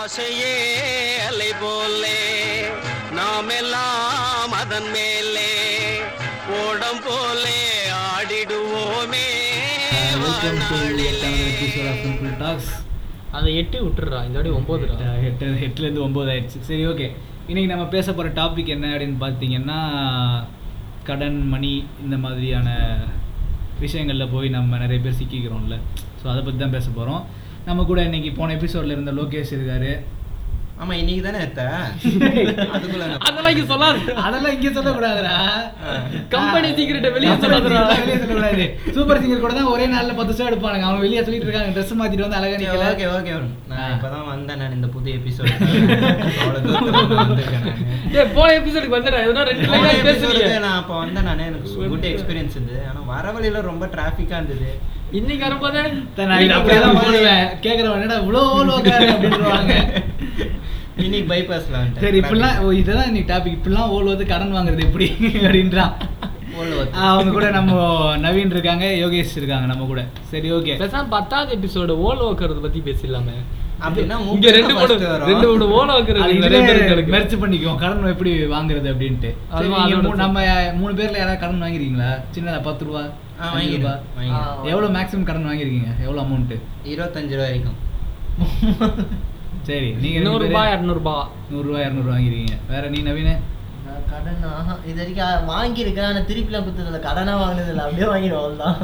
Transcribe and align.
ஆசையே 0.00 0.54
அலை 1.28 1.48
போலே. 1.62 2.18
நாம் 3.18 3.50
எல்லாம் 3.56 4.52
அதன் 4.60 4.88
மேலே. 4.92 5.50
ஓடம் 6.60 7.02
போலே 7.06 7.58
ஆடிடுவோமே. 8.06 9.26
அந்த 13.32 13.48
எட்டு 13.52 13.78
விட்டுடுறா 13.84 14.20
இந்த 14.24 14.36
வாட்டி 14.36 14.50
ஒன்பதுடா 14.50 14.94
எட்டு 15.28 15.46
எட்டுலேருந்து 15.66 16.02
ஒம்பது 16.06 16.30
ஆயிடுச்சு 16.32 16.60
சரி 16.60 16.82
ஓகே 16.86 17.06
இன்னைக்கு 17.48 17.70
நம்ம 17.72 17.84
பேச 17.88 18.06
போகிற 18.12 18.32
டாபிக் 18.40 18.72
என்ன 18.74 18.86
அப்படின்னு 18.92 19.18
பார்த்தீங்கன்னா 19.20 19.78
கடன் 21.04 21.38
மணி 21.48 21.70
இந்த 22.04 22.16
மாதிரியான 22.16 22.68
விஷயங்களில் 23.80 24.32
போய் 24.32 24.48
நம்ம 24.48 24.78
நிறைய 24.78 25.00
பேர் 25.00 25.18
சிக்கிக்கிறோம்ல. 25.20 25.76
ஸோ 26.20 26.26
அதை 26.28 26.40
பற்றி 26.42 26.58
தான் 26.58 26.70
பேச 26.70 26.86
போகிறோம் 26.90 27.22
நம்ம 27.66 27.84
கூட 27.90 28.00
இன்னைக்கு 28.08 28.32
போன 28.38 28.54
எபிசோடில் 28.58 28.96
இருந்த 28.96 29.12
லோகேஷ் 29.18 29.54
இருக்காரு. 29.58 29.92
ஆமா 30.82 30.94
இன்னைக்கு 31.00 31.22
தானே 31.24 31.40
அதுக்குள்ள? 32.74 33.06
அதெல்லாம் 33.26 33.52
இங்க 33.54 33.64
சொல்லாது. 33.72 33.98
அதெல்லாம் 34.26 34.54
இங்கே 34.54 34.70
சொல்லக்கூடாதுடா. 34.76 35.34
கம்பெனி 36.34 36.68
சீக்கிரட்டை 36.78 37.10
வெளியே 37.16 37.34
சொல்லாதுடா 37.42 37.82
வெளியே 37.98 38.16
சொல்லக்கூடாது. 38.22 38.64
சூப்பர் 38.94 39.20
சிங்கர் 39.22 39.42
கூட 39.44 39.52
தான் 39.58 39.70
ஒரே 39.72 39.86
நாளில் 39.94 40.16
பத்து 40.20 40.36
ஷோ 40.38 40.46
எடுப்பானுங்க. 40.50 40.86
அவங்க 40.88 41.02
வெளியே 41.06 41.24
சொல்லிட்டு 41.26 41.46
இருக்காங்க. 41.48 41.72
ட்ரெஸ் 41.76 41.92
மாற்றிட்டு 42.00 42.26
வந்து 42.26 42.38
அழகாக 42.38 42.56
சரி, 42.56 42.64
நிற்கல 42.64 42.86
ஓகே 42.92 43.08
ஓகே. 43.16 43.34
நான். 43.72 43.92
இப்பதான் 43.96 44.30
வந்தேன் 44.32 44.60
நான் 44.62 44.76
இந்த 44.78 44.88
புது 44.94 45.10
எபிசோட். 45.18 45.52
ஏய் 48.16 48.32
போன 48.36 48.48
எபிசோடுக்கு 48.60 48.98
வந்துடா. 48.98 49.20
எதனா 49.26 49.44
ரெண்டு 49.50 49.68
லைன் 49.74 49.86
episode 49.90 50.08
பேசுறீங்க 50.08 50.56
நான் 50.66 50.78
அப்ப 50.80 50.94
வந்தேன் 51.02 51.28
நானே. 51.30 51.48
எனக்கு 51.50 51.90
குட் 51.92 52.08
எக்ஸ்பீரியன்ஸ் 52.12 52.56
இருந்தது 52.58 52.82
ஆனா 52.92 53.02
வர 53.12 53.26
வழியில 53.36 53.62
ரொம்ப 53.70 53.86
டிராஃபிக்கா 53.96 54.38
இருந்தது. 54.40 54.70
இன்னைக்கு 55.12 55.44
வரும்போது 55.44 55.80
நான் 56.22 56.42
இது 56.42 56.54
அப்படியே 56.56 56.80
தான் 56.80 56.98
போடுவேன். 56.98 57.44
கேட்குறவன் 57.62 57.96
என்னடா 57.98 58.18
இவ்வளோ 58.20 58.42
இன்னைக்கு 60.98 61.26
பைபாஸ்ல 61.30 61.78
சரி 62.00 62.18
இப்படிலாம் 62.20 62.56
ஓ, 62.60 62.72
இதுதான் 62.78 63.08
இன்னைக்கு 63.08 63.30
டாபிக் 63.32 63.56
இப்படிலாம் 63.56 63.92
ஓடுவது 63.94 64.24
கடன் 64.26 64.56
வாங்குறது 64.56 64.86
எப்படி 64.86 65.06
அப்படின்றான். 65.44 65.92
அவங்க 67.06 67.30
கூட 67.30 67.46
நம்ம 67.50 67.72
நவீன் 68.20 68.50
இருக்காங்க 68.50 68.86
யோகேஷ் 69.00 69.36
இருக்காங்க 69.36 69.66
நம்ம 69.66 69.86
கூட. 69.86 70.00
சரி 70.30 70.48
ஓகே 70.52 70.74
பத்தாவது 71.10 71.50
எபிசோடு 71.56 71.94
ஓல 72.06 72.18
வைக்கிறது 72.26 72.60
பத்தி 72.60 72.80
பேசிடலாமே. 72.88 73.36
அப்படின்னா 73.86 74.16
இங்க 74.20 74.26
மூக்கு 74.28 74.52
ரெண்டு 74.56 74.72
தான் 74.72 74.80
மூணு 74.80 74.94
first 74.94 75.06
வரும். 75.12 75.28
ரெண்டு 75.30 75.46
மூணு 75.50 75.66
ஓல 75.76 75.94
வைக்கிறது 75.96 76.34
நிறைய 76.44 76.60
பேருக்கு 76.68 76.94
இருக்கு. 76.96 77.14
மெர்ச் 77.14 77.34
பண்ணிக்குவோம். 77.42 77.78
கடன் 77.82 78.12
எப்படி 78.14 78.32
வாங்குறது 78.54 78.88
அப்படின்ட்டு. 78.92 79.30
நம்ம 80.22 80.44
மூணு 80.80 80.92
பேர்ல 80.98 81.20
யாராவது 81.22 81.42
கடன் 81.44 81.62
வாங்கிருக்கீங்களா? 81.64 82.10
சின்னதா 82.36 82.60
பத்து 82.68 82.84
ரூபா 82.88 83.02
வாங்கிருக்கேன். 83.54 84.00
எவ்வளவு 84.72 84.92
மேக்ஸிமம் 84.98 85.28
கடன் 85.30 85.48
வாங்கிருக்கீங்க? 85.50 85.90
எவ்வளவு 86.06 86.24
அமௌண்ட் 86.26 86.54
இருபத்தஞ்சு 86.92 87.36
ரூபா 87.38 87.48
வரைக்கும். 87.48 87.78
சரி 89.68 89.88
நீங்க 90.02 90.18
நூறு 90.26 90.44
ரூபாய் 90.46 90.74
இரநூறுபா. 90.74 91.16
நூறு 91.50 91.66
ரூபாய் 91.68 91.86
இரநூறு 91.86 92.10
வாங்கிருக்கீங்க. 92.14 92.56
வேற 92.74 92.84
நீ 92.94 93.00
நவீன? 93.08 93.32
கடன்? 94.12 94.42
ஆஹா, 94.58 94.74
இது 94.90 94.96
வரைக்கும் 95.00 95.48
வாங்கியிருக்கேன். 95.52 96.08
ஆனால் 96.10 96.26
திருப்பிலாம் 96.30 96.64
கொடுத்ததில்ல. 96.66 97.00
கடனா 97.06 97.34
வாங்கினது 97.42 97.70
இல்லை 97.74 97.84
அப்படியே 97.86 98.08
வாங்கிடுவோம் 98.12 98.42
அவ்வளோதான் 98.42 98.78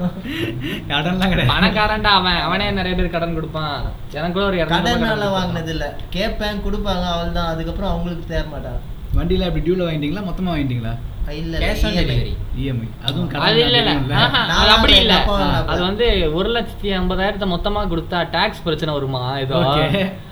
கடன்லாம் 0.92 1.33
கிடையாது. 1.33 1.50
பணக்காரன்டா 1.55 2.12
அவன். 2.20 2.41
அவனே 2.47 2.69
நிறைய 2.81 2.95
பேர் 3.00 3.14
கடன் 3.17 3.36
கொடுப்பான். 3.39 3.77
எனக்கு 4.19 4.36
கூட 4.39 4.47
ஒரு 4.50 4.58
கடனால 4.62 4.95
கடன் 5.08 5.36
வாங்கினது 5.39 5.73
இல்லை 5.77 5.89
கேட்பேன் 6.17 6.64
கொடுப்பாங்க 6.69 7.05
அவ்வளோதான் 7.14 7.53
அதுக்கப்புறம் 7.55 7.92
அவங்களுக்கு 7.95 8.31
தேர 8.33 8.45
மாட்டாங்க 8.55 8.83
வண்டியில 9.19 9.47
அப்படி 9.48 9.64
டியூல 9.67 9.84
வாங்கிட்டீங்களா? 9.86 10.25
மொத்தமா 10.31 10.53
வாங்கிட்டீங்களா? 10.55 10.95
இல்லை 11.41 11.58
கேஷ் 11.62 11.84
ஆன் 11.86 11.97
டெலிவரி 11.98 12.33
இஎம்ஐ 12.62 12.89
அதுவும் 13.06 13.30
அது 13.47 13.58
இல்ல 13.64 13.78
இல்ல. 13.83 13.92
அது 14.58 14.70
அப்படி 14.75 14.95
இல்ல. 15.03 15.14
அது 15.73 15.80
வந்து 15.89 16.06
ஒரு 16.39 16.48
லட்சத்தி 16.56 16.89
ஐம்பதாயிரத்தை 16.98 17.47
மொத்தமா 17.55 17.80
கொடுத்தா 17.92 18.19
டாக்ஸ் 18.36 18.62
பிரச்சனை 18.67 18.92
வருமா? 18.97 19.23
ஏதோ. 19.45 19.61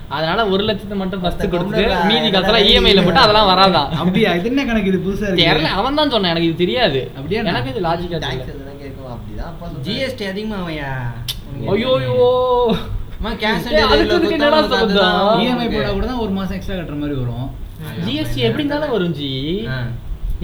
அதனால 0.09 0.39
ஒரு 0.53 0.63
லட்சத்தை 0.67 0.95
மட்டும் 0.99 1.21
ஃபர்ஸ்ட் 1.21 1.45
கொடுத்து 1.53 1.83
மீதி 2.09 2.27
காசெல்லாம் 2.29 2.65
இஎம்ஐல 2.67 3.03
போட்டு 3.05 3.23
அதெல்லாம் 3.23 3.49
வராதான் 3.51 3.89
அப்படியா? 4.01 4.31
இது 4.39 4.49
என்ன 4.51 4.65
கணக்கு 4.69 4.91
இது? 4.91 4.99
புதுசா 5.05 5.25
தெரியல 5.31 5.51
இருக்கு 5.53 5.71
அவன் 5.79 5.97
தான் 5.99 6.13
சொன்னான் 6.13 6.33
எனக்கு 6.33 6.49
இது 6.49 6.61
தெரியாது. 6.61 7.01
அப்படியா? 7.17 7.41
எனக்கு 7.51 7.71
இது 7.73 7.81
லாஜிக்கா 7.87 8.19
கேட்கும் 8.81 9.11
அப்படிதான். 9.13 9.81
ஜிஎஸ்டி 9.85 10.25
ஐயோயோ 11.73 12.15
இதுக்கு 14.05 14.35
என்னடா 14.37 14.59
சம்பந்தம்? 14.65 15.29
இஎம்ஐ 15.43 15.67
போட்டா 15.69 15.91
கூட 15.91 16.05
தான் 16.07 16.23
ஒரு 16.25 16.33
மாசம் 16.37 16.55
எக்ஸ்ட்ரா 16.57 16.77
கட்டுற 16.77 16.97
மாதிரி 17.01 17.15
வரும். 17.21 17.47
ஜிஎஸ்டி 18.05 18.39
எப்படி 18.47 18.63
இருந்தாலும் 18.63 18.93
வரும் 18.95 19.15
ஜி. 19.19 19.31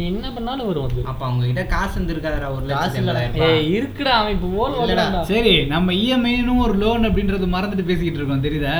நீ 0.01 0.05
என்ன 0.11 0.27
பண்ணாலும் 0.35 0.67
வரும் 0.69 0.85
அது 0.87 1.01
அப்ப 1.11 1.21
அவங்க 1.29 1.45
கிட்ட 1.47 1.63
காசு 1.73 1.93
இருந்திருக்காதுடா 1.97 2.47
ஒரு 2.57 2.65
காசு 2.73 3.01
லட்சம். 3.07 3.41
ஏய் 3.47 3.71
இருக்குடா 3.77 4.13
அவன் 4.19 4.35
இப்போ 4.35 4.47
ஓல் 4.61 5.25
சரி 5.31 5.55
நம்ம 5.73 5.93
இஎம்ஐன்னு 6.03 6.53
ஒரு 6.65 6.75
லோன் 6.83 7.07
அப்படின்றது 7.09 7.47
மறந்துட்டு 7.55 7.89
பேசிக்கிட்டு 7.89 8.19
இருக்கோம் 8.19 8.45
தெரியுதா? 8.47 8.75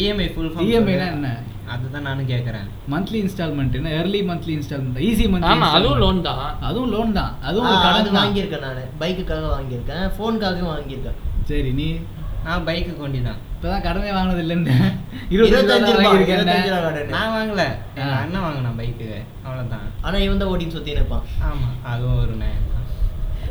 இஎம்ஐ 0.00 0.26
ஃபுல் 0.34 0.50
ஃபார்ம் 0.52 0.66
இஎம்ஐனா 0.70 1.06
என்ன? 1.16 1.30
அதுதான் 1.74 2.04
நானும் 2.08 2.28
கேக்குறேன். 2.32 2.66
மந்த்லி 2.92 3.18
இன்ஸ்டால்மெண்ட் 3.24 3.76
என்ன? 3.78 3.92
Early 4.00 4.20
monthly 4.28 4.52
installment 4.58 5.00
easy 5.08 5.24
monthly 5.32 5.52
ஆமா 5.52 5.68
அதுவும் 5.78 6.00
லோன் 6.04 6.20
தான். 6.28 6.44
அதுவும் 6.68 6.92
லோன் 6.96 7.16
தான். 7.18 7.32
அதுவும் 7.48 7.80
கடன் 7.86 8.12
வாங்கியிருக்கேன் 8.18 8.64
நான். 8.66 8.84
பைக்குக்காக 9.00 9.48
வாங்கியிருக்கேன். 9.56 10.04
ஃபோனுக்காகவும் 10.16 10.72
வாங்கியிருக்கேன். 10.74 11.18
சரி 11.50 11.72
நீ? 11.80 11.88
நான் 12.46 12.66
பைக்கு 12.68 12.92
கொண்டி 13.02 13.20
தான் 13.28 13.40
இப்பதான் 13.56 13.84
கடனே 13.86 14.10
வாங்கினது 14.14 14.42
இல்லைன்னு. 14.44 14.72
இருபத்தஞ்சு 15.34 15.92
ரூபாய் 15.92 17.12
நான் 17.14 17.32
வாங்கல. 17.36 17.62
அண்ணன் 18.22 18.44
வாங்கினான் 18.46 18.78
பைக்கு 18.80 19.06
அவ்வளவுதான். 19.44 19.86
ஆனா 20.06 20.16
இவன் 20.24 20.40
தான் 20.42 20.50
ஓட்டின்னு 20.52 20.76
சுத்தி 20.76 20.96
நிற்பான் 20.98 21.24
ஆமா 21.48 21.68
அதுவும் 21.92 22.20
ஒரு. 22.24 22.34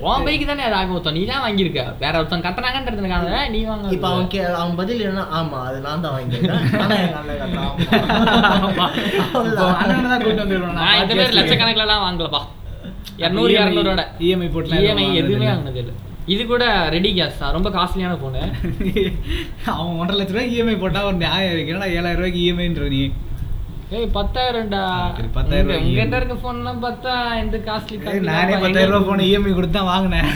உன் 0.09 0.25
பைக்கு 0.27 0.45
தானே 0.49 0.63
அது 0.67 0.75
ஆக 0.79 0.87
மொத்தம். 0.93 1.15
நீ 1.17 1.21
தான் 1.31 1.43
வாங்கியிருக்க. 1.45 1.81
வேற 2.03 2.13
ஒருத்தன் 2.21 2.45
கட்டுறாங்கன்றதுக்காக 2.45 3.29
நீ 3.53 3.59
வாங்க 3.69 3.93
இப்ப 3.95 4.07
அவன் 4.13 4.29
கே 4.33 4.39
அவன் 4.61 4.77
பதில் 4.81 5.03
என்னன்னா 5.05 5.25
ஆமா 5.39 5.59
அது 5.67 5.77
நான் 5.87 6.03
தான் 6.05 6.15
வாங்கியிருக்கேன். 6.15 6.65
ஆனா 6.83 6.95
எங்க 7.03 7.17
அண்ணன் 9.81 10.11
தான் 10.11 10.21
கூட்டிட்டு 10.23 10.43
வந்துருக்கணும் 10.45 10.79
நான் 10.79 11.83
எல்லாம் 11.85 12.05
வாங்கலப்பா. 12.07 12.43
இரநூறு 13.23 13.53
இரநூறோட 13.59 14.01
EMI 14.27 14.47
போட்டுலாம் 14.53 14.83
இஎம்ஐ 14.85 15.05
எதுவும் 15.21 15.47
வாங்கினது 15.51 15.81
இல்லை. 15.83 15.95
இது 16.27 16.43
கூட 16.45 16.63
ரெடி 16.89 17.09
கேஸ் 17.13 17.39
தான் 17.39 17.53
ரொம்ப 17.55 17.69
காஸ்ட்லியான 17.71 18.15
ஃபோனு 18.19 18.41
அவன் 19.71 19.97
ஒன்றரை 19.99 20.17
லட்ச 20.19 20.31
ரூபாய்க்கு 20.31 20.55
இஎம்ஐ 20.55 20.75
போட்டா 20.79 21.01
ஒரு 21.05 21.17
நியாயம் 21.21 21.51
இருக்கு. 21.51 21.71
என்னடா 21.71 21.89
ஏழாயிரம் 21.93 22.19
ரூபாய்க்கு 22.19 22.41
இஎம்ஐன்ற 22.43 22.87
நீ? 22.89 23.01
ஏய் 23.91 24.07
பத்தாயிரம்டா. 24.13 24.83
சரி, 25.11 25.29
பத்தாயிரம் 25.35 25.67
ரூபாய் 25.67 25.81
உங்ககிட்ட. 25.81 26.19
இருக்க 26.21 26.35
ஃபோன்லாம் 26.41 26.79
பார்த்தா 26.83 27.11
எந்த 27.41 27.57
காஸ்ட்லி 27.67 27.97
நானே 28.29 28.55
பத்தாயிரம் 28.57 28.93
ரூபாய் 28.97 29.27
இஎம்ஐ 29.27 29.53
கொடுத்து 29.53 29.77
தான் 29.77 29.91
வாங்கினேன். 29.91 30.31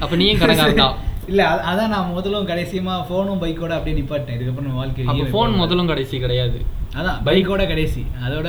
அப்ப 0.00 0.12
நீயும் 0.16 0.40
கணக்காரன் 0.40 0.82
தான் 0.82 0.94
இல்ல 1.30 1.42
அத- 1.50 1.64
அதான் 1.68 1.92
நான் 1.92 2.10
முதலும் 2.10 2.48
கடைசியமா 2.48 2.94
போனும் 3.08 3.38
பைக்கோட 3.42 3.72
அப்படியே 3.76 3.96
நிப்பாட்டேன் 3.98 4.34
இதுக்கப்புறம் 4.36 4.72
EMI 5.04 5.26
ஃபோன். 5.30 5.52
முதலும் 5.60 5.88
கடைசி 5.88 6.16
கிடையாது. 6.20 6.58
அதான் 6.96 7.18
பைக்கோட 7.26 7.62
கடைசி. 7.68 8.02
அதோட 8.26 8.48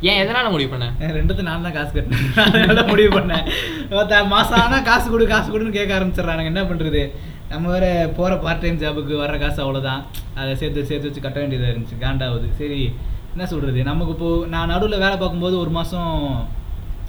ஏன் 0.00 0.20
எதனால 0.22 0.50
முடிவு 0.50 0.70
பண்ண? 0.70 0.86
ரெண்டுத்து 1.00 1.42
நான் 1.42 1.62
தான் 1.62 1.72
காசு 1.72 1.92
கட்டினேன். 1.94 2.26
அதனால 2.44 2.82
முடிவு 2.82 3.20
பண்ணேன். 3.20 4.26
மாசம் 4.34 4.60
ஆனா 4.60 4.78
காசு 4.80 5.10
கொடு 5.10 5.26
காசு 5.26 5.48
கொடுன்னு 5.52 5.76
கேட்க 5.78 5.98
ஆரம்பிச்சிடுறானுங்க. 5.98 6.52
என்ன 6.52 6.62
பண்றது? 6.62 7.10
நம்ம 7.48 7.70
வேற 7.70 8.12
போற 8.16 8.36
பார்ட் 8.36 8.60
டைம் 8.60 8.80
ஜாபுக்கு 8.80 9.16
வர 9.16 9.38
காசு 9.38 9.60
அவ்வளவுதான். 9.62 10.06
அதை 10.34 10.56
சேர்த்து 10.56 10.86
சேர்த்து 10.86 11.08
வச்சு 11.08 11.24
கட்ட 11.26 11.40
வேண்டியதா 11.40 11.72
இருந்துச்சு. 11.72 11.96
காண்டாவுது. 12.00 12.48
சரி 12.60 12.92
என்ன 13.32 13.46
சொல்றது? 13.46 13.82
நமக்கு 13.82 14.12
இப்போ 14.12 14.46
நான் 14.46 14.68
நடுவில் 14.68 15.02
வேலை 15.04 15.16
பார்க்கும்போது 15.16 15.58
ஒரு 15.58 15.70
மாசம் 15.70 16.10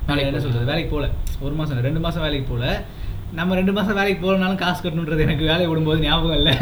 வேலைக்கு 0.08 0.30
என்ன 0.32 0.40
போல. 0.40 0.46
சொல்றது 0.46 0.66
வேலைக்கு 0.66 0.92
போகல. 0.96 1.10
ஒரு 1.42 1.56
இல்ல, 1.74 1.88
ரெண்டு 1.88 2.00
மாசம் 2.00 2.22
வேலைக்கு 2.22 2.54
போகல. 2.54 2.84
நம்ம 3.38 3.56
ரெண்டு 3.60 3.74
மாசம் 3.78 3.98
வேலைக்கு 3.98 4.22
போகலனாலும் 4.26 4.62
காசு 4.62 4.80
கட்டணுன்றது 4.84 5.24
எனக்கு 5.26 5.46
வேலையை 5.50 5.68
விடும்போது 5.72 6.00
ஞாபகம் 6.06 6.38
இல்லை. 6.40 6.54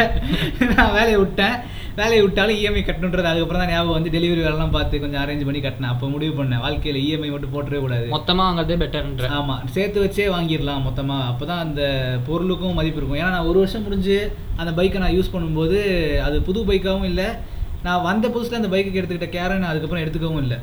நான் 0.72 0.94
வேலையை 0.98 1.18
விட்டேன். 1.22 1.56
வேலையை 2.00 2.22
விட்டாலும் 2.26 2.58
இஎம்ஐ 2.60 2.82
கட்டணுன்றது 2.86 3.30
அதுக்கப்புறம் 3.32 3.62
தான் 3.62 3.72
ஞாபகம் 3.74 3.96
வந்து 3.98 4.14
டெலிவரி 4.16 4.42
வேலைலாம் 4.46 4.74
பார்த்து 4.76 5.02
கொஞ்சம் 5.04 5.22
அரேஞ்ச் 5.24 5.46
பண்ணி 5.48 5.60
கட்டினேன். 5.66 5.92
அப்போ 5.94 6.08
முடிவு 6.14 6.34
பண்ணேன். 6.40 6.64
வாழ்க்கையில் 6.66 7.00
இஎம்ஐ 7.04 7.30
மட்டும் 7.34 7.54
போட்டுறவே 7.56 7.82
கூடாது. 7.86 8.08
மொத்தமா 8.16 8.44
வாங்குறதே 8.48 8.78
பெட்டர்ன்ற 8.84 9.30
ஆமா. 9.40 9.56
சேர்த்து 9.76 10.04
வச்சே 10.06 10.26
வாங்கிடலாம் 10.36 10.86
மொத்தமா. 10.88 11.18
அப்பதான் 11.32 11.64
அந்த 11.66 11.82
பொருளுக்கும் 12.30 12.78
மதிப்பு 12.80 13.00
இருக்கும். 13.02 13.22
ஏன்னா 13.22 13.34
நான் 13.36 13.50
ஒரு 13.52 13.60
வருஷம் 13.64 13.86
முடிஞ்சு 13.88 14.18
அந்த 14.62 14.74
பைக்கை 14.82 15.04
நான் 15.06 15.18
யூஸ் 15.18 15.34
பண்ணும்போது 15.36 15.80
அது 16.28 16.40
புது 16.50 16.66
பைக்காகவும் 16.72 17.10
இல்லை. 17.14 17.30
நான் 17.88 18.06
வந்த 18.10 18.28
புதுசுல 18.36 18.62
அந்த 18.62 18.72
பைக்குக்கு 18.76 19.02
எடுத்துக்கிட்ட 19.02 19.30
கேரை 19.38 19.56
நான் 19.64 19.72
அதுக்கப்புறம் 19.74 20.06
எடுத்துக்கவும் 20.06 20.44
இல்லை. 20.46 20.60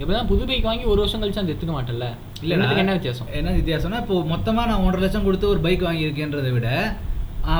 எப்படிதான் 0.00 0.30
புது 0.34 0.44
பைக் 0.50 0.68
வாங்கி 0.68 0.84
ஒரு 0.92 1.00
வருஷம் 1.02 1.22
கழிச்சு 1.22 1.42
அந்த 1.42 1.52
எடுத்துக்க 1.52 1.74
மாட்டேன்ல? 1.78 2.06
இல்ல 2.44 2.54
என்ன 2.82 2.94
வித்தியாசம்? 2.96 3.28
என்ன 3.38 3.50
வித்தியாசம்னா 3.58 3.98
இப்போ 4.04 4.16
மொத்தமா 4.32 4.62
நான் 4.70 4.84
ஒன்றரை 4.84 5.02
லட்சம் 5.04 5.26
கொடுத்து 5.26 5.52
ஒரு 5.52 5.60
பைக் 5.66 5.86
வாங்கியிருக்கேன்றதை 5.86 6.52
விட 6.56 6.68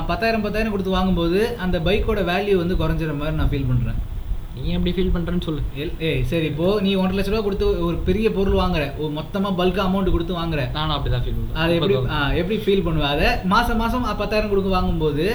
பத்தாயிரம் 0.08 0.44
பத்தாயிரம் 0.44 0.72
கொடுத்து 0.72 0.96
வாங்கும்போது 0.96 1.38
அந்த 1.64 1.76
பைக்கோட 1.86 2.20
வேல்யூ 2.28 2.56
வந்து 2.60 2.74
குறைஞ்சிற 2.80 3.14
மாதிரி 3.18 3.38
நான் 3.38 3.50
ஃபீல் 3.52 3.70
பண்றேன். 3.70 4.00
நீ 4.56 4.72
எப்படி 4.76 4.92
ஃபீல் 4.96 5.12
பண்றேன்னு 5.14 5.44
சொல்லு. 5.46 5.62
ஏய் 6.08 6.20
சரி 6.30 6.46
இப்போ 6.50 6.66
நீ 6.84 6.90
ஒன்றரை 7.00 7.16
லட்ச 7.18 7.32
ரூபா 7.32 7.42
கொடுத்து 7.46 7.66
ஒரு 7.86 7.96
பெரிய 8.08 8.26
பொருள் 8.36 8.60
வாங்குற 8.60 8.82
ஒரு 9.02 9.10
மொத்தமா 9.18 9.50
பல்க் 9.60 9.80
அமௌண்ட் 9.84 10.14
கொடுத்து 10.14 10.34
வாங்குற 10.40 10.62
நானும் 10.76 10.94
அப்படிதான் 10.96 11.24
ஃபீல் 11.24 11.38
அது 11.62 11.76
எப்படி 11.78 11.96
எப்படி 12.40 12.58
ஃபீல் 12.64 12.84
பண்ணுவ? 12.86 13.06
அதை 13.14 13.28
மாசம் 13.54 13.80
மாசம் 13.82 14.06
பத்தாயிரம் 14.22 14.52
கொடுக்க 14.52 14.70
வாங்கும்போது 14.76 15.26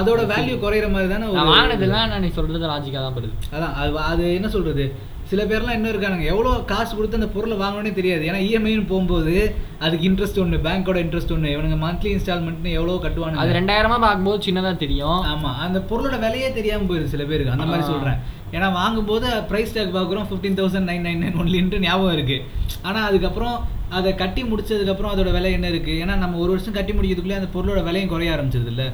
அதோட 0.00 0.20
வேல்யூ 0.32 0.54
குறையிற 0.64 0.86
மாதிரி 0.94 1.10
தானே 1.14 1.26
வாங்கினதெல்லாம் 1.50 2.10
நான் 2.12 2.24
நீ 2.26 2.30
சொல்றது 2.38 2.70
லாஜிக்கா 2.70 3.00
தான் 3.06 3.16
படுது. 3.18 3.34
அதான் 3.54 3.74
அது 3.80 3.98
அது 4.10 4.24
என்ன 4.38 4.50
சொல்றது? 4.56 4.84
சில 5.32 5.42
பேர்லாம் 5.44 5.76
இன்னும் 5.76 5.92
இருக்கானுங்க. 5.92 6.24
எவ்வளோ 6.32 6.50
காசு 6.70 6.96
கொடுத்து 6.96 7.18
அந்த 7.18 7.28
பொருளை 7.34 7.56
வாங்கணும்னே 7.58 7.92
தெரியாது. 7.92 8.24
ஏன்னா 8.30 8.40
இஎம்ஐன்னு 8.46 8.86
போகும்போது 8.86 9.34
அதுக்கு 9.78 10.04
இன்ட்ரெஸ்ட் 10.08 10.40
ஒன்று 10.42 10.58
பேங்க்கோட 10.66 10.98
இன்ட்ரெஸ்ட் 11.04 11.32
ஒன்று 11.32 11.52
இவனுங்க 11.56 11.78
மந்த்லி 11.84 12.10
இன்ஸ்டால்மெண்ட்னு 12.14 12.72
எவ்வளோ 12.78 12.94
அது 12.96 13.04
கட்டுவானுங்க 13.04 13.56
ரெண்டாயிரமா 13.58 13.98
பார்க்கும்போது 14.04 14.44
சின்னதா 14.46 14.72
தெரியும். 14.76 15.20
ஆமா. 15.32 15.50
அந்த 15.66 15.78
பொருளோட 15.90 16.18
விலையே 16.24 16.52
தெரியாம 16.52 16.86
போயிடுது 16.90 17.12
சில 17.14 17.24
பேருக்கு. 17.24 17.54
அந்த 17.54 17.66
மாதிரி 17.66 17.86
ஆ. 17.86 17.90
சொல்றேன். 17.92 18.18
ஏன்னா 18.56 18.72
வாங்கும்போது 18.72 19.28
பிரைஸ் 19.50 19.74
டேக் 19.76 19.94
பார்க்குறோம் 19.98 20.26
fifteen 20.30 20.58
thousand 20.60 20.88
nine 20.90 21.04
nine 21.08 21.22
nine 21.22 21.38
ஒன்லின்ட்டு 21.42 21.80
ஞாபகம் 21.80 22.16
இருக்கு. 22.18 22.38
ஆனா 22.82 23.00
அதுக்கப்புறம் 23.08 23.56
அதை 23.90 24.14
கட்டி 24.14 24.42
முடிச்சதுக்கப்புறம் 24.42 25.12
அதோட 25.14 25.30
விலை 25.32 25.52
என்ன 25.52 25.68
இருக்கு? 25.68 25.94
ஏன்னா 26.02 26.14
நம்ம 26.16 26.38
ஒரு 26.38 26.50
வருஷம் 26.50 26.76
கட்டி 26.78 26.92
முடிக்கிறதுக்குள்ளே 26.92 27.40
அந்த 27.40 27.50
பொருளோட 27.56 27.82
விலையும் 27.84 28.08
குறைய 28.08 28.36
ஆரம்பிச்சிருது 28.36 28.72
இல்ல 28.74 28.84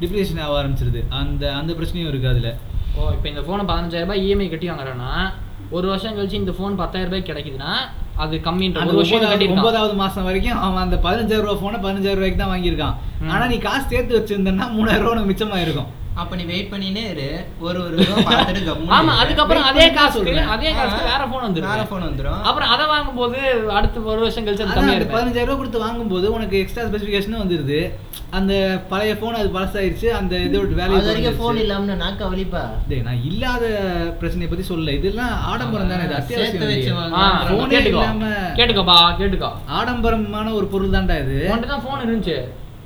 டிப்ரிஷன் 0.00 0.40
ஆக 0.44 0.54
ஆரம்பிச்சிருது. 0.60 1.00
அந்த 1.20 1.44
அந்த 1.54 1.72
பிரச்சனையும் 1.72 2.10
இருக்கு 2.12 2.28
அதுல. 2.28 2.50
ஓ 2.98 3.10
இப்போ 3.16 3.28
இந்த 3.28 3.42
ஃபோனை 3.46 3.64
பதினஞ்சாயிரம் 3.70 4.08
ரூபாய் 4.08 4.24
இஎம்ஐ 4.26 4.48
கட்டி 4.50 4.70
வாங்குறேன்னா 4.70 5.10
ஒரு 5.76 5.86
வருஷம் 5.90 6.16
கழிச்சு 6.16 6.42
இந்த 6.42 6.52
ஃபோன் 6.58 6.78
பத்தாயிரம் 6.80 7.10
ரூபாய்க்கு 7.10 7.30
கிடைக்குதுன்னா 7.30 7.72
அது 8.24 8.36
கம்மின்ற 8.46 8.84
ஒரு 8.84 8.98
வருஷம் 9.00 9.52
ஒன்பதாவது 9.54 9.94
மாசம் 10.02 10.26
வரைக்கும் 10.28 10.60
அவன் 10.66 10.84
அந்த 10.84 10.96
பதினஞ்சாயிரம் 11.04 11.46
ரூபா 11.46 11.60
போனை 11.62 11.78
பதினஞ்சாயிரம் 11.84 12.20
ரூபாய்க்கு 12.20 12.42
தான் 12.42 12.52
வாங்கியிருக்கான். 12.54 12.96
ஆனா 13.32 13.44
நீ 13.52 13.58
காசு 13.66 13.86
சேர்த்து 13.92 14.18
வச்சிருந்தேன்னா 14.18 14.66
மூணாயிரம் 14.76 15.04
ரூபா 15.04 15.14
உனக்கு 15.14 15.32
மிச்சமா 15.32 15.58
இருக்கும் 15.66 15.90
அப்ப 16.20 16.36
நீ 16.38 16.44
வெயிட் 16.50 16.70
பண்ணினே 16.72 17.02
இரு 17.12 17.26
ஒரு 17.66 17.78
ஒரு 17.84 17.96
பார்த்துட்டு 18.28 18.72
ஆமா. 18.96 19.12
அதுக்கப்புறம் 19.22 19.66
அதே 19.70 19.84
சொல்றேன். 20.16 20.48
அதே 20.54 20.70
காசுக்கு 20.78 21.10
வேற 21.12 21.22
ஃபோன் 21.30 21.44
வந்துரும் 21.46 21.70
வேற 21.72 21.84
phone 21.90 22.02
வந்துரும். 22.08 22.40
அப்புறம் 22.48 22.70
அதை 22.74 22.84
வாங்கும்போது 22.94 23.38
அடுத்த 23.78 24.00
ஒரு 24.12 24.20
வருஷம் 24.24 24.46
கழிச்சு 24.46 24.66
பதினஞ்சாயிரம் 25.14 25.48
ரூபா 25.50 25.58
கொடுத்து 25.60 25.84
வாங்கும்போது 25.86 26.26
உனக்கு 26.38 26.56
எக்ஸ்ட்ரா 26.62 26.86
ஸ்பெசிஃபிகேஷனும் 26.88 27.42
வந்துருது 27.44 27.78
அந்த 28.32 28.52
பழைய 28.88 29.12
போன் 29.18 29.34
அது 29.34 29.48
பழசாயிருச்சு 29.54 30.08
அந்த 30.12 30.34
இதோட 30.46 30.74
வேல்யூ 30.78 30.96
அது 30.96 31.08
வரைக்கும் 31.10 31.38
ஃபோன் 31.38 31.60
இல்லாம 31.62 31.94
நாக்க 32.02 32.28
வலிப்பா 32.32 32.62
டேய் 32.88 33.04
நான் 33.06 33.24
இல்லாத 33.24 33.64
பிரச்சனையை 34.20 34.48
பத்தி 34.50 34.64
சொல்லல. 34.68 34.94
இதெல்லாம் 34.98 35.32
ஆடம்பரம் 35.50 35.92
தானே 35.92 36.04
இது 36.04 36.18
அத்தியாவசியம் 36.18 36.62
கேட்டுக்கோ. 37.72 38.02
கேட்டுக்கோப்பா 38.58 38.98
கேட்டுக்கோ. 39.20 39.50
ஆடம்பரமான 39.78 40.52
ஒரு 40.52 40.66
பொருள் 40.66 40.94
தான்டா 40.96 41.16
இது. 41.24 41.38
உன்கிட்ட 41.50 41.66
தான் 41.66 41.84
ஃபோன் 41.86 42.04
இருந்துச்சு. 42.06 42.36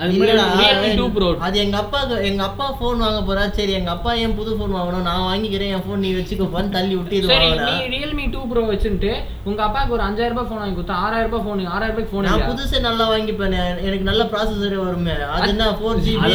அது 0.03 0.13
இல்லடா, 0.17 0.45
முன்னாடி 0.51 0.63
Realme 0.67 0.89
2 0.99 1.07
Pro. 1.17 1.27
அது 1.47 1.57
எங்க 1.65 1.77
அப்பாக்கு 1.83 2.15
எங்க 2.29 2.43
அப்பா 2.49 2.67
போன் 2.81 3.03
வாங்க 3.05 3.21
போறா. 3.27 3.43
சரி 3.59 3.73
எங்க 3.79 3.91
அப்பா 3.95 4.11
ஏன் 4.23 4.35
புது 4.39 4.51
போன் 4.61 4.75
வாங்கணும்? 4.77 5.05
நான் 5.09 5.27
வாங்கிக்கிறேன் 5.31 5.73
என் 5.75 5.85
போன் 5.87 6.03
நீ 6.05 6.11
வச்சுக்கோப்பான்னு 6.19 6.75
தள்ளி 6.77 6.95
விட்டு 6.99 7.15
இது 7.19 7.29
சரி 7.33 7.47
வாங்கடா 7.49 7.67
நீ 7.81 7.87
ரியல்மி 7.95 8.25
டூ 8.35 8.41
ப்ரோ 8.51 8.63
வச்சுட்டு 8.71 9.11
உங்க 9.51 9.61
அப்பாவுக்கு 9.67 9.97
ஒரு 9.97 10.05
அஞ்சாயிரம் 10.07 10.35
ரூபாய் 10.35 10.49
ஃபோன் 10.49 10.63
வாங்கி 10.63 10.77
கொடுத்தா 10.79 10.97
ஆறாயிரம் 11.05 11.29
ரூபாய் 11.31 11.45
ஃபோன் 11.45 11.61
ஆறாயிரம் 11.75 11.95
ரூபாய்க்கு 11.95 12.13
ஃபோன் 12.15 12.27
நான் 12.31 12.47
புதுசே 12.51 12.81
நல்லா 12.89 13.05
வாங்கிப்பேன். 13.13 13.57
எனக்கு 13.89 14.09
நல்ல 14.11 14.25
ப்ராசஸர் 14.33 14.77
வருமே. 14.87 15.15
அது 15.37 15.51
என்ன 15.55 15.69
ஃபோர் 15.81 16.03
ஜிபி. 16.07 16.33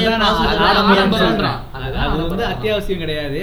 அது 1.77 2.23
வந்து 2.23 2.45
அத்தியாவசியம் 2.53 3.03
கிடையாது. 3.03 3.39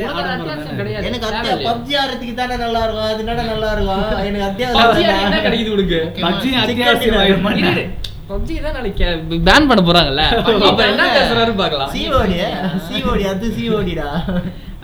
எனக்கு 1.09 1.29
அத்தியா. 1.31 1.57
பப்ஜி 1.69 1.95
ஆடுறதுக்கு 2.03 2.35
தானே 2.41 2.57
நல்லா 2.65 2.83
இருக்கும். 2.87 3.11
அது 3.11 3.23
என்னடா 3.27 3.45
நல்லா 3.53 3.71
இருக்கும்? 3.75 4.07
எனக்கு 4.31 4.49
அத்தியாவசியம் 4.51 5.21
என்ன 5.27 5.43
கிடைக்குது 5.49 5.77
உனக்கு? 5.77 6.01
பப்ஜி 6.27 6.51
அத்தியாவசியம் 6.65 8.03
PUBG 8.35 8.55
தான் 8.67 8.77
நாளைக்கு 8.77 9.07
பேன் 9.49 9.67
பண்ண 9.71 9.81
போறாங்கல்ல. 9.89 10.23
அப்ப 10.69 10.81
என்ன 10.93 11.03
பேசுறாரு 11.17 11.53
பார்க்கலாம். 11.61 11.91
சிஓடி 11.97 12.39
சிஓடி 12.89 13.25
அது 13.33 13.49
சிஓடிடா 13.59 14.09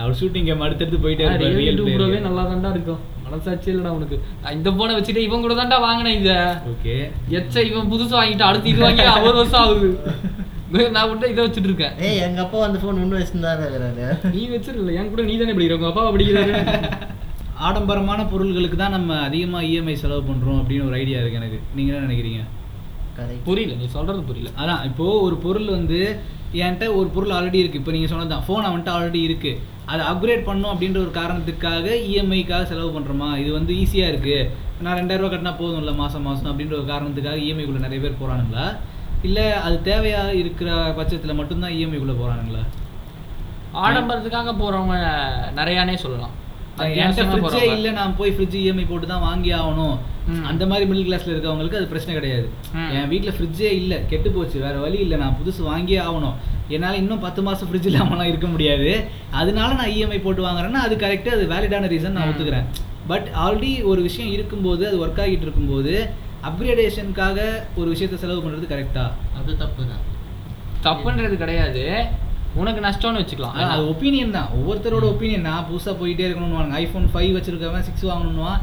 அவர் 0.00 0.18
ஷூட்டிங் 0.20 0.46
கேம் 0.48 0.62
அடுத்தடுத்து 0.66 0.98
போயிட்டே 1.04 1.24
இருப்பாரு 1.26 1.56
ரியல் 1.60 1.80
ப்ரோவே 1.96 2.18
நல்லா 2.26 2.42
தான்டா 2.50 2.70
இருக்கும். 2.76 3.00
மனசாட்சி 3.24 3.68
இல்லடா 3.72 3.90
உனக்கு. 3.96 4.16
இந்த 4.58 4.68
போனை 4.78 4.92
வச்சுட்டு 4.98 5.24
இவன் 5.26 5.42
கூட 5.44 5.54
தான்டா 5.60 5.78
வாங்கினேன் 5.86 6.18
இத. 6.20 6.32
ஓகே. 6.72 6.94
எச்ச 7.38 7.64
இவன் 7.70 7.90
புதுசு 7.92 8.14
வாங்கிட்டு 8.18 8.46
அடுத்து 8.50 8.72
இது 8.72 8.84
வாங்கி 8.86 9.04
ஐம்பது 9.14 9.36
வருஷம் 9.40 9.62
ஆகுது. 9.64 9.90
நான் 10.96 11.08
மட்டும் 11.10 11.30
இதை 11.32 11.40
வச்சுட்டு 11.44 11.68
இருக்கேன். 11.70 11.94
ஏய் 12.08 12.22
எங்க 12.28 12.40
அப்பா 12.44 12.58
அந்த 12.68 12.78
ஃபோன் 12.82 13.00
இன்னும் 13.04 13.20
வச்சிருந்தாரு 13.20 13.66
நீ 14.36 14.42
வச்சிருக்கல 14.54 14.94
என் 15.00 15.10
கூட 15.12 15.22
நீ 15.30 15.36
தானே 15.42 15.54
படிக்கிற 15.56 15.78
உங்க 15.80 15.90
அப்பா 15.92 16.04
படிக்கிறாரு? 16.16 16.54
ஆடம்பரமான 17.68 18.20
பொருள்களுக்கு 18.32 18.78
தான் 18.82 18.96
நம்ம 18.96 19.16
அதிகமா 19.28 19.58
இஎம்ஐ 19.70 19.96
செலவு 20.02 20.22
பண்றோம் 20.30 20.60
அப்படின்னு 20.62 20.88
ஒரு 20.90 20.98
ஐடியா 21.02 21.20
இருக்கு 21.22 21.40
எனக்கு. 21.42 21.60
நீங்க 21.76 21.90
என்ன 21.92 22.06
நினைக்கிறீங்க? 22.06 22.42
புரியல 23.48 23.74
நீ 23.80 23.86
சொல்றது 23.96 24.22
புரியல. 24.28 24.50
அதான் 24.62 24.84
இப்போ 24.90 25.06
ஒரு 25.26 25.36
பொருள் 25.36 25.68
வந்து 25.76 26.00
என்கிட்ட 26.52 26.86
ஒரு 26.98 27.08
பொருள் 27.14 27.34
ஆல்ரெடி 27.36 27.58
இருக்கு. 27.62 27.80
இப்போ 27.82 27.92
நீங்க 27.96 28.08
சொன்னதுதான் 28.12 28.44
ஃபோன் 28.46 28.66
அவன்கிட்ட 28.68 28.92
ஆல்ரெடி 28.96 29.20
இருக்கு. 29.28 29.52
அதை 29.92 30.02
அப்கிரேட் 30.12 30.48
பண்ணும் 30.48 30.72
அப்படின்ற 30.72 30.98
ஒரு 31.04 31.12
காரணத்துக்காக 31.20 31.86
இஎம்ஐக்காக 32.08 32.64
செலவு 32.70 32.90
பண்றோமா? 32.96 33.28
இது 33.42 33.50
வந்து 33.52 33.72
ஈஸியா 33.82 34.06
இருக்கு. 34.12 34.50
நான் 34.84 34.98
ரெண்டாயிரம் 35.00 35.22
ரூபாய் 35.22 35.32
கட்டினா 35.34 35.54
போதும்ல 35.62 35.94
மாசம் 35.94 36.26
மாசம் 36.28 36.50
அப்படின்ற 36.50 36.74
ஒரு 36.80 36.86
காரணத்துக்காக 36.92 37.40
EMI 37.46 37.64
குள்ள 37.64 37.80
நிறைய 37.86 38.00
பேர் 38.04 38.20
போறானுங்களா? 38.22 38.66
இல்ல 39.22 39.60
அது 39.60 39.76
தேவையா 39.90 40.22
இருக்கிற 40.42 40.70
பட்சத்துல 40.98 41.34
மட்டும்தான் 41.40 41.74
EMI 41.78 41.98
குள்ள 41.98 42.14
போறானுங்களா? 42.20 42.62
ஆடம்பரத்துக்காக 43.86 44.52
போறவங்க 44.62 44.96
நிறையானே 45.58 45.96
சொல்லலாம். 46.04 46.34
என்கிட்ட 46.78 47.26
ஃப்ரிட்ஜே. 47.30 47.62
இல்ல 47.76 47.90
நான் 47.90 48.16
போய் 48.16 48.34
ஃப்ரிட்ஜ் 48.36 48.56
இஎம்ஐ 48.62 48.84
போட்டு 48.88 49.06
தான் 49.06 49.26
வாங்கி 49.28 49.50
ஆகணும். 49.58 49.96
அந்த 50.50 50.64
மாதிரி 50.70 50.84
மிடில் 50.90 51.08
கிளாஸ்ல 51.08 51.32
இருக்கவங்களுக்கு 51.34 51.78
அது 51.80 51.90
பிரச்சனை 51.92 52.14
கிடையாது. 52.18 52.46
என் 52.96 53.10
வீட்ல 53.12 53.32
ஃப்ரிட்ஜே 53.36 53.70
இல்ல 53.80 53.94
கெட்டு 54.12 54.30
போச்சு 54.36 54.58
வேற 54.66 54.76
வழி 54.84 54.98
இல்ல 55.04 55.16
நான் 55.22 55.36
புதுசு 55.40 55.60
வாங்கியே 55.70 56.00
ஆகணும். 56.06 56.36
என்னால 56.76 57.00
இன்னும் 57.02 57.24
பத்து 57.26 57.42
மாசம் 57.48 57.68
ஃப்ரிட்ஜ் 57.68 57.88
இல்லாமலாம் 57.90 58.30
இருக்க 58.32 58.48
முடியாது. 58.54 58.90
அதனால 59.40 59.70
நான் 59.80 59.92
இஎம்ஐ 59.96 60.20
போட்டு 60.26 60.42
வாங்குறேன்னா 60.48 60.82
அது 60.86 60.96
கரெக்டாக 61.04 61.36
அது 61.38 61.46
வேலிடான 61.54 61.90
ரீசன் 61.94 62.16
நான். 62.18 62.30
ஒத்துக்கிறேன். 62.32 62.66
பட் 63.12 63.28
ஆல்ரெடி 63.44 63.72
ஒரு 63.90 64.00
விஷயம் 64.08 64.32
இருக்கும்போது 64.36 64.82
அது 64.88 64.98
ஒர்க் 65.04 65.22
ஆகிட்டு 65.26 65.46
இருக்கும்போது 65.48 65.94
அப்கிரேடேஷனுக்காக 66.48 67.38
ஒரு 67.80 67.88
விஷயத்த 67.94 68.18
செலவு 68.24 68.42
பண்றது 68.44 68.66
கரெக்டா 68.74 69.06
அது 69.38 69.56
தப்பு 69.62 69.82
தான் 69.92 70.04
தப்புன்றது 70.86 71.36
கிடையாது. 71.44 71.84
உனக்கு 72.60 72.80
நஷ்டம்னு 72.86 73.20
வச்சுக்கலாம். 73.20 73.56
அது 73.72 73.82
ஒப்பீனியன் 73.90 74.36
தான். 74.36 74.48
ஒவ்வொருத்தரோட 74.58 75.04
ஒப்பீனியன் 75.12 75.44
நான் 75.48 75.66
புதுசா 75.68 75.92
போயிட்டே 76.00 76.24
இருக்கணும்னு 76.28 76.78
ஐஃபோன் 76.84 77.06
ஃபைவ் 77.12 77.32
வச்சிருக்கவன் 77.36 77.84
சிக்ஸ் 77.88 78.06
வாங்கணும்னுவான். 78.10 78.60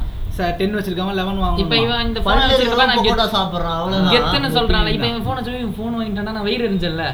டென் 0.58 0.76
வச்சிருக்கவன் 0.76 1.14
லெவன் 1.14 1.36
இப்ப 1.36 1.46
வாங்கணும்? 1.46 1.82
இவன் 1.84 2.06
இந்த 2.06 2.20
பல்லு 2.20 2.40
போன் 2.40 2.50
இருக்கிறவன் 2.50 2.90
வச்சிருக்கா 2.90 2.90
நான் 2.90 3.04
கெத்- 3.20 3.34
சாப்பிடுறான் 3.34 3.78
அவ்வளவுதான். 3.78 4.12
கெத்துன்னு 4.14 4.50
சொல்றான். 4.56 4.88
இப்ப 4.88 5.06
இவன் 5.06 5.22
போன் 5.22 5.36
வச்சு 5.36 5.58
இவன் 5.58 5.74
போன் 5.74 5.96
வாங்கிட்டானா 5.96 6.32
நான் 6.32 6.42
வயிறு 6.42 6.66
எரிஞ்சல்ல 6.68 7.04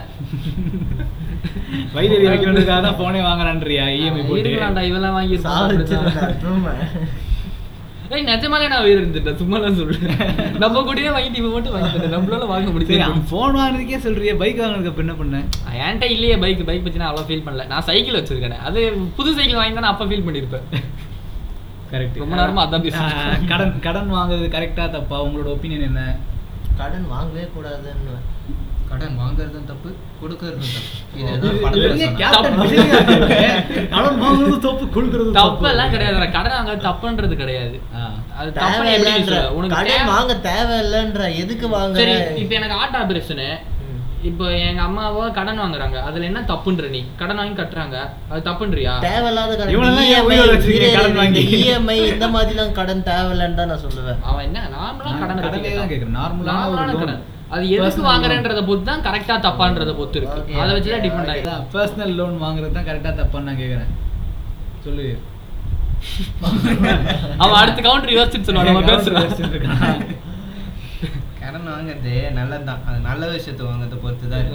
வயிறு 1.92 2.16
வைக்கிறதுக்காக 2.24 2.80
தான் 2.82 2.98
போனே 2.98 3.20
வாங்குறான்றியா? 3.22 3.84
இஎம்ஐ 3.94 4.22
போட்டு. 4.22 4.42
இருக்கலாம்டா 4.42 4.82
இவெல்லாம் 4.84 5.12
வாங்கி. 5.12 5.36
ஏய் 8.10 8.24
நிஜமாலே 8.24 8.66
நான் 8.68 8.82
வயிறு 8.82 9.00
இருந்துட்டேன் 9.00 9.36
சும்மா 9.36 9.58
தான் 9.58 9.76
சொல்றேன். 9.76 10.02
நம்ம 10.58 10.80
கூடயே 10.80 11.10
வாங்கிட்டு 11.10 11.34
இவன் 11.34 11.52
மட்டும் 11.52 11.74
வாங்கிட்டு 11.74 12.10
நம்மளால 12.14 12.46
வாங்க 12.46 13.04
அவன் 13.04 13.24
ஃபோன் 13.30 13.56
வாங்குறதுக்கே 13.56 13.98
சொல்றியே 14.00 14.34
பைக் 14.34 14.60
வாங்குறதுக்கு 14.60 14.98
என்ன 14.98 15.14
பண்ண? 15.14 15.38
என்கிட்ட 15.80 16.08
இல்லையே 16.10 16.36
பைக் 16.36 16.66
பைக் 16.66 16.84
பத்தி 16.84 16.98
நான் 16.98 17.12
அவ்வளோ 17.12 17.26
ஃபீல் 17.28 17.46
பண்ணல. 17.46 17.66
நான் 17.66 17.82
சைக்கிள் 17.82 18.18
வச்சிருக்கேன். 18.20 18.58
அது 18.62 18.80
புது 19.16 19.32
சைக்கிள் 19.34 19.56
வாங்கி 19.56 19.74
தான் 19.76 19.92
அப்ப 19.92 20.04
ஃபீல் 20.04 20.26
பண்ணிருப்பேன் 20.26 20.66
கரெக்ட் 21.94 22.20
ரொம்ப 22.22 22.34
நேரமா 22.40 22.62
அதான் 22.66 22.84
இருக்கேன். 22.86 23.48
கடன் 23.52 23.74
கடன் 23.86 24.14
வாங்குறது 24.18 24.48
கரெக்டா 24.56 24.84
தப்பா? 24.96 25.18
உங்களோட 25.26 25.48
ஒப்பீனியன் 25.56 25.88
என்ன? 25.90 26.02
கடன் 26.80 27.08
வாங்கவே 27.14 27.44
கூடாதுன்னு. 27.56 28.14
கடன் 28.88 29.14
வாங்குறதும் 29.20 29.68
தப்பு 29.68 29.90
கொடுக்கறதும் 30.22 30.72
தப்பு. 30.74 30.90
இது 31.18 31.30
ஏதோ 31.36 31.46
இது 31.52 31.62
படத்துல 31.64 31.84
பெரிய 31.84 32.06
சொன்னாங்க. 32.06 32.20
கேப்டன் 32.20 32.58
விஜயா 32.60 32.98
இருக்கு. 33.04 33.84
கடன் 33.94 34.18
வாங்குறது 34.24 34.58
தப்பு 34.66 34.84
கொடுக்கறது 34.96 35.30
தப்பு. 35.38 35.64
எல்லாம் 35.72 35.92
கிடையாது. 35.94 36.18
கடன் 36.36 36.56
வாங்க 36.56 36.74
தப்புன்றது 36.88 37.36
கிடையாது. 37.42 37.76
அது 38.38 38.50
தப்பு? 38.58 39.46
உனக்கு 39.58 39.76
கடன் 39.76 40.10
வாங்க 40.14 40.34
தேவையில்லைன்ற 40.48 41.22
எதுக்கு 41.44 41.68
வாங்க 41.76 41.98
சரி 42.02 42.16
இப்போ 42.42 42.56
எனக்கு 42.60 42.78
ஆட்டோ 42.82 42.98
ஆபரேஷனு 43.04 43.48
இப்போ 44.28 44.44
எங்க 44.66 44.80
அம்மாவோ 44.88 45.22
கடன் 45.38 45.60
வாங்குறாங்க. 45.62 45.98
அதுல 46.08 46.26
என்ன 46.28 46.40
தப்புன்ற 46.50 46.84
நீ? 46.94 47.00
கடன் 47.20 47.38
வாங்கி 47.40 47.54
கட்டுறாங்க. 47.58 47.96
அது 48.30 48.40
தப்புன்றியா? 48.48 48.92
தேவையில்லாத 49.06 49.52
கடன். 49.58 51.18
வாங்கி? 51.20 51.42
இந்த 52.12 52.28
மாதிரிலாம் 52.36 52.72
கடன் 52.78 53.04
தேவையில்லைன்னு 53.10 53.58
தான் 53.60 53.70
நான் 53.72 53.84
சொல்லுவேன். 53.86 54.18
அவன் 54.30 54.46
என்ன? 54.48 54.62
நார்மலா 54.76 55.12
கடன் 55.22 55.42
கேக்குறேன். 55.66 56.16
நார்மலான. 56.18 56.96
கடன். 57.02 57.22
அது 57.54 57.64
எதுக்கு 57.76 58.02
வாங்குறேன்றத 58.10 58.60
பொறுத்து 58.68 58.88
தான் 58.90 59.04
கரெக்டா 59.08 59.34
தப்பான்றத 59.46 59.92
பொறுத்து 59.98 60.18
இருக்கு. 60.20 60.58
அதை 60.62 60.70
வச்சு 60.76 60.94
தான் 60.94 61.04
டிபெண்ட். 61.06 61.30
ஆயிடும் 61.34 61.68
பர்சனல் 61.76 62.16
லோன் 62.20 62.42
வாங்குறது 62.46 62.76
தான் 62.78 62.88
கரெக்டா 62.90 63.12
தப்பான்னு 63.20 63.48
நான் 63.50 63.62
கேக்குறேன் 63.62 63.92
சொல்லு. 64.86 65.06
அவன் 67.42 67.60
அடுத்த 67.62 67.78
கவுண்டர் 67.86 68.16
யோசிச்சுட்டு 68.18 68.48
சொல்லுவான். 68.48 68.70
நம்ம 68.70 68.86
பேசுறான். 68.92 70.02
கடன் 71.44 71.70
வாங்குறது 71.72 72.14
நல்லதுதான். 72.38 72.82
அது 72.88 72.98
நல்ல 73.08 73.22
விஷயத்தை 73.36 73.64
வாங்குறத 73.68 73.96
பொறுத்து 74.04 74.26
தான். 74.32 74.50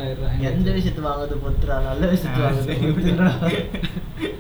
எந்த 0.52 0.70
விஷயத்து 0.78 1.02
வாங்குறது 1.10 1.42
பொறுத்துறா 1.46 1.78
நல்ல 1.90 2.04
விஷயத்து 2.14 2.46
வாங்குறது 2.46 4.38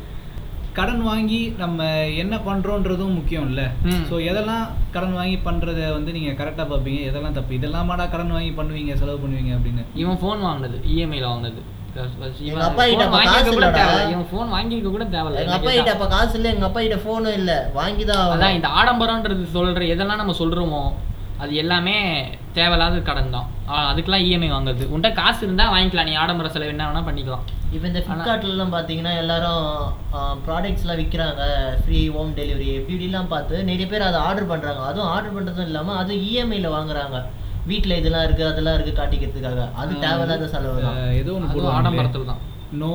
கடன் 0.77 1.01
வாங்கி 1.08 1.39
நம்ம 1.62 1.86
என்ன 2.22 2.36
பண்றோன்றதும் 2.46 3.15
முக்கியம் 3.18 3.48
இல்ல. 3.50 3.62
சோ 4.10 4.15
எதெல்லாம் 4.32 4.65
கடன் 4.94 5.15
வாங்கி 5.20 5.38
பண்றத 5.48 5.79
வந்து 5.96 6.12
நீங்க 6.18 6.32
கரெக்டா 6.41 6.63
பாப்பீங்க 6.72 7.01
எதெல்லாம் 7.10 7.36
தப்பு? 7.38 7.58
இதெல்லாமாடா 7.58 8.06
கடன் 8.13 8.36
வாங்கி 8.36 8.53
பண்ணுவீங்க 8.60 8.94
செலவு 9.01 9.20
பண்ணுவீங்க 9.24 9.51
அப்படின்னு. 9.58 9.84
இவன் 10.03 10.20
ஃபோன் 10.22 10.46
வாங்கினது 10.48 10.79
இஎம்ஐல 10.94 11.27
வாங்கினது. 11.32 11.62
எங்க 12.50 12.63
அப்பா 12.70 12.84
கிட்ட 12.89 13.06
காசு 13.29 13.51
கூட 13.58 13.68
இவன் 14.13 14.27
ஃபோன் 14.32 14.50
வாங்கியிருக்க 14.56 14.89
கூட 14.96 15.06
தேவையில்ல. 15.15 15.44
எங்க 15.44 15.56
அப்பா 15.58 15.72
கிட்ட? 15.77 15.94
அப்ப 15.98 16.08
காசு 16.15 16.36
இல்ல 16.39 16.50
எங்க 16.56 16.65
அப்பா 16.70 16.82
கிட்ட 16.86 16.98
போனும் 17.08 17.38
இல்ல. 17.39 17.51
வாங்கிதான் 17.79 18.24
அதான் 18.36 18.58
இந்த 18.58 18.70
ஆடம்பரம்ன்றது 18.79 19.46
சொல்ற 19.58 19.86
எதெல்லாம் 19.96 20.22
நம்ம 20.24 20.36
சொல்றோமோ 20.41 20.84
அது 21.41 21.51
எல்லாமே 21.62 21.96
தேவையில்லாத 22.55 23.00
கடன் 23.01 23.34
தான். 23.36 23.48
ஆ, 23.69 23.75
அதுக்கெல்லாம் 23.89 24.25
இஎம்ஐ 24.25 24.50
வாங்குறது. 24.53 24.84
உன்கிட்ட 24.91 25.10
காசு 25.19 25.41
இருந்தா 25.46 25.65
வாங்கிக்கலாம். 25.74 26.10
நீ 26.10 26.15
ஆடம்பர 26.24 26.50
செலவு 26.55 26.74
என்ன 26.74 26.88
வேணா 26.88 27.01
பண்ணிக்கலாம். 27.08 27.43
இப்போ 27.75 27.86
இந்த 27.89 28.01
ஃப்ளிப்கார்ட்லலாம் 28.05 28.74
பார்த்தீங்கன்னா 28.75 29.13
எல்லாரும் 29.22 29.65
ப்ராடக்ட்ஸ்லாம் 30.46 31.00
விற்கிறாங்க 31.01 31.43
ஃப்ரீ 31.81 32.00
ஹோம் 32.15 32.31
டெலிவரி 32.39 32.67
இப்படிலாம் 32.75 33.31
பார்த்து 33.34 33.63
நிறைய 33.63 33.88
பேர் 33.91 34.08
அதை 34.08 34.19
ஆர்டர் 34.27 34.50
பண்ணுறாங்க 34.51 34.81
அதுவும் 34.89 35.12
ஆர்டர் 35.12 35.36
பண்ணுறதும் 35.36 35.67
இல்லாமல் 35.69 36.00
அதுவும் 36.01 36.24
இஎம்ஐயில் 36.27 36.75
வாங்குறாங்க. 36.75 37.19
வீட்டில் 37.69 38.00
இதெல்லாம் 38.00 38.25
இருக்குது 38.27 38.50
அதெல்லாம் 38.51 38.75
இருக்குது 38.77 39.00
காட்டிக்கிறதுக்காக. 39.00 39.63
அது 39.81 39.91
தேவையில்லாத 40.05 40.48
செலவு 40.53 40.86
தான். 40.86 41.00
போடுவாங்க 41.50 41.77
ஆடம்பரத்தில் 41.79 42.29
தான் 42.31 42.41
நோ 42.81 42.91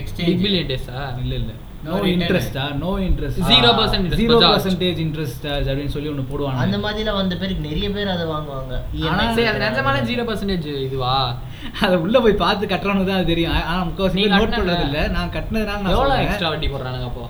எக்ஸ்சேஞ்ச் 0.00 0.42
பில்லியன் 0.42 0.70
டேஸா 0.70 0.98
இல்ல 1.22 1.32
இல்ல. 1.40 1.52
நோ. 1.86 2.24
இன்ட்ரெஸ்டா 2.24 2.74
no 2.74 2.98
interest 2.98 3.40
Zero 3.48 3.68
percent 3.78 4.00
interest, 4.00 4.16
zero. 4.16 4.38
Percentage 4.38 5.00
interest 5.04 5.44
அப்படின்னு 5.44 5.86
சொல்லி 5.86 6.08
ஒன்று 6.08 6.46
அந்த 6.56 6.76
போடுவாங்க 6.78 6.80
மாதிரிலாம் 6.80 7.14
வந்த 7.14 7.36
பேருக்கு 7.36 7.68
நிறைய 7.68 7.90
பேர் 7.90 8.08
அதை 8.08 8.26
வாங்குவாங்க. 8.26 8.74
சரி 9.34 9.46
அது 9.46 9.58
நிஜமான 9.58 10.02
ஜீரோ 10.02 10.24
பர்சன்டேஜ் 10.24 10.82
இதுவா? 10.82 11.36
அதை 11.80 11.96
உள்ள 11.96 12.20
போய் 12.20 12.32
பார்த்து 12.32 12.66
கட்டுறவனுக்கு 12.66 13.04
தான் 13.04 13.16
அது 13.16 13.26
தெரியும். 13.26 13.52
ஆ- 13.54 13.64
ஆனா 13.64 13.84
முக்கால்வாசி 13.84 14.12
நீ 14.12 14.22
பேர் 14.22 14.30
நோட்? 14.30 14.52
பண்றது 14.52 14.80
இல்ல 14.80 15.08
நான் 15.08 15.28
கட்டினதுனால 15.28 15.64
நான் 15.64 15.86
எவ்வளோ 15.86 16.22
எக்ஸ்ட்ரா 16.22 16.48
வட்டி 16.48 16.66
போடுறானுங்க 16.66 17.04
அப்போ? 17.04 17.28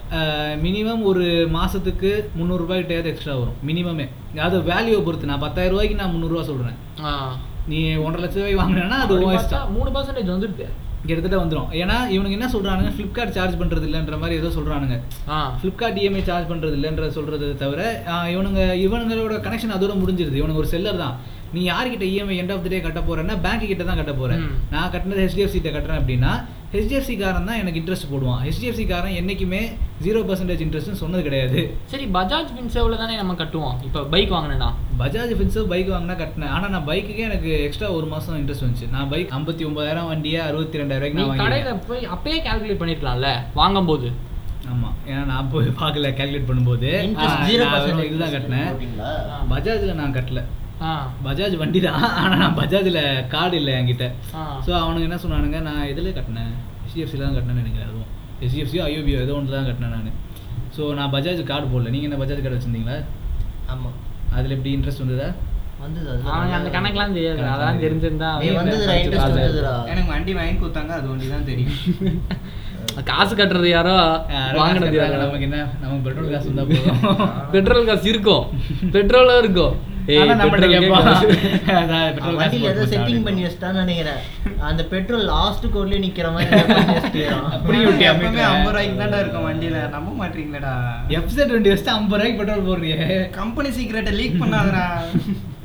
மினிமம் 0.62 1.02
ஒரு 1.02 1.25
மாசத்துக்கு 1.52 2.25
முந்நூறு 2.34 2.60
ரூபாய் 2.60 2.80
கிட்டயாவது 2.80 3.04
எக்ஸ்ட்ரா 3.04 3.34
வரும். 3.34 3.54
மினிமமே 3.66 4.08
அது 4.40 4.60
வேல்யூவை 4.60 5.04
பொறுத்து. 5.04 5.26
நான் 5.26 5.38
பத்தாயிரம் 5.38 5.78
ரூபாய்க்கு 5.78 6.04
நான் 6.04 6.14
முந்நூறுரூவா 6.14 6.42
சொல்றேன். 6.42 6.76
ஆ. 7.04 7.36
நீ 7.66 7.94
ஒன்றரை 7.94 8.30
லட்ச 8.30 8.50
ரூபாய் 8.50 8.56
வாங்கினா 8.56 8.88
அது 8.88 9.14
மூணு 9.70 9.90
பர்சன்டேஜ் 9.90 10.30
வந்துடுது. 10.36 10.66
கிட்டத்தட்ட 11.04 11.44
வந்துடும் 11.44 11.68
ஏன்னா 11.72 11.96
இவனுக்கு 12.08 12.36
என்ன 12.38 12.48
சொல்றானுங்க? 12.52 12.90
ஃப்ளிப்கார்ட் 12.96 13.30
சார்ஜ் 13.30 13.54
பண்றது 13.54 13.86
இல்லைன்ற 13.88 14.18
மாதிரி 14.18 14.36
ஏதோ 14.36 14.48
சொல்றானுங்க. 14.48 15.00
ஆ. 15.28 15.58
ஃப்ளிப்கார்ட் 15.62 15.98
இஎம்ஐ 16.02 16.22
சார்ஜ் 16.22 16.50
பண்ணுறது 16.50 16.76
இல்லைன்ற 16.78 17.08
சொல்கிறது 17.08 17.56
தவிர 17.56 18.02
இவனுங்க 18.06 18.60
இவனுங்களோட 18.86 19.36
கனெக்ஷன் 19.46 19.76
அதோட 19.76 19.94
முடிஞ்சிருது. 20.02 20.40
இவனுங்க 20.42 20.54
ஒரு 20.54 20.66
செல்லர் 20.66 20.96
தான். 20.96 21.16
நீ 21.52 21.70
யார்கிட்ட 21.70 22.04
EMI 22.12 22.36
end 22.40 22.52
of 22.52 22.62
the 22.62 22.68
day 22.68 22.80
கட்ட 22.80 23.00
போறேன்னா 23.00 23.40
பேங்க் 23.42 23.66
கிட்ட 23.66 23.84
தான் 23.84 23.96
கட்ட 23.96 24.12
போறேன். 24.12 24.40
நான் 24.70 24.90
கட்டினது 24.90 25.24
ஹெச்டிஎஃப்சி 25.26 25.60
கிட்ட 25.60 25.78
கட்டுறேன் 25.78 26.00
அப்படின்னா 26.02 26.32
ஹெச்டிஎஃப்சி 26.76 27.14
காரன் 27.23 27.49
தான் 27.50 27.61
எனக்கு 27.62 27.80
இன்ட்ரெஸ்ட் 27.80 28.09
போடுவான். 28.12 28.40
ஹெச்டிஎஃப்சி 28.47 28.85
காரன் 28.90 29.16
என்னைக்குமே 29.21 29.62
ஜீரோ 30.04 30.21
பர்சன்டேஜ் 30.28 30.62
இன்ட்ரெஸ்ட்னு 30.64 31.00
சொன்னது 31.02 31.23
கிடையாது. 31.26 31.61
சரி 31.92 32.06
பஜாஜ் 32.16 32.50
ஃபின்சர்வ்ல 32.56 32.97
தானே 33.02 33.14
நம்ம 33.21 33.37
கட்டுவோம். 33.42 33.76
இப்போ 33.88 34.00
பைக் 34.14 34.35
வாங்கினேன்னா 34.37 34.71
பஜாஜ் 35.00 35.35
ஃபின்சர் 35.38 35.71
பைக் 35.73 35.90
வாங்கினா 35.95 36.16
கட்டினேன். 36.23 36.52
ஆனால் 36.56 36.73
நான் 36.75 36.87
பைக்குக்கே 36.90 37.26
எனக்கு 37.30 37.50
எக்ஸ்ட்ரா 37.66 37.90
ஒரு 37.99 38.09
மாதம் 38.12 38.38
இன்ட்ரெஸ்ட் 38.42 38.66
வந்துச்சு. 38.66 38.88
நான் 38.97 39.11
பைக் 39.14 39.35
ஐம்பத்தி 39.38 39.66
ஒன்பதாயிரம் 39.71 40.11
வண்டியை 40.12 40.40
அறுபத்தி 40.49 40.83
ரெண்டாயிரம் 40.83 41.04
ரூபாய்க்கு 41.04 41.23
நான் 41.23 41.45
கடையில 41.45 41.73
போய் 41.90 42.04
அப்பயே 42.16 42.40
கால்குலேட் 42.49 42.83
பண்ணிருக்கலாம்ல 42.83 43.30
வாங்கும்போது? 43.61 44.11
ஆமா. 44.75 44.88
ஏன்னா 45.11 45.25
நான் 45.33 45.50
போய் 45.54 45.66
பார்க்கல 45.80 46.09
கால்குலேட் 46.21 46.49
பண்ணும்போது. 46.50 46.88
இதுதான் 48.06 48.37
கட்டினேன். 48.37 48.71
பஜாஜில் 49.54 50.00
நான் 50.02 50.16
கட்டல. 50.16 50.42
பஜாஜ் 51.26 51.56
வண்டி 51.62 51.80
தான் 51.87 51.99
ஆனால் 52.21 52.40
நான் 52.42 52.56
பஜாஜில் 52.61 53.00
கார்டு 53.35 53.56
இல்லை 53.61 53.73
என்கிட்ட. 53.80 54.06
ஸோ 54.66 54.71
அவனுங்க 54.83 55.06
என்ன 55.09 55.18
சொன்னானுங்க 55.25 55.61
நான் 55.68 55.88
எதில் 55.92 56.16
கட்டினேன்? 56.18 56.52
ஹெச்டிஎஃப்சியில் 56.85 57.25
தான் 57.26 57.37
கட்டினேன்னு 57.37 57.62
நினைக்கிறேன் 57.62 57.88
அதுவும். 57.90 58.11
ஹெச்டிஎஃப்சியோ 58.42 58.83
ஐயோபியோ 58.88 59.18
ஏதோ 59.26 59.35
ஒன்று 59.38 59.56
தான் 59.56 59.68
கட்டினேன் 59.68 59.95
நான். 59.97 60.18
ஸோ 60.76 60.83
நான் 60.99 61.12
பஜாஜ் 61.16 61.42
கார்டு 61.50 61.66
போடல. 61.73 61.92
நீங்கள் 61.95 62.09
என்ன 62.11 62.21
பஜாஜ் 62.23 62.42
கார்டு 62.45 62.59
வச்சுருந்தீங்களா? 62.59 62.99
ஆமா. 63.75 63.90
அதில் 64.37 64.54
எப்படி 64.56 64.73
இன்ட்ரெஸ்ட் 64.76 65.04
வந்ததா? 65.04 65.30
வந்தது 65.85 66.09
அவனுக்கு 66.35 66.59
அந்த 66.59 66.68
கணக்கெல்லாம் 66.76 67.16
தெரியாது. 67.16 67.40
அதெல்லாம் 67.54 67.83
தெரிஞ்சிருந்தா 67.87 68.28
எனக்கு 69.92 70.11
வண்டி 70.12 70.33
வாங்கி 70.38 70.54
கொடுத்தாங்க 70.62 70.92
அது 70.99 71.06
வண்டி 71.11 71.26
தான் 71.35 71.49
தெரியும். 71.50 71.75
காசு 73.11 73.33
கட்டுறது 73.38 73.68
யாரோ 73.76 73.97
வாங்கினது 74.61 75.00
நமக்கு 75.25 75.47
என்ன? 75.49 75.59
நமக்கு 75.83 76.04
பெட்ரோல் 76.06 76.33
காசு 76.35 76.49
இருந்தால் 76.49 76.71
போதும். 76.71 77.28
பெட்ரோல் 77.54 77.90
காசு 77.90 78.09
இருக்கும். 78.14 78.47
பெட்ரோலும் 78.95 79.40
இருக்கும். 79.45 79.75
செட்டிங் 82.86 83.25
பண்ணி 83.25 83.44
வச்சிட்டான்னு 83.44 83.72
நினைக்கிறேன். 83.72 84.20
அந்த 84.60 84.84
பெட்ரோல் 84.84 85.25
லாஸ்ட் 85.25 85.66
கோட்லயே 85.66 86.02
நிக்கிற 86.06 86.32
மாதிரி. 86.32 86.56
ஐம்பது 88.42 88.72
ரூபாய்க்கு 88.72 89.02
தான்டா 89.02 89.20
இருக்கும் 89.20 89.46
வண்டியில. 89.48 89.88
நம்ப 89.88 90.26
மாட்டீங்களேடா. 90.26 90.75
எஃப்செட் 91.08 91.48
வண்டி 91.48 91.68
வச்சுட்டு 91.70 91.84
ஐம்பது 91.84 92.22
ரூபாய்க்கு 92.22 92.44
பெட்ரோல் 92.44 92.66
போடுறியே. 92.66 93.30
கம்பெனி 93.30 93.68
சீக்கிரட்டை 93.68 94.12
லீக் 94.12 94.42
பண்ணாதடா. 94.42 94.84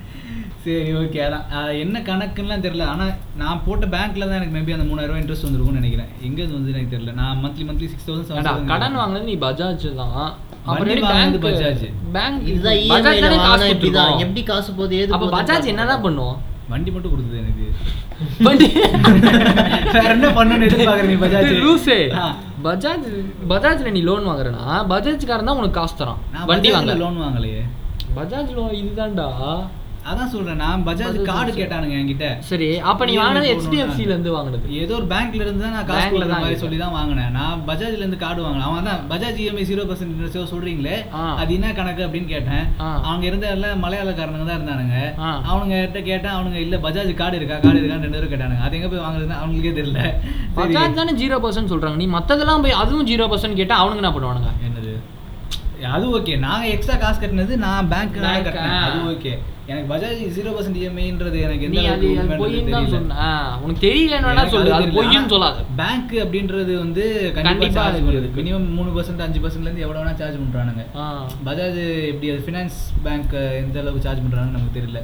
சரி 0.64 0.92
ஓகே 0.94 1.20
அதான். 1.26 1.46
என்ன 1.76 2.00
கணக்குன்னுலாம் 2.00 2.64
தெரியல. 2.66 2.86
ஆனால் 2.86 3.12
நான் 3.36 3.62
போட்ட 3.66 3.86
பேங்க்ல 3.88 4.28
தான் 4.28 4.38
எனக்கு 4.40 4.56
மேபி 4.58 4.74
அந்த 4.74 4.86
மூணாயிரம் 4.86 5.12
ரூபாய் 5.12 5.24
இன்ட்ரெஸ்ட் 5.24 5.48
வந்துருக்கும்னு 5.48 5.80
நினைக்கிறேன். 5.80 6.10
எங்க 6.22 6.40
இது 6.42 6.54
வந்து 6.54 6.74
எனக்கு 6.74 6.94
தெரியல. 6.96 7.14
நான் 7.14 7.40
monthly 7.44 7.66
monthly 7.70 7.88
six 7.88 8.08
thousand 8.10 8.28
seven 8.30 8.70
கடன் 8.72 8.98
வாங்குனது 8.98 9.30
நீ 9.32 9.36
பஜாஜ் 9.42 9.88
தான். 9.96 10.14
வாங்குனது 10.68 11.40
பஜாஜ். 11.46 11.86
பேங்க் 12.14 12.46
இதுதான் 12.48 12.80
கொடுத்துருக்கோம். 13.56 14.20
எப்படி 14.20 14.44
காசு 14.44 14.72
போகுது? 14.74 14.96
ஏது 14.96 15.14
அப்ப 15.14 15.32
பஜாஜ் 15.38 15.66
என்னதான் 15.66 16.02
பண்ணும் 16.02 16.38
வண்டி 16.70 16.92
மட்டும் 16.92 17.12
கொடுத்தது 17.12 17.38
எனக்கு. 17.38 17.66
வண்டி. 18.46 18.68
வேற 19.96 20.08
என்ன 20.12 20.28
பண்ணணும்னு 20.30 20.68
எதிர்பார்க்குற 20.68 21.08
நீ 21.08 21.18
பஜாஜ்? 21.24 21.52
லூசே. 21.64 22.00
ஆ. 22.16 22.28
பஜாஜ் 22.64 23.08
பஜாஜ்ல 23.50 23.92
நீ 23.92 24.02
லோன் 24.02 24.28
வாங்குறனா? 24.28 24.64
பஜாஜ்காரன் 24.90 25.50
தான் 25.50 25.58
உனக்கு 25.58 25.80
காசு 25.80 25.96
தரான். 25.96 26.22
வண்டி 26.46 26.72
வாங்க 26.72 26.94
லோன் 26.96 27.22
வாங்கலையே. 27.22 27.62
பஜாஜ் 28.16 28.54
லோன் 28.54 28.74
இதுதான்டா. 28.82 29.28
அதான் 30.10 30.30
சொல்றேன் 30.34 30.60
நான் 30.62 30.84
பஜாஜ் 30.86 31.18
கார்டு. 31.28 31.52
கேட்டானுங்க 31.58 31.96
என்கிட்ட. 31.98 32.28
சரி 32.48 32.68
அப்ப 32.92 33.06
நீ 33.08 33.14
வாங்கினது 33.20 33.48
போடணும்னா. 33.48 33.66
HDFC 33.66 34.00
ல 34.02 34.14
இருந்து 34.16 34.32
வாங்குனது. 34.36 34.70
ஏதோ 34.82 34.94
ஒரு 35.00 35.06
பேங்க்ல 35.12 35.44
இருந்து 35.46 35.64
தான் 35.66 35.76
நான் 35.78 35.88
காசு 35.90 36.08
கொடுக்குற 36.14 36.38
மாதிரி. 36.44 36.58
சொல்லி 36.64 36.78
தான் 36.78 36.96
வாங்கினேன். 36.96 37.30
நான் 37.38 37.62
பஜாஜ்ல 37.68 38.02
இருந்து 38.04 38.20
கார்டு 38.24 38.42
வாங்கினேன். 38.46 38.68
அவன் 38.70 38.88
தான் 38.90 39.04
பஜாஜ் 39.12 39.42
இஎம்ஐ 39.44 39.66
ஜீரோ 39.70 39.84
பர்சன்ட் 39.90 40.50
சொல்றீங்களே 40.54 40.96
ஆ. 41.20 41.22
அது 41.44 41.52
என்ன 41.58 41.74
கணக்கு 41.80 42.06
அப்படின்னு 42.08 42.30
கேட்டேன். 42.34 42.66
அவங்க 43.08 43.24
இருந்த 43.32 43.48
எல்லாம் 43.56 43.84
மலையாளக்காரனுங்க 43.86 44.48
தான் 44.50 44.60
இருந்தானுங்க. 44.60 44.98
அவனுங்க 45.52 45.78
கிட்ட 45.86 46.02
கேட்டேன் 46.10 46.36
அவனுங்க 46.38 46.60
இல்ல 46.66 46.80
பஜாஜ் 46.88 47.14
கார்டு 47.22 47.40
இருக்கா? 47.42 47.60
கார்டு 47.66 47.82
இருக்கான்னு 47.82 48.08
ரெண்டு 48.08 48.18
பேரும் 48.18 48.34
கேட்டானுங்க. 48.36 48.66
அது 48.68 48.80
எங்க 48.80 48.90
போய் 48.94 49.06
வாங்குறதுன்னு 49.06 49.40
அவங்களுக்கே 49.42 49.76
தெரியல. 49.80 50.04
பஜாஜ் 50.60 51.00
தானே 51.02 51.16
ஜீரோ 51.24 51.40
பர்சன்ட் 51.46 51.74
சொல்றாங்க. 51.76 52.00
நீ 52.04 52.10
மத்ததெல்லாம் 52.18 52.66
போய் 52.66 52.80
அதுவும் 52.84 53.10
ஜீரோ 53.12 53.28
பர்சன்ட் 53.34 53.60
கேட்டா 53.62 53.78
அவனுங்க 53.84 54.04
என்ன 54.04 54.14
பண்ணுவானுங்க? 54.18 54.52
என்னது? 54.68 54.96
அது 55.92 56.08
ஓகே 56.18 56.34
நாங்க 56.42 56.66
எக்ஸ்ட்ரா 56.74 56.96
காசு 57.02 57.18
கட்டினது 57.20 57.54
நான் 57.64 57.88
பேங்க் 57.92 58.12
கட்டினேன். 58.18 58.84
அது 58.88 59.00
ஓகே 59.14 59.32
எனக்கு 59.72 59.90
பஜாஜ் 59.92 60.22
ஜீரோ 60.36 60.52
பர்சன்ட் 60.52 60.80
இஎம்ஐன்றது 60.80 61.38
எனக்கு 61.42 61.66
எந்த 61.68 61.82
பொய்ன்னு 62.38 62.72
தான். 62.72 62.88
சொன்ன 62.90 63.26
உனக்கு 63.62 63.82
தெரியலன்னா 63.86 64.44
சொல்லு 64.50 64.74
அது 64.74 64.88
பொய்ன்னு 64.92 65.30
சொல்லாத 65.30 65.64
பேங்க் 65.78 66.14
அப்படின்றது 66.24 66.76
வந்து 66.78 67.04
கண்டிப்பா 67.38 67.70
சார்ஜ் 67.78 68.00
பண்ணுது. 68.02 68.30
மினிமம் 68.38 68.70
மூணு 68.72 68.92
பர்சன்ட் 68.92 69.26
அஞ்சு 69.26 69.42
பர்சன்ட்ல 69.42 69.68
இருந்து 69.68 69.84
எவ்வளவு 69.84 70.02
வேணா 70.02 70.16
சார்ஜ் 70.16 70.40
பண்றானுங்க 70.40 70.86
ஆ. 70.98 71.08
பஜாஜ் 71.46 71.82
எப்படி 72.08 72.30
அது 72.32 72.46
ஃபினான்ஸ் 72.46 72.78
பேங்க் 73.04 73.34
எந்த 73.60 73.78
அளவுக்கு 73.80 74.06
சார்ஜ் 74.08 74.24
பண்றாங்கன்னு 74.24 74.58
நமக்கு 74.58 74.78
தெரியல 74.80 75.02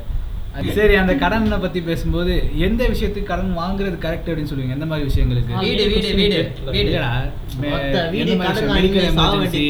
அது 0.55 0.69
சரி 0.75 0.95
அந்த 0.95 1.13
கடனை 1.15 1.57
பத்தி 1.59 1.79
பேசும்போது 1.83 2.33
எந்த 2.61 2.83
விஷயத்துக்கு 2.87 3.23
கடன் 3.25 3.51
வாங்குறது 3.57 3.97
கரெக்ட் 4.03 4.29
அப்படின்னு 4.29 4.51
சொல்லுவீங்க 4.51 4.75
எந்த 4.75 4.85
மாதிரி 4.85 5.07
விஷயங்களுக்கு 5.09 5.51
வீடு, 5.61 5.83
வீடு, 5.87 6.09
வீடு, 6.15 6.39
வீடு. 6.69 6.81
இல்லடா, 6.83 7.11
மெ- 7.59 7.71
மொத்த 7.73 7.97
வீடு 8.09 8.23
எந்த 8.25 8.37
மாதிரி 8.39 8.53
கடன் 8.53 8.63
விஷயம்? 8.63 8.77
Medical 8.77 9.07
emergency. 9.11 9.65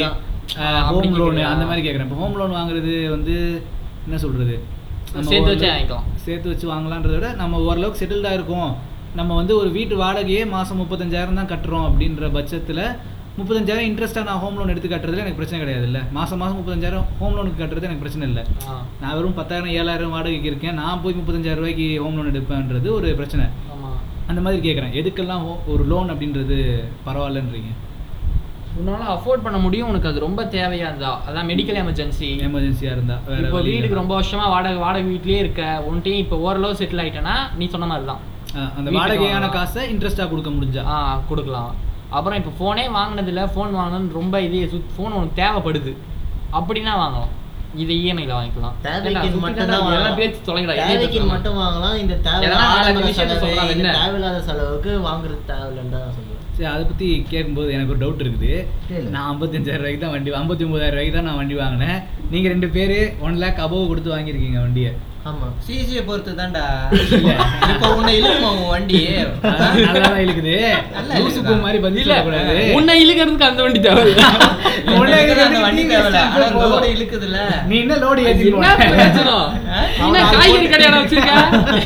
Home 0.88 1.18
loan? 1.18 1.40
அந்த 1.48 1.66
மாதிரி 1.66 1.82
கேக்குறேன் 1.86 2.08
இப்போ 2.08 2.16
ஹோம் 2.16 2.36
லோன் 2.36 2.54
வாங்குறது 2.54 3.10
வந்து 3.10 3.36
என்ன 4.06 4.18
சொல்றது 4.18 4.56
சேர்த்து 5.14 5.52
வச்சே 5.52 5.70
வாங்கிக்கலாம். 5.72 6.08
சேர்த்து 6.26 6.48
வச்சு 6.52 6.66
வாங்கலான்றத 6.74 7.14
விட 7.18 7.28
நம்ம 7.42 7.60
ஓரளவுக்கு 7.68 8.02
செட்டில்டாக 8.02 8.38
இருக்கோம். 8.38 8.72
நம்ம 9.20 9.36
வந்து 9.40 9.54
ஒரு 9.60 9.70
வீட்டு 9.78 9.96
வாடகையே 10.02 10.42
மாதம் 10.56 10.80
முப்பத்தஞ்சாயிரம் 10.82 11.40
தான் 11.40 11.52
கட்டுறோம் 11.52 11.86
அப்படின்ற 11.90 12.28
பட்சத்தில் 12.36 12.84
முப்பத்தஞ்சாயிரம் 13.38 13.88
இன்ட்ரெஸ்ட்டாக 13.90 14.28
நான் 14.30 14.42
ஹோம் 14.44 14.56
லோன் 14.58 14.72
எடுத்து 14.74 14.90
கட்டுறதுல 14.92 15.24
எனக்கு 15.24 15.40
பிரச்சனை 15.40 15.60
கிடையாது 15.64 15.86
இல்லை 15.90 16.02
மாதம் 16.18 16.40
மாதம் 16.42 16.58
முப்பத்தஞ்சாயிரம் 16.60 17.08
ஹோம் 17.20 17.36
லோனுக்கு 17.38 17.62
கட்டுறது 17.62 17.88
எனக்கு 17.90 18.04
பிரச்சனை 18.06 18.28
இல்லை. 18.30 18.44
நான் 19.02 19.16
வெறும் 19.18 19.38
பத்தாயிரம் 19.40 19.74
ஏழாயிரம் 19.80 20.16
வாடகைக்கு 20.16 20.50
இருக்கேன். 20.52 20.78
நான் 20.82 21.02
போய் 21.04 21.18
முப்பத்தஞ்சாயிரம் 21.20 21.62
ரூபாய்க்கு 21.62 21.88
ஹோம் 22.04 22.18
லோன் 22.20 22.32
எடுப்பேன்றது 22.34 22.90
ஒரு 22.98 23.10
பிரச்சனை. 23.20 23.46
அந்த 24.32 24.40
மாதிரி 24.46 24.62
கேட்குறேன் 24.68 24.96
எதுக்கெல்லாம் 25.02 25.46
ஒரு 25.74 25.84
லோன் 25.92 26.10
அப்படின்றது 26.14 26.58
பரவாயில்லன்றீங்க? 27.06 27.74
உன்னால 28.78 29.04
அஃபோர்ட் 29.14 29.46
பண்ண 29.46 29.58
முடியும். 29.58 29.90
உனக்கு 29.92 30.10
அது 30.10 30.20
ரொம்ப 30.20 30.42
தேவையா 30.54 30.88
இருந்தா. 30.90 31.12
அதான் 31.28 31.48
மெடிக்கல் 31.52 31.80
எமர்ஜென்சி 31.82 32.30
எமர்ஜென்சியாக 32.48 32.96
இருந்தால் 32.96 33.22
வேற 33.28 33.40
இப்போ 33.42 33.58
வழி 33.58 33.72
வீட்டுக்கு. 33.72 34.00
ரொம்ப 34.02 34.14
வருஷமா 34.18 34.46
வாடகை 34.54 34.78
வாடகை 34.78 35.08
வீட்லயே 35.12 35.40
இருக்க. 35.44 35.62
உன்ட்டையும் 35.90 36.24
இப்போ 36.24 36.38
ஓரளவு 36.46 36.80
செட்டில் 36.82 37.04
ஆயிட்டேன்னா 37.04 37.36
நீ 37.58 37.68
சொன்ன 37.68 37.90
மாதிரி 37.92 38.08
தான் 38.12 38.22
ஆ, 38.56 38.62
அந்த 38.78 38.90
வாடகையான. 38.92 39.48
காசை 39.50 39.82
இன்ட்ரெஸ்ட்டாக 39.94 40.30
கொடுக்க 40.30 40.50
முடிஞ்சா? 40.50 40.84
ஆ 40.88 40.96
கொடுக்கலாம். 41.30 41.72
அப்புறம் 42.18 42.38
இப்போ 42.42 42.52
ஃபோனே 42.58 42.86
வாங்கினதில்ல. 42.96 43.42
ஃபோன் 43.54 43.74
வாங்கணும்னு 43.78 44.14
ரொம்ப 44.14 44.36
இது 44.42 44.60
ஃபோன் 44.96 45.16
உனக்கு 45.18 45.40
தேவைப்படுது. 45.42 45.94
அப்படின்னா 46.54 46.94
வாங்கலாம். 47.02 47.34
இதை 47.76 47.96
இஎம்ஐல 48.02 48.34
வாங்கிக்கலாம். 48.36 48.76
தேவைக்கு 48.86 49.40
மட்டும் 49.42 49.72
தான். 49.72 50.16
பேச்சு 50.20 50.40
தொலைங்கடா, 50.48 50.76
தேவைக்கு. 50.84 51.20
மட்டும் 51.34 51.58
வாங்கலாம். 51.62 51.98
இந்த 52.04 52.16
தேவையில்லாத 53.98 54.40
செலவுக்கு 54.48 54.92
வாங்குறது 55.08 55.42
தேவையில்லைன்னு 55.52 55.94
தான் 55.98 56.27
சரி 56.58 56.70
அதை 56.74 56.84
பற்றி 56.90 57.08
கேட்கும்போது 57.32 57.74
எனக்கு 57.76 57.94
ஒரு 57.94 58.02
டவுட் 58.04 58.24
இருக்குது. 58.26 58.54
நான் 59.14 59.28
ஐம்பத்தஞ்சாயிரம் 59.34 59.82
ரூபாய்க்கு 59.82 60.04
தான் 60.04 60.14
வண்டி 60.14 60.32
ஐம்பத்தி 60.40 60.64
ஒம்பதாயிரம் 60.68 60.96
ரூபாய்க்கு 60.96 61.18
தான் 61.18 61.28
நான் 61.30 61.40
வண்டி 61.42 61.56
வாங்கினேன். 61.64 62.00
நீங்கள் 62.32 62.54
ரெண்டு 62.54 62.70
பேர் 62.76 62.96
ஒன் 63.28 63.38
லேக் 63.44 63.62
அபோவ் 63.66 63.90
கொடுத்து 63.92 64.14
வாங்கியிருக்கீங்க 64.14 64.60
வண்டியை. 64.66 64.92
ஆமா. 65.28 65.48
சிசியை 65.66 66.02
பொறுத்து 66.08 66.32
தான்டா 66.38 66.64
இப்போ 67.72 67.88
உன்னை 67.96 68.12
இழுக்குமா 68.18 68.50
உன் 68.56 68.70
வண்டி 68.72 69.00
இழுக்குது. 70.22 70.54
நல்லா 70.92 71.16
லூசு 71.16 71.32
இழுக்குதா? 71.32 71.48
பூ 71.48 71.56
மாதிரி 71.64 71.80
பதில் 71.86 72.02
இல்ல 72.02 72.14
சொல்லக்கூடாது 72.14 72.56
உன்னை 72.78 72.96
இழுக்கிறதுக்கு 73.04 73.48
அந்த 73.50 73.62
வண்டி 73.66 73.80
தேவை 73.80 74.04
உன்னை 74.98 75.18
அந்த 75.46 75.60
வண்டி 75.66 75.84
வச்சுட்டு 75.96 76.22
ஆனா. 76.22 76.46
லோடு 76.66 76.88
இழுக்குதுல்ல. 76.96 77.40
நீ 77.70 77.76
என்ன 77.84 77.98
லோடு 78.04 78.22
ஏத்தி 78.30 78.48
என்ன 78.52 78.72
பிரயோஜனம்? 78.84 79.50
நீ 79.98 80.06
என்ன 80.08 80.24
காய்கறி 80.36 80.68
கடையாட 80.68 80.96
வச்சிருக்க? 81.02 81.34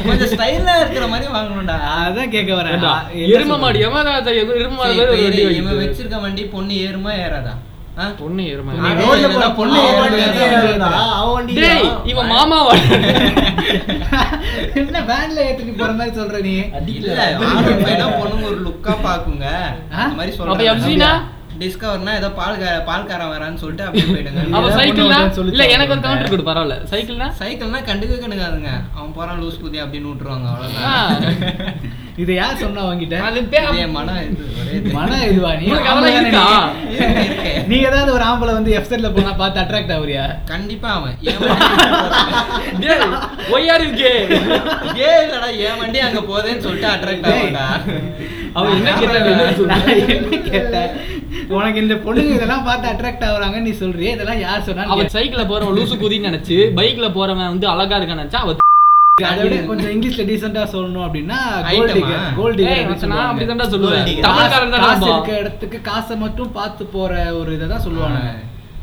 கொஞ்சம் 0.05 0.31
ஸ்டைலா 0.33 0.75
இருக்கிற 0.83 1.07
மாதிரி 1.13 1.33
வாங்கணும்டா. 1.37 1.77
அதான் 1.97 2.33
கேட்க 2.35 2.51
வரேன். 2.59 2.85
எரும? 3.31 3.57
மாடு 3.63 3.85
எமராஜா 3.87 4.33
எரும 4.41 4.77
மாடு. 4.77 5.03
வச்சிருக்க 5.81 6.19
வண்டி 6.27 6.45
பொண்ணு 6.55 6.73
ஏறுமா 6.87 7.13
ஏறாதா? 7.25 7.55
பொண்ணு 8.17 8.43
எரும 8.51 8.75
இவன் 12.05 12.31
மாமாவா 12.31 12.73
என்ன 14.75 15.01
வேன்ல 15.09 15.39
ஏத்திட்டு 15.41 15.73
போற 15.73 15.91
மாதிரி 15.91 16.15
சொல்ற 16.17 16.39
நீ? 16.41 16.53
இல்ல 16.93 17.19
பொண்ணுங்க 18.13 18.45
ஒரு 18.45 18.59
லுக்கா 18.67 18.95
பாக்குங்க 19.03 19.45
மாதிரி 20.15 20.33
எஃப்சினா? 20.71 21.11
டிஸ்கவர்னா 21.61 22.15
ஏதோ 22.15 22.29
பால் 22.31 22.57
பால்காரன் 22.87 23.31
வரான்னு 23.33 23.55
சொல்லிட்டு 23.55 23.83
அப்படியே 23.83 24.13
போயிடுங்க. 24.13 24.49
அவ 24.51 24.67
ஏதாவது 24.67 24.83
சைக்கிள்னா 24.83 25.17
பொண்ணு 25.17 25.35
சொல்லிச்சு 25.35 25.51
இல்ல 25.51 25.67
எனக்கு 25.67 25.91
ஒரு 25.91 25.99
அவன்கிட்ட. 25.99 26.03
கவுண்டர் 26.03 26.29
கொடு 26.29 26.43
பரவாயில்ல. 26.43 26.77
சைக்கிள்னா 26.89 27.27
சைக்கிள்னா 27.39 27.79
கண்டுக்க 27.89 28.15
கண்டுக்காதுங்க. 28.23 28.69
அவன் 28.95 29.13
போறான் 29.15 29.41
லூஸ் 29.41 29.59
குதி 29.63 29.79
அப்படின்னு 29.79 30.09
விட்டுருவாங்க. 30.11 30.47
அவ்வளவுதான். 30.47 31.23
இது 32.17 32.33
யார் 32.33 32.57
சொன்னா 32.57 32.81
அது 32.85 33.41
பே- 33.41 33.73
இதே. 33.73 33.85
மன 34.93 35.23
இதுவா 35.23 35.53
நீ? 35.53 35.65
நீ? 37.67 37.77
ஏதாவது 37.77 38.13
ஒரு 38.13 38.23
ஆம்பளை 38.23 38.53
வந்து 38.53 38.77
எஃப்செட்ல 38.77 39.15
போனா 39.15 39.31
பார்த்து 39.31 39.61
அட்ராக்ட் 39.61 39.97
ஆகுறியா? 39.97 40.25
கண்டிப்பா 40.45 40.89
அவன். 40.91 41.17
ஒய்யாரு 43.51 43.83
இருக்கே 43.83 44.13
ஏ 44.97 45.09
இல்லடா 45.25 45.57
என் 45.57 45.77
வண்டி 45.79 45.99
அங்க 45.99 46.19
போதேன்னு 46.19 46.57
சொல்லிட்டு 46.57 46.87
அட்ராக்ட். 46.87 47.31
ஆகும்டா 47.33 47.67
அவன் 48.53 48.75
என்ன 48.75 48.91
கேட்டான்? 48.91 49.25
என்ன 49.25 50.37
கேட்டேன்? 50.37 51.19
உனக்கு 51.51 51.81
இந்த 51.81 51.95
பொண்ணுங்க 52.03 52.33
இதெல்லாம் 52.35 52.65
பார்த்து 52.65 52.91
அட்ராக்ட் 52.91 53.27
ஆகுறாங்க 53.27 53.59
நீ 53.61 53.71
சொல்றியே 53.79 54.13
இதெல்லாம் 54.13 54.41
யார் 54.41 54.65
சொன்னா 54.65 54.87
அவன் 54.91 55.13
சைக்கிள்ல 55.13 55.45
போறவன் 55.47 55.77
லூசு 55.77 55.95
குதின்னு 55.99 56.29
நினைச்சு 56.29 56.57
பைக்ல 56.77 57.09
போறவன் 57.15 57.51
வந்து 57.51 57.67
அழகா 57.71 57.97
இருக்கான்னு 57.97 58.23
நினைச்சா 58.23 58.43
அவ 58.43 58.57
அதை 59.25 59.41
விட 59.43 59.55
கொஞ்சம் 59.65 59.91
இங்கிலீஷ்ல 59.93 60.23
டீசெண்டா 60.27 60.61
சொல்லணும் 60.71 61.03
அப்படின்னா 61.05 61.39
கோல்டு 61.67 62.01
ஆ? 62.11 62.21
கோல்டு 62.37 62.63
நான் 63.51 63.71
சொல்லுவேன். 63.73 64.07
தமிழ்காரன் 64.23 64.73
தானே 64.73 64.85
காசு. 64.85 65.09
இருக்க 65.09 65.33
இடத்துக்கு 65.39 65.79
காசை 65.83 66.15
மட்டும் 66.17 66.53
பார்த்து 66.53 66.83
போற 66.93 67.11
ஒரு 67.39 67.51
இதை 67.57 67.67
தான் 67.67 67.83
சொல்லுவாங்க. 67.83 68.21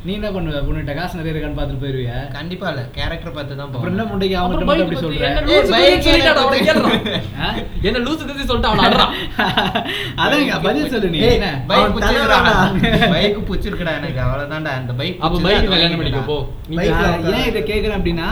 நீ 0.06 0.12
என்ன 0.16 0.28
பண்ணுவ? 0.34 0.58
பொண்ணுகிட்ட 0.66 0.92
காசு 0.96 1.18
நிறைய 1.18 1.32
இருக்கான்னு 1.32 1.56
பார்த்துட்டு 1.56 1.82
போயிருவிய? 1.82 2.10
கண்டிப்பா 2.34 2.66
இல்ல. 2.72 2.82
கேரக்டர் 2.96 3.32
பார்த்து 3.36 3.54
தான் 3.54 3.66
அப்புறம் 3.68 3.88
என்ன 3.90 4.04
முண்டைக்கு 4.10 4.36
அவங்க 4.40 4.56
மட்டும் 4.58 4.70
அப்படி 4.74 4.84
பத்தி 4.90 5.06
சொல்ற? 5.06 5.24
என்ன 7.88 8.02
லூசு 8.04 8.22
குதின்னு 8.22 8.48
சொல்லிட்டு 8.50 8.70
அவனை 8.70 8.84
அடறான் 8.88 9.14
அதான் 10.22 10.62
பதில் 10.66 10.92
சொல்லு 10.92 11.08
நீ. 11.14 11.20
பைக் 11.70 11.98
தலைவனா? 12.04 12.54
பைக் 13.14 13.40
புடிச்சிருக்கடா 13.48 13.94
எனக்கு. 14.00 14.20
அவ்வளவுதான்டா. 14.26 14.74
அந்த 14.80 14.94
பைக் 15.00 15.18
அப்ப 15.26 15.40
பைக் 15.46 15.72
கல்யாணம் 15.72 16.00
பண்ணிக்க 16.00 16.22
போ. 16.30 16.38
ஏன் 17.32 17.48
இதை 17.50 17.62
கேட்குறேன் 17.62 17.98
அப்படின்னா 17.98 18.28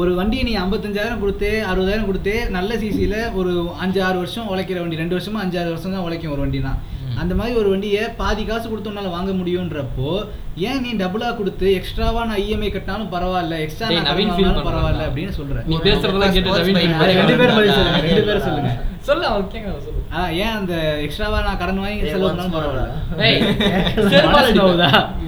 ஒரு 0.00 0.10
வண்டியை 0.16 0.42
நீ 0.46 0.54
ஐம்பத்தஞ்சாயிரம் 0.62 1.20
கொடுத்து 1.20 1.50
அறுபதாயிரம் 1.68 2.08
கொடுத்து 2.08 2.34
நல்ல 2.56 2.72
சிசியில் 2.80 3.18
ஒரு 3.38 3.52
அஞ்சு 3.84 4.00
ஆறு 4.06 4.18
வருஷம் 4.22 4.50
உழைக்கிற 4.52 4.78
வண்டி 4.82 5.00
ரெண்டு 5.00 5.16
வருஷமா 5.16 5.40
அஞ்சு 5.44 5.58
ஆறு 5.60 5.70
வருஷம் 5.72 5.94
தான் 5.94 6.06
உழைக்கும் 6.06 6.34
ஒரு 6.34 6.44
வண்டினா. 6.44 6.72
அந்த 7.20 7.34
மாதிரி 7.34 7.54
ஒரு 7.58 7.68
வண்டியை 7.72 8.02
பாதி 8.18 8.42
காசு 8.44 8.66
கொடுத்து 8.66 8.90
உன்னால 8.90 9.10
வாங்க 9.12 9.30
முடியுன்றப்போ 9.38 10.10
ஏன் 10.66 10.82
நீ 10.84 10.90
டபுளா 11.00 11.28
கொடுத்து 11.36 11.66
எக்ஸ்ட்ராவா 11.76 12.20
நான் 12.28 12.42
இஎம்ஐ 12.42 12.68
கட்டினாலும் 12.70 13.12
பரவாயில்ல 13.14 13.56
எக்ஸ்ட்ரா 13.64 13.86
நவீன் 14.06 14.32
பண்றான். 14.32 14.66
பரவாயில்ல 14.68 15.06
அப்படின்னு 15.08 15.32
சொல்றேன் 15.38 15.66
நீ 15.70 15.76
பேசுறதெல்லாம் 15.86 16.34
கேட்டு 16.34 16.58
ரெண்டு. 16.60 16.74
சொல்லுங்க 17.78 18.02
ரெண்டு 18.08 18.36
சொல்லுங்க 18.42 18.72
சொல்லு 19.08 19.26
ஏன் 20.40 20.54
அந்த 20.56 20.74
எக்ஸ்ட்ராவா 21.02 21.40
நான் 21.44 21.58
கடன் 21.60 21.80
வாங்கி 21.80 22.06
செலவு 22.06 22.28
பண்ணாலும் 22.28 22.54
பரவாயில்ல? 22.56 22.86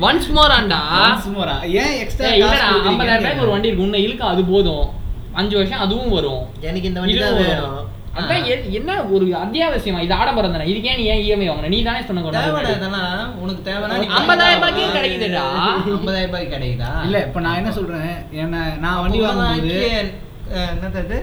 ஒன்ஸ் 0.07 0.30
மோர் 0.37 0.54
ஆண்டா 0.57 0.80
Once 1.04 1.26
more 1.35 1.49
ஆ? 1.49 1.59
ஏன் 1.78 1.95
எக்ஸ்ட்ரா 2.00 2.30
ஏய் 2.30 2.40
இல்லடா 2.40 2.66
50000 2.87 3.21
ரூபாய்க்கு 3.21 3.45
ஒரு 3.45 3.52
வண்டி 3.54 3.68
இருக்கு 3.68 3.87
உன்னை 3.87 4.00
இழுக்க 4.07 4.25
அது 4.33 4.45
போதும் 4.50 4.87
அஞ்சு 5.35 5.54
வருஷம் 5.59 5.85
அதுவும் 5.85 6.12
வரும் 6.14 6.42
எனக்கு 6.64 6.88
இந்த 6.90 7.00
வண்டி 7.02 7.16
தான். 7.18 7.38
வேணும் 7.42 7.78
அதான் 8.20 8.46
என்ன 8.78 8.90
ஒரு 9.14 9.26
அத்தியாவசியமா? 9.40 10.00
இது 10.06 10.14
ஆடம்பரம் 10.18 10.54
தானே. 10.54 10.68
இதுக்கே 10.72 10.94
நீ 10.98 11.04
ஏன் 11.12 11.22
இஎம்ஐ 11.25 11.48
வாங்கின? 11.50 11.72
நீ 11.75 11.80
தானே 11.88 12.00
சொன்ன 12.08 12.25
தேவைடா 12.37 12.70
இதெல்லாம் 12.76 13.10
உனக்கு 13.44 13.62
தேவைன்னா 13.68 13.98
ஐம்பதாயிரம் 14.20 14.60
ரூபாய்க்கு 14.60 14.96
கிடைக்குதுடா. 14.98 15.44
ஐம்பதாயிரம் 15.90 16.30
ரூபாய்க்கு 16.30 16.54
கிடைக்குதா? 16.56 16.92
இல்ல 17.06 17.18
இப்ப 17.26 17.42
நான் 17.46 17.60
என்ன 17.62 17.72
சொல்றேன்? 17.78 18.12
என்ன 18.44 18.56
நான் 18.84 19.02
வண்டி 19.02 19.20
வாங்கும்போது 19.25 19.82
என்னது 20.76 21.18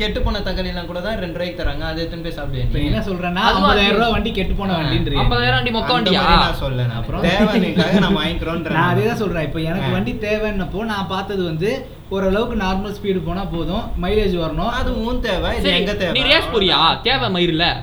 கெட்டு 0.00 0.18
போன 0.26 0.40
தக்காளி 0.44 0.70
எல்லாம் 0.70 0.86
கூட 0.90 1.00
தான் 1.04 1.18
ரெண்டு 1.22 1.36
ரூபாய்க்கு 1.38 1.58
தராங்க. 1.58 1.84
அதை 1.88 1.98
எடுத்துன்னு 2.02 2.24
போய் 2.24 2.32
இப்ப 2.32 2.40
சாப்பிடுவேன் 2.40 2.86
என்ன 2.90 3.00
சொல்றேன்னா 3.08 3.42
ஐம்பதாயிரம் 3.48 3.96
ரூபாய் 3.96 4.14
வண்டி 4.14 4.30
கெட்டு 4.38 4.54
போன 4.60 4.76
வண்டின்றீங்க 4.78 5.22
ஐம்பதாயிரம் 5.22 5.58
வண்டி 5.58 5.72
மொக்க 5.76 5.90
வண்டியா? 5.96 6.22
நான் 6.36 6.60
சொல்ல 6.62 6.86
அப்புறம்? 7.00 7.22
தேவைக்காக 7.26 8.00
நான் 8.04 8.18
வாங்கிக்கிறோன்ற 8.20 8.72
நான் 8.76 8.92
அதே 8.92 9.04
தான் 9.10 9.20
சொல்றேன். 9.22 9.46
இப்போ 9.48 9.60
எனக்கு. 9.70 9.90
வண்டி 9.96 10.12
தேவைன்னப்போ 10.26 10.84
நான் 10.92 11.10
பார்த்தது 11.12 11.42
வந்து 11.50 11.70
ஓரளவுக்கு 12.10 12.64
நார்மல் 12.64 12.94
ஸ்பீடு 13.00 13.20
போனா 13.24 13.44
போதும். 13.44 13.82
மைலேஜ் 14.02 14.40
வரணும். 14.40 14.70
அது 14.70 15.04
உன் 15.04 15.20
தேவை. 15.20 15.56
இது 15.56 15.70
எங்க 15.70 15.94
தேவை? 15.94 16.22
நீ 16.22 16.28
ரேஸ் 16.28 16.48
போறியா? 16.54 17.00
தேவை 17.02 17.28
மயிரில்ல? 17.28 17.74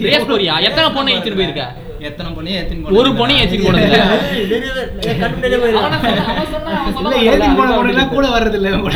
ரேஸ் 0.00 0.24
போறியா? 0.24 0.60
எத்தனை 0.60 0.90
பொண்ணு 0.90 1.12
ஏத்திட்டு 1.12 1.34
போயிருக்க? 1.34 1.74
எத்தனை 1.98 2.32
பொண்ணு 2.32 2.66
ஒரு 2.90 3.14
பொண்ணு 3.14 3.34
ஏத்திட்டு 3.34 3.64
போனது 3.64 3.82
இல்ல. 3.82 4.04
அவன 4.04 5.90
சொன்னா- 5.90 6.24
அவன் 6.24 6.46
சொன்னா 6.50 6.80
அவன் 6.80 6.92
சொல்ல 6.92 7.16
இல்ல 7.16 7.30
மாட்டான்ல, 7.30 7.32
ஏத்தி 7.32 7.46
போன 7.46 7.74
அதுக்கு 7.74 7.74
பொண்ணு 7.74 7.88
எல்லாம் 7.88 8.08
கூட. 8.08 8.28
வர்றது 8.28 8.54
இல்ல 8.54 8.70
கூட 8.70 8.92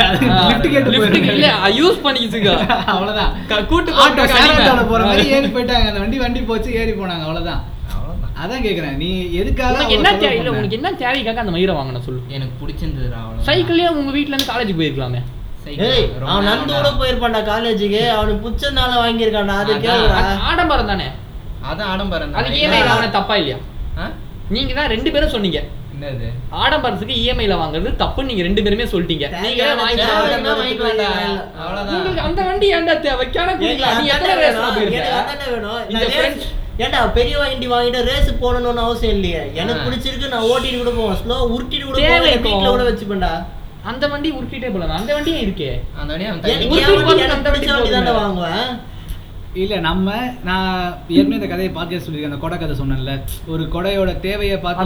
லிஃப்ட் 0.91 1.15
இல்ல 1.15 1.55
யூஸ் 1.69 2.07
பண்ணிக்கிச்சுங்க 2.07 2.67
அவ்வளவுதான். 2.69 3.33
கூட்டு 3.67 3.93
ஆட்டோ 3.93 4.87
போற. 4.89 5.05
மாதிரி 5.05 5.29
ஏறி 5.29 5.47
போயிட்டாங்க. 5.47 5.89
அந்த 5.89 5.99
வண்டி 5.99 6.19
வண்டி 6.19 6.41
போச்சு 6.41 6.75
ஏறி 6.75 6.91
போனாங்க. 6.91 7.21
அவ்வளவுதான். 7.21 7.65
அதான் 8.43 8.65
கேக்குறேன். 8.67 8.97
நீ 9.03 9.09
எதுக்காக 9.41 9.85
என்ன 9.97 10.09
தேவை? 10.23 10.37
இல்ல? 10.41 10.51
உனக்கு 10.59 10.77
என்ன 10.79 10.91
தேவைக்காக 11.03 11.41
அந்த 11.43 11.53
மயிரை 11.55 11.73
வாங்கின 11.79 12.03
சொல்லு. 12.09 12.21
எனக்கு 12.37 12.55
பிடிச்சிருந்ததுடா 12.61 13.19
அவ்வளவுதான். 13.23 13.47
சைக்கிள்லயே 13.49 13.89
உங்க 13.99 14.13
வீட்ல 14.17 14.35
இருந்து 14.35 14.51
காலேஜ் 14.53 14.79
போயிருக்கலாமே. 14.81 15.23
அவன் 16.33 16.47
நந்து 16.49 16.67
கூட 16.67 16.75
நேரம் 16.75 17.01
போயிருப்பான்டா 17.01 17.41
காலேஜுக்கு 17.49 18.03
அவனுக்கு 18.19 18.43
புடிச்சதுனால 18.45 18.93
வாங்கியிருக்கான்டா. 19.05 19.57
அது 19.63 19.73
அதான். 19.75 19.83
கேளுடா. 19.87 20.21
அது 20.21 20.37
ஆடம்பரம் 20.51 20.91
தானே? 20.93 21.09
அதான் 21.71 21.91
ஆடம்பரம். 21.95 22.37
அதுக்கு 22.41 22.61
இஎம்ஐ 22.61 22.81
வாங்கின 22.91 23.11
தப்பா 23.19 23.37
இல்லையா? 23.41 23.59
நீங்க 24.55 24.73
தான் 24.79 24.91
ரெண்டு 24.95 25.11
பேரும் 25.15 25.35
சொன்னீங்க. 25.35 25.61
என்னது? 25.95 26.29
ஆடம்பரத்துக்கு 26.63 27.15
இஎம்ஐல 27.23 27.55
வாங்குறது 27.63 27.91
தப்புன்னு 28.03 28.31
நீங்க 28.31 28.45
ரெண்டு 28.49 28.63
பேருமே 28.67 28.87
சொல்லிட்டீங்க. 28.93 29.27
நீங்க 29.47 29.63
அந்த 32.29 32.41
வண்டி 32.49 32.69
ஏன்டா 32.77 32.95
தேவை? 33.09 33.27
கிணக்கு 33.35 33.43
எனக்கு 33.45 33.65
குடிக்கலாம். 33.65 34.01
நீ 34.01 34.09
எத்தனை 34.15 34.35
அதானே 34.35 34.47
ரேஸ் 34.47 34.61
வேணும். 35.55 36.55
ஏன்டா 36.79 37.13
பெரிய 37.13 37.39
வண்டி 37.39 37.69
வாங்கிட்டு 37.69 38.03
ரேஸ் 38.05 38.35
போகணும்னு 38.43 38.75
அவசியம் 38.75 39.15
இல்லையே? 39.15 39.51
எனக்கு. 39.55 39.91
பிடிச்சிருக்கு 39.91 40.29
நான் 40.29 40.43
ஓட்டிட்டு 40.43 40.79
கூட 40.79 40.91
போவேன். 40.91 41.17
ஸ்லோ 41.17 41.37
உருட்டிட்டு 41.53 41.85
கூட 41.85 41.99
போவேன். 41.99 42.43
வீட்ல 42.43 42.71
கூட 42.71 42.83
வச்சுப்பேன்டா. 42.91 43.33
அந்த 43.83 44.09
வண்டி 44.09 44.31
உருட்டிட்டே 44.33 44.73
போலாம் 44.73 44.91
அந்த 44.91 45.15
வண்டியே 45.15 45.41
இருக்கே. 45.47 45.81
அந்த 46.01 46.15
வழியா 46.15 46.27
அவன் 46.27 46.43
எனக்கு 46.43 46.49
தள்ளி- 46.49 46.61
என் 46.61 46.71
உருட்டிட்டு 46.71 46.95
வண்டி 46.95 47.13
போறது 47.13 47.17
எனக்கு 47.17 47.35
அந்த 47.35 47.51
பிடிச்ச 47.51 47.73
வண்டி 47.73 47.91
போதுமே. 47.91 48.11
வாங்குவேன்? 48.11 48.79
இல்ல 49.55 49.77
நம்ம 49.77 50.15
நான் 50.45 50.99
ஏற்கனவே 51.09 51.35
இந்த 51.35 51.47
கதையை 51.47 51.75
பாட்காஸ்ட் 51.75 52.07
சொல்லியிருக்கேன். 52.07 52.25
அந்த 52.25 52.37
கொடை 52.37 52.59
கதை 52.59 52.77
சொன்னேன்ல. 52.77 53.21
ஒரு 53.47 53.63
கொடையோட 53.73 54.21
தேவையை 54.21 54.59
பார்த்து 54.59 54.83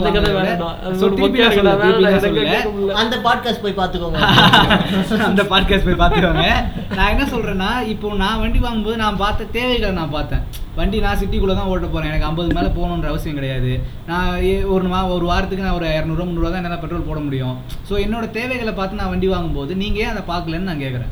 அந்த 2.93 3.17
பாட்காஸ்ட் 3.17 3.61
போய் 3.61 3.77
பாத்துக்கோங்க 3.77 4.17
அந்த 5.29 5.43
பாட்காஸ்ட் 5.43 5.85
போய் 5.85 6.07
பார்த்துக்கோங்க. 6.07 6.45
நான் 6.95 7.09
என்ன 7.09 7.23
சொல்றேன்னா 7.23 7.87
இப்போ 7.87 8.13
நான் 8.13 8.39
வண்டி 8.39 8.59
வாங்கும்போது 8.59 8.97
நான் 8.97 9.17
பார்த்த 9.17 9.43
தேவைகளை 9.43 9.95
நான் 9.95 10.09
பார்த்தேன். 10.09 10.61
வண்டி 10.75 11.01
நான் 11.01 11.17
சிட்டிக்குள்ளே 11.17 11.55
தான் 11.55 11.67
ஓட்ட 11.69 11.87
போகிறேன் 11.87 12.09
எனக்கு 12.09 12.25
ஐம்பது 12.25 12.55
மேலே 12.55 12.67
போகணுன்ற 12.75 13.09
அவசியம் 13.09 13.35
கிடையாது. 13.35 13.79
நான் 14.07 14.43
ஏ- 14.45 14.63
ஒரு 14.73 14.87
மா 14.87 15.07
ஒரு 15.13 15.25
வாரத்துக்கு 15.25 15.65
நான் 15.65 15.73
ஒரு 15.73 15.85
இரநூறுவா 15.91 16.25
முந்நூறுவா 16.25 16.49
தான் 16.49 16.61
என்னால் 16.61 16.81
பெட்ரோல் 16.81 17.05
போட 17.05 17.17
முடியும். 17.21 17.53
ஸோ 17.89 17.93
என்னோட 18.03 18.25
தேவைகளை 18.33 18.73
பார்த்து 18.73 18.97
நான் 18.97 19.09
வண்டி 19.09 19.25
வாங்கும்போது 19.31 19.71
நீங்கள் 19.81 20.03
ஏன் 20.03 20.09
அதை 20.13 20.21
பார்க்கலன்னு 20.27 20.69
நான் 20.69 20.81
கேட்குறேன். 20.81 21.09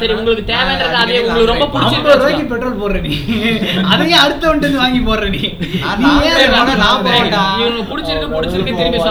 சரி 0.00 0.12
உங்களுக்கு 0.16 0.42
தேவைன்றது 0.50 0.94
அதே 0.98 1.16
உங்களுக்கு 1.20 1.50
ரொம்ப 1.52 1.66
பிடிச்சிருக்கு 1.72 2.12
ரூபாய்க்கு 2.14 2.44
பெட்ரோல் 2.52 2.78
போடுற 2.82 3.00
நீ. 3.06 3.14
அதையே 3.92 4.12
அடுத்த 4.20 4.44
வந்து 4.52 4.68
வாங்கி 4.76 4.98
போடுற 5.02 5.30
நீ. 5.30 5.38
நான். 7.34 7.58
இவனுக்கு 7.60 7.90
பிடிச்சிருக்கு 7.92 8.36
பிடிச்சிருக்கு 8.36 8.74
திரும்பி 8.74 8.98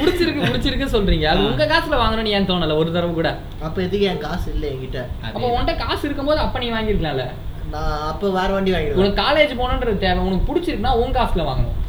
பிடிச்சிருக்கு 0.00 0.48
பிடிச்சிருக்கு 0.48 0.86
சொல்றீங்க. 0.96 1.26
அது 1.32 1.42
உங்க 1.50 1.66
காசுல 1.72 1.98
வாங்கணும்னு 2.02 2.34
ஏன் 2.38 2.48
தோணல? 2.50 2.76
ஒரு 2.82 2.90
தடவை 2.96 3.14
கூட. 3.20 3.30
அப்ப 3.66 3.76
எதுக்கு 3.86 4.08
என் 4.12 4.22
காசு 4.26 4.48
இல்லை 4.54 4.68
என்கிட்ட? 4.74 5.00
அப்ப 5.28 5.46
உன்கிட்ட 5.54 5.74
காசு 5.84 6.04
இருக்கும்போது 6.08 6.42
அப்ப 6.46 6.58
நீ 6.64 6.68
வாங்கிருக்கலாம்ல. 6.76 7.26
நான் 7.72 8.02
அப்ப 8.10 8.30
வேற 8.38 8.48
வண்டி 8.56 8.72
வாங்கிடுவேன். 8.74 9.00
உனக்கு 9.02 9.22
காலேஜ் 9.24 9.58
போகணுன்றது 9.60 10.04
தேவை. 10.04 10.20
உனக்கு 10.28 10.48
பிடிச்சிருக்குன்னா 10.50 10.94
உன் 11.04 11.16
காசுல 11.18 11.48
வாங்கணும். 11.50 11.80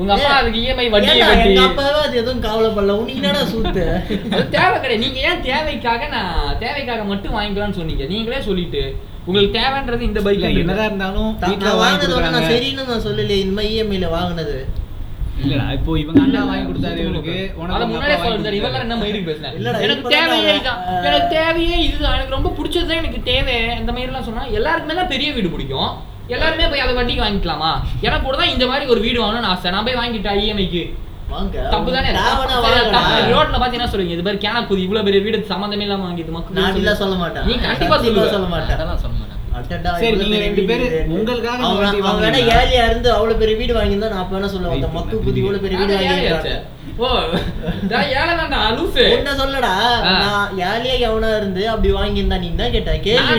உங்க 0.00 0.12
அப்பா 0.14 0.32
அதுக்கு 0.40 0.58
இஎம்ஐ 0.64 0.84
வட்டியை 0.94 1.14
ஏன்டா, 1.20 1.36
கட்டி 1.38 1.62
அப்பாவே 1.66 2.00
அது 2.06 2.18
எதுவும் 2.22 2.42
கவலைப்படல? 2.44 2.96
உனக்கு 3.00 3.16
என்னடா 3.20 3.40
சூத்து 3.52 3.84
அது 4.32 4.44
தேவை 4.56 4.76
கிடையாது. 4.82 5.02
நீங்க 5.04 5.18
ஏன் 5.28 5.42
தேவைக்காக 5.48 6.08
நான் 6.16 6.58
தேவைக்காக 6.64 7.04
மட்டும் 7.12 7.36
வாங்கிக்கலாம்னு 7.36 7.78
சொன்னீங்க? 7.80 8.04
நீங்களே 8.12 8.40
சொல்லிட்டு 8.48 8.82
உங்களுக்கு 9.28 9.56
தேவைன்றது 9.58 10.04
இந்த 10.08 10.20
பைக் 10.26 10.44
என்னதான் 10.50 10.88
இருந்தாலும் 10.90 11.32
வீட்டில் 11.48 11.80
வாங்கினது 11.82 12.20
நான் 12.36 12.50
சரின்னு 12.52 12.84
நான் 12.90 13.06
சொல்லலையே. 13.06 13.40
இந்த 13.44 13.54
மாதிரி 13.56 13.74
இஎம்ஐல 13.78 14.10
வாங்கினது. 14.16 14.56
இல்லடா 15.44 15.72
இப்போ 15.72 15.98
இவங்க 15.98 16.22
அண்ணா 16.22 16.44
வாங்கி 16.44 16.72
கொடுத்தாரு 16.72 16.96
இவருக்கு 16.96 17.52
உனக்கு 17.56 17.82
இவங்க 17.88 18.06
கொடுத்தாரு. 18.28 18.78
என்ன 18.80 18.96
மயிருக்கு 18.96 19.32
இல்லடா, 19.58 19.80
எனக்கு 19.80 20.08
தேவையே 20.08 20.54
இதுதான். 20.54 21.02
எனக்கு 21.02 21.28
தேவையே 21.28 21.78
இதுதான். 21.82 22.14
எனக்கு 22.14 22.30
ரொம்ப 22.30 22.54
பிடிச்சதுதான் 22.58 22.96
எனக்கு 22.96 23.22
தேவை. 23.22 23.68
அந்த 23.68 23.92
மாதிரி 23.92 24.02
எல்லாம் 24.02 24.24
சொன்னா 24.24 24.44
எல்லாருக்குமே 24.44 24.94
தான் 24.94 25.08
பெரிய 25.08 25.32
வீடு 25.32 25.48
பிடிக்கும். 25.48 25.90
எல்லாருமே 26.28 26.66
போய் 26.66 26.80
அதை 26.80 26.94
வட்டிக்கு 26.94 27.22
வாங்கிக்கலாமா? 27.22 27.70
எனக்கு 28.00 28.24
கூட 28.24 28.36
தான் 28.36 28.48
இந்த 28.48 28.66
மாதிரி 28.66 28.86
ஒரு 28.86 29.00
வீடு 29.00 29.24
வாங்கணும்னு 29.24 29.50
ஆசை. 29.52 29.70
நான் 29.70 29.84
போய் 29.84 29.94
வாங்கிட்டா 29.94 30.32
இஎம்ஐக்கு 30.44 30.82
வாங்க. 31.28 31.58
தப்பு 31.70 31.92
தானே. 31.92 32.08
ரோட்ல 33.32 33.56
பாத்தீங்கன்னா 33.62 33.88
சொல்லுவீங்க? 33.88 34.16
இது 34.16 34.22
மாதிரி 34.22 34.48
கேனா 34.48 34.60
குதி. 34.62 34.78
இவ்வளவு 34.78 35.10
பெரிய 35.10 35.22
வீடு 35.22 35.46
சம்மந்தமே 35.48 35.80
இல்லாம 35.80 36.08
வாங்கிட்டு 36.08 36.30
மக்கள் 36.30 36.62
நான் 36.62 36.72
சொல்லி- 36.72 36.76
இல்ல 36.76 36.94
சொல்ல 36.94 37.14
மாட்டேன். 37.14 37.44
நீ 37.44 37.54
கண்டிப்பா. 37.56 37.96
சொல்ல 37.98 38.46
மாட்டேன். 38.46 38.76
சொல்ல 38.76 39.16
மாட்டேன். 39.16 39.27
சரி, 40.02 40.16
நீங்க 40.22 40.38
ரெண்டு 40.46 40.62
பேரு. 40.70 40.86
உங்களுக்காக 41.16 41.60
வேணா? 41.82 41.90
ஏழையா 42.56 42.82
இருந்து 42.90 43.08
அவ்வளவு 43.12 43.40
பெரிய 43.42 43.56
வீடு 43.60 43.76
வாங்கியிருந்தா 43.78 44.10
நான் 44.12 44.22
அப்ப 44.24 44.34
வேணா 44.36 44.50
சொல்லுவேன். 44.54 44.92
மக்கு 44.98 45.16
புத்தி 45.24 45.40
இவ்வளவு 45.42 45.64
பெரிய 45.64 45.78
வீடு 45.80 45.94
ஓ 47.00 47.08
நான் 48.54 48.76
லூசு. 48.78 49.02
உன்ன 49.16 49.34
சொல்லடா. 49.40 49.72
நான் 50.22 50.48
ஏழையா 50.68 50.94
எவனா 51.08 51.28
இருந்து 51.36 51.62
அப்படி 51.72 51.90
வாங்கியிருந்தா 51.92 52.38
நீ 52.38 52.48
என்ன 52.54 52.70
கேட்ட? 52.70 52.92
கேள்வி 53.06 53.34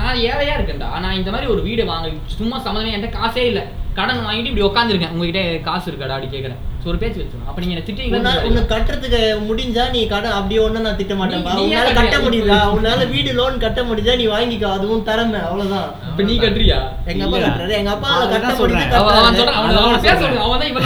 நான் 0.00 0.20
ஏழையா 0.30 0.54
இருக்கேன்டா. 0.58 0.88
நான் 1.04 1.18
இந்த 1.20 1.30
மாதிரி 1.30 1.50
ஒரு 1.54 1.62
வீடு 1.62 1.84
வாங்க 1.86 2.08
சும்மா 2.38 2.58
சம்மந்தமே 2.66 2.94
என்கிட்ட 2.94 3.18
காசே 3.18 3.44
இல்ல. 3.50 3.62
கடன் 3.94 4.26
வாங்கிட்டு 4.26 4.50
இப்படி 4.52 4.66
உட்காந்துருக்கேன் 4.66 5.10
உங்ககிட்ட 5.10 5.58
காசு 5.58 5.92
இருக்காடா 5.92 6.08
அப்படி 6.08 6.38
கேக்குறேன். 6.38 6.58
So, 6.82 6.88
ஒரு 6.88 6.98
பேச்சு 6.98 7.20
வச்சுக்கணும் 7.20 7.48
அப்ப 7.48 7.60
நீங்க 7.60 7.80
திட்டீங்களா 7.80 8.42
உனக்கு 8.42 8.74
கட்டுறதுக்கு 8.74 9.18
முடிஞ்சா 9.48 9.90
நீ 9.90 10.06
கடன் 10.06 10.30
அப்படியே 10.30 10.66
ஒண்ணு 10.66 10.80
நான் 10.80 10.96
திட்ட 10.96 11.14
மாட்டேன்பா 11.14 11.50
நீ- 11.50 11.54
நீ 11.54 11.74
உன்னால 11.74 11.94
கட்ட? 11.94 12.18
முடியுதா? 12.18 12.58
உன்னால 12.76 13.10
வீடு 13.10 13.32
லோன் 13.32 13.58
கட்ட 13.58 13.82
முடிஞ்சா 13.82 14.16
நீ 14.16 14.26
வாங்கிக்கோ. 14.26 14.64
அதுவும் 14.64 15.02
திறமை. 15.02 15.40
அவ்வளவுதான். 15.40 15.94
இப்ப 16.10 16.22
நீ 16.22 16.38
கட்டுறியா? 16.38 16.78
எங்க 17.06 17.24
அப்பா. 17.24 17.38
கட்டுறாரு. 17.38 17.70
எங்க 17.70 17.90
அப்பா 17.90 18.22
அதான் 18.22 18.30
கட்ட 18.30 18.54
சொல்றேன். 18.54 18.76
முடிஞ்சு 18.76 18.96
அவன் 18.96 19.14
தான் 20.58 20.68
இவன் 20.68 20.82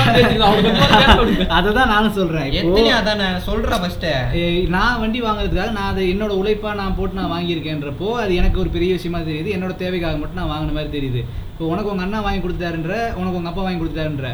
தான் 1.74 1.88
நானும் 1.88 2.12
சொல்றேன். 2.12 2.52
இப்போ 2.52 2.58
எத்தனை 2.68 2.90
அதானே? 2.90 3.24
சொல்ற 3.46 3.80
ஃபர்ஸ்ட் 3.80 4.06
ஏய், 4.32 4.64
நான் 4.68 5.00
வண்டி 5.00 5.22
வாங்குறதுக்காக 5.22 5.72
நான் 5.72 5.90
அதை 5.90 6.12
என்னோட 6.12 6.32
உழைப்பா 6.42 6.74
நான் 6.74 6.96
போட்டு 6.96 7.20
நான் 7.20 7.32
வாங்கியிருக்கேன்றப்போ 7.32 8.12
அது 8.12 8.34
எனக்கு 8.34 8.60
ஒரு 8.60 8.68
பெரிய 8.68 8.92
விஷயமா 8.92 9.18
தெரியுது. 9.18 9.50
என்னோட 9.56 9.76
தேவைக்காக 9.76 10.16
மட்டும் 10.16 10.46
நான் 10.46 10.52
வாங்கின 10.54 10.72
மாதிரி 10.72 10.98
தெரியுது. 10.98 11.24
இப்போ 11.54 11.66
உனக்கு 11.66 11.90
உங்க 11.90 12.04
அண்ணா 12.04 12.20
வாங்கி 12.20 12.40
கொடுத்தாருன்ற 12.40 12.92
உனக்கு 13.18 13.38
உங்க 13.38 13.50
அப்பா 13.50 13.62
வாங்கி 13.62 13.80
கொடுத்தாருன்ற 13.80 14.28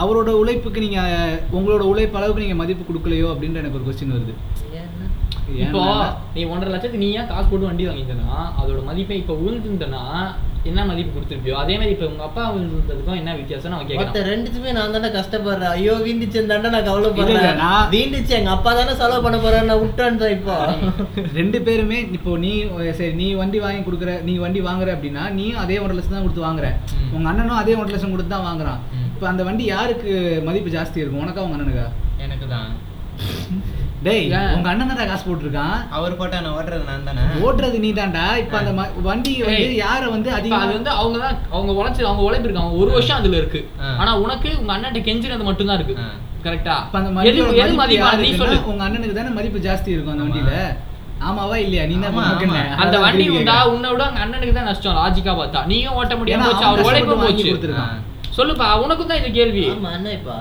அவரோட 0.00 0.30
உழைப்புக்கு 0.40 0.84
நீங்க 0.84 1.00
உங்களோட 1.56 1.82
உழைப்பு 1.88 2.18
அளவுக்கு 2.18 2.44
நீங்க 2.44 2.58
மதிப்பு 2.60 2.84
கொடுக்கலையோ 2.84 3.28
அப்படின்ற 3.32 3.62
எனக்கு 3.62 3.78
ஒரு 3.78 3.86
கொஸ்டின் 3.86 4.14
வருது? 4.14 4.34
இப்போ 5.62 5.80
நீ 6.34 6.42
ஒன்றரை 6.50 6.70
லட்சத்துக்கு 6.70 7.02
நீ 7.02 7.08
ஏன் 7.14 7.28
காசு 7.28 7.46
போட்டு 7.46 7.68
வண்டி 7.68 7.86
வாங்கிட்டனா 7.86 8.28
அதோட 8.60 8.80
மதிப்பை 8.84 9.16
இப்போ 9.18 9.34
விழுந்துட்டனா 9.40 10.02
என்ன 10.68 10.80
மதிப்பு 10.84 11.12
கொடுத்துருப்பியோ 11.12 11.54
அதே 11.60 11.74
மாதிரி 11.76 11.92
இப்போ 11.94 12.06
உங்க 12.08 12.24
அப்பா 12.26 12.42
விழுந்ததுக்கும் 12.48 13.18
என்ன 13.20 13.34
வித்தியாசம் 13.36 13.72
மத்த 13.72 13.86
கேட்கறான் 13.90 14.26
ரெண்டுத்துமே 14.28 14.70
நான் 14.76 14.94
தானே 14.96 15.08
கஷ்டப்படுறேன். 15.14 15.72
ஐயோ 15.76 15.94
வீந்துச்சு 16.04 16.40
தாண்டா 16.50 16.70
நான் 16.74 16.86
கவலைப்படுறேன். 16.88 17.56
நான்- 17.60 17.88
வீந்துச்சு 17.94 18.34
எங்க 18.38 18.50
அப்பா 18.56 18.72
தானே 18.72 18.94
செலவு 19.00 19.24
பண்ண 19.26 19.38
போறேன் 19.38 19.68
நான் 19.70 19.82
விட்டான் 19.84 20.20
இப்போ. 20.36 20.56
ரெண்டு 21.38 21.60
பேருமே 21.66 21.98
இப்போ 22.18 22.34
நீ 22.44 22.52
சரி 22.98 23.12
நீ 23.14 23.28
வண்டி 23.40 23.60
வாங்கி 23.64 23.82
கொடுக்குற 23.86 24.12
நீ 24.22 24.34
வண்டி 24.38 24.62
வாங்குற 24.68 24.90
அப்படின்னா 24.96 25.24
நீயும் 25.38 25.62
அதே 25.64 25.78
ஒன்றரை 25.82 25.98
லட்சம் 25.98 26.16
தான் 26.16 26.26
கொடுத்து 26.26 26.46
வாங்குற. 26.46 26.68
உங்க 27.14 27.26
அண்ணனும் 27.32 27.60
அதே 27.62 27.74
ஒன்றரை 27.76 27.94
லட்சம் 27.94 28.14
கொடுத்து 28.14 28.34
தான் 28.36 28.46
வாங்குறான். 28.48 28.80
இப்போ 29.10 29.28
அந்த 29.28 29.42
வண்டி 29.48 29.64
யாருக்கு 29.68 30.12
மதிப்பு 30.48 30.76
ஜாஸ்தி 30.76 31.02
இருக்கும்? 31.02 31.24
உனக்கா 31.24 31.44
உங்க 31.46 31.58
அண்ணனுக்கா? 31.58 31.88
எனக்கு 32.26 32.48
தான். 32.48 32.70
டேய்? 34.04 34.26
உங்க 34.54 34.68
அண்ணன் 34.70 34.90
தான் 34.92 35.08
காசு 35.08 35.24
போட்டிருக்கான் 35.24 35.80
அவர் 35.96 36.16
போட்டா 36.18 36.36
நான் 36.40 36.54
ஓட்டுறது 36.56 36.84
நான் 36.86 37.06
தானே 37.08 37.24
ஓட்டுறது 37.42 37.78
நீ 37.82 37.90
தான்டா 37.94 38.24
இப்ப 38.42 38.54
அந்த 38.60 38.72
வண்டி 39.06 39.32
வந்து 39.42 39.74
யார 39.80 40.02
வந்து 40.14 40.30
அதிகமா 40.36 40.60
அது 40.64 40.76
வந்து 40.78 40.92
அவங்க 40.96 41.18
தான் 41.24 41.36
அவங்க 41.52 41.72
உழைச்சு 41.78 42.06
அவங்க 42.06 42.22
உழைப்பு 42.28 42.46
இருக்கு 42.46 42.62
அவங்க 42.62 42.78
ஒரு 42.82 42.90
வருஷம் 42.94 43.18
அதுல 43.20 43.40
இருக்கு. 43.40 43.60
ஆனா 43.98 44.12
உனக்கு 44.22 44.50
உங்க 44.60 44.72
அண்ணன் 44.76 45.06
கெஞ்சினது 45.08 45.48
மட்டும் 45.48 45.70
தான் 45.70 45.78
இருக்கு. 45.80 45.96
கரெக்டா 46.44 46.76
அந்த 46.98 47.26
எது 47.58 47.72
மதிப்பு 47.80 48.22
நீ 48.22 48.30
சொல்லு 48.40 48.56
உங்க 48.70 48.84
அண்ணனுக்கு 48.86 49.18
தானே 49.18 49.32
மதிப்பு 49.38 49.60
ஜாஸ்தி 49.66 49.92
இருக்கும் 49.94 50.14
அந்த. 50.14 50.26
வண்டியில 50.26 50.54
ஆமாவா 51.22 51.56
இல்லையா 51.62 51.82
நீ? 51.88 51.96
ஆமா. 52.10 52.22
அந்த 52.82 52.96
வண்டி 53.02 53.24
உண்டா. 53.32 53.56
உன்னை 53.72 53.88
விட 53.90 54.04
உங்க 54.08 54.22
அண்ணனுக்கு 54.24 54.54
தான் 54.54 54.70
நஷ்டம் 54.70 54.96
லாஜிக்கா 54.98 55.34
பார்த்தா 55.40 55.62
நீயும் 55.70 55.98
ஓட்ட 55.98 56.14
முடியாம 56.20 56.46
அவன் 56.48 56.68
அவர் 56.70 56.86
உழைப்பு 56.88 57.16
போச்சு. 57.18 57.50
சொல்லுப்பா 58.36 58.66
உனக்கும் 58.82 59.10
தான் 59.10 59.20
இந்த 59.20 59.30
கேள்வி 59.36 59.64
ஆமா 59.70 59.90
என்ன 59.96 60.10
இப்பா 60.16 60.36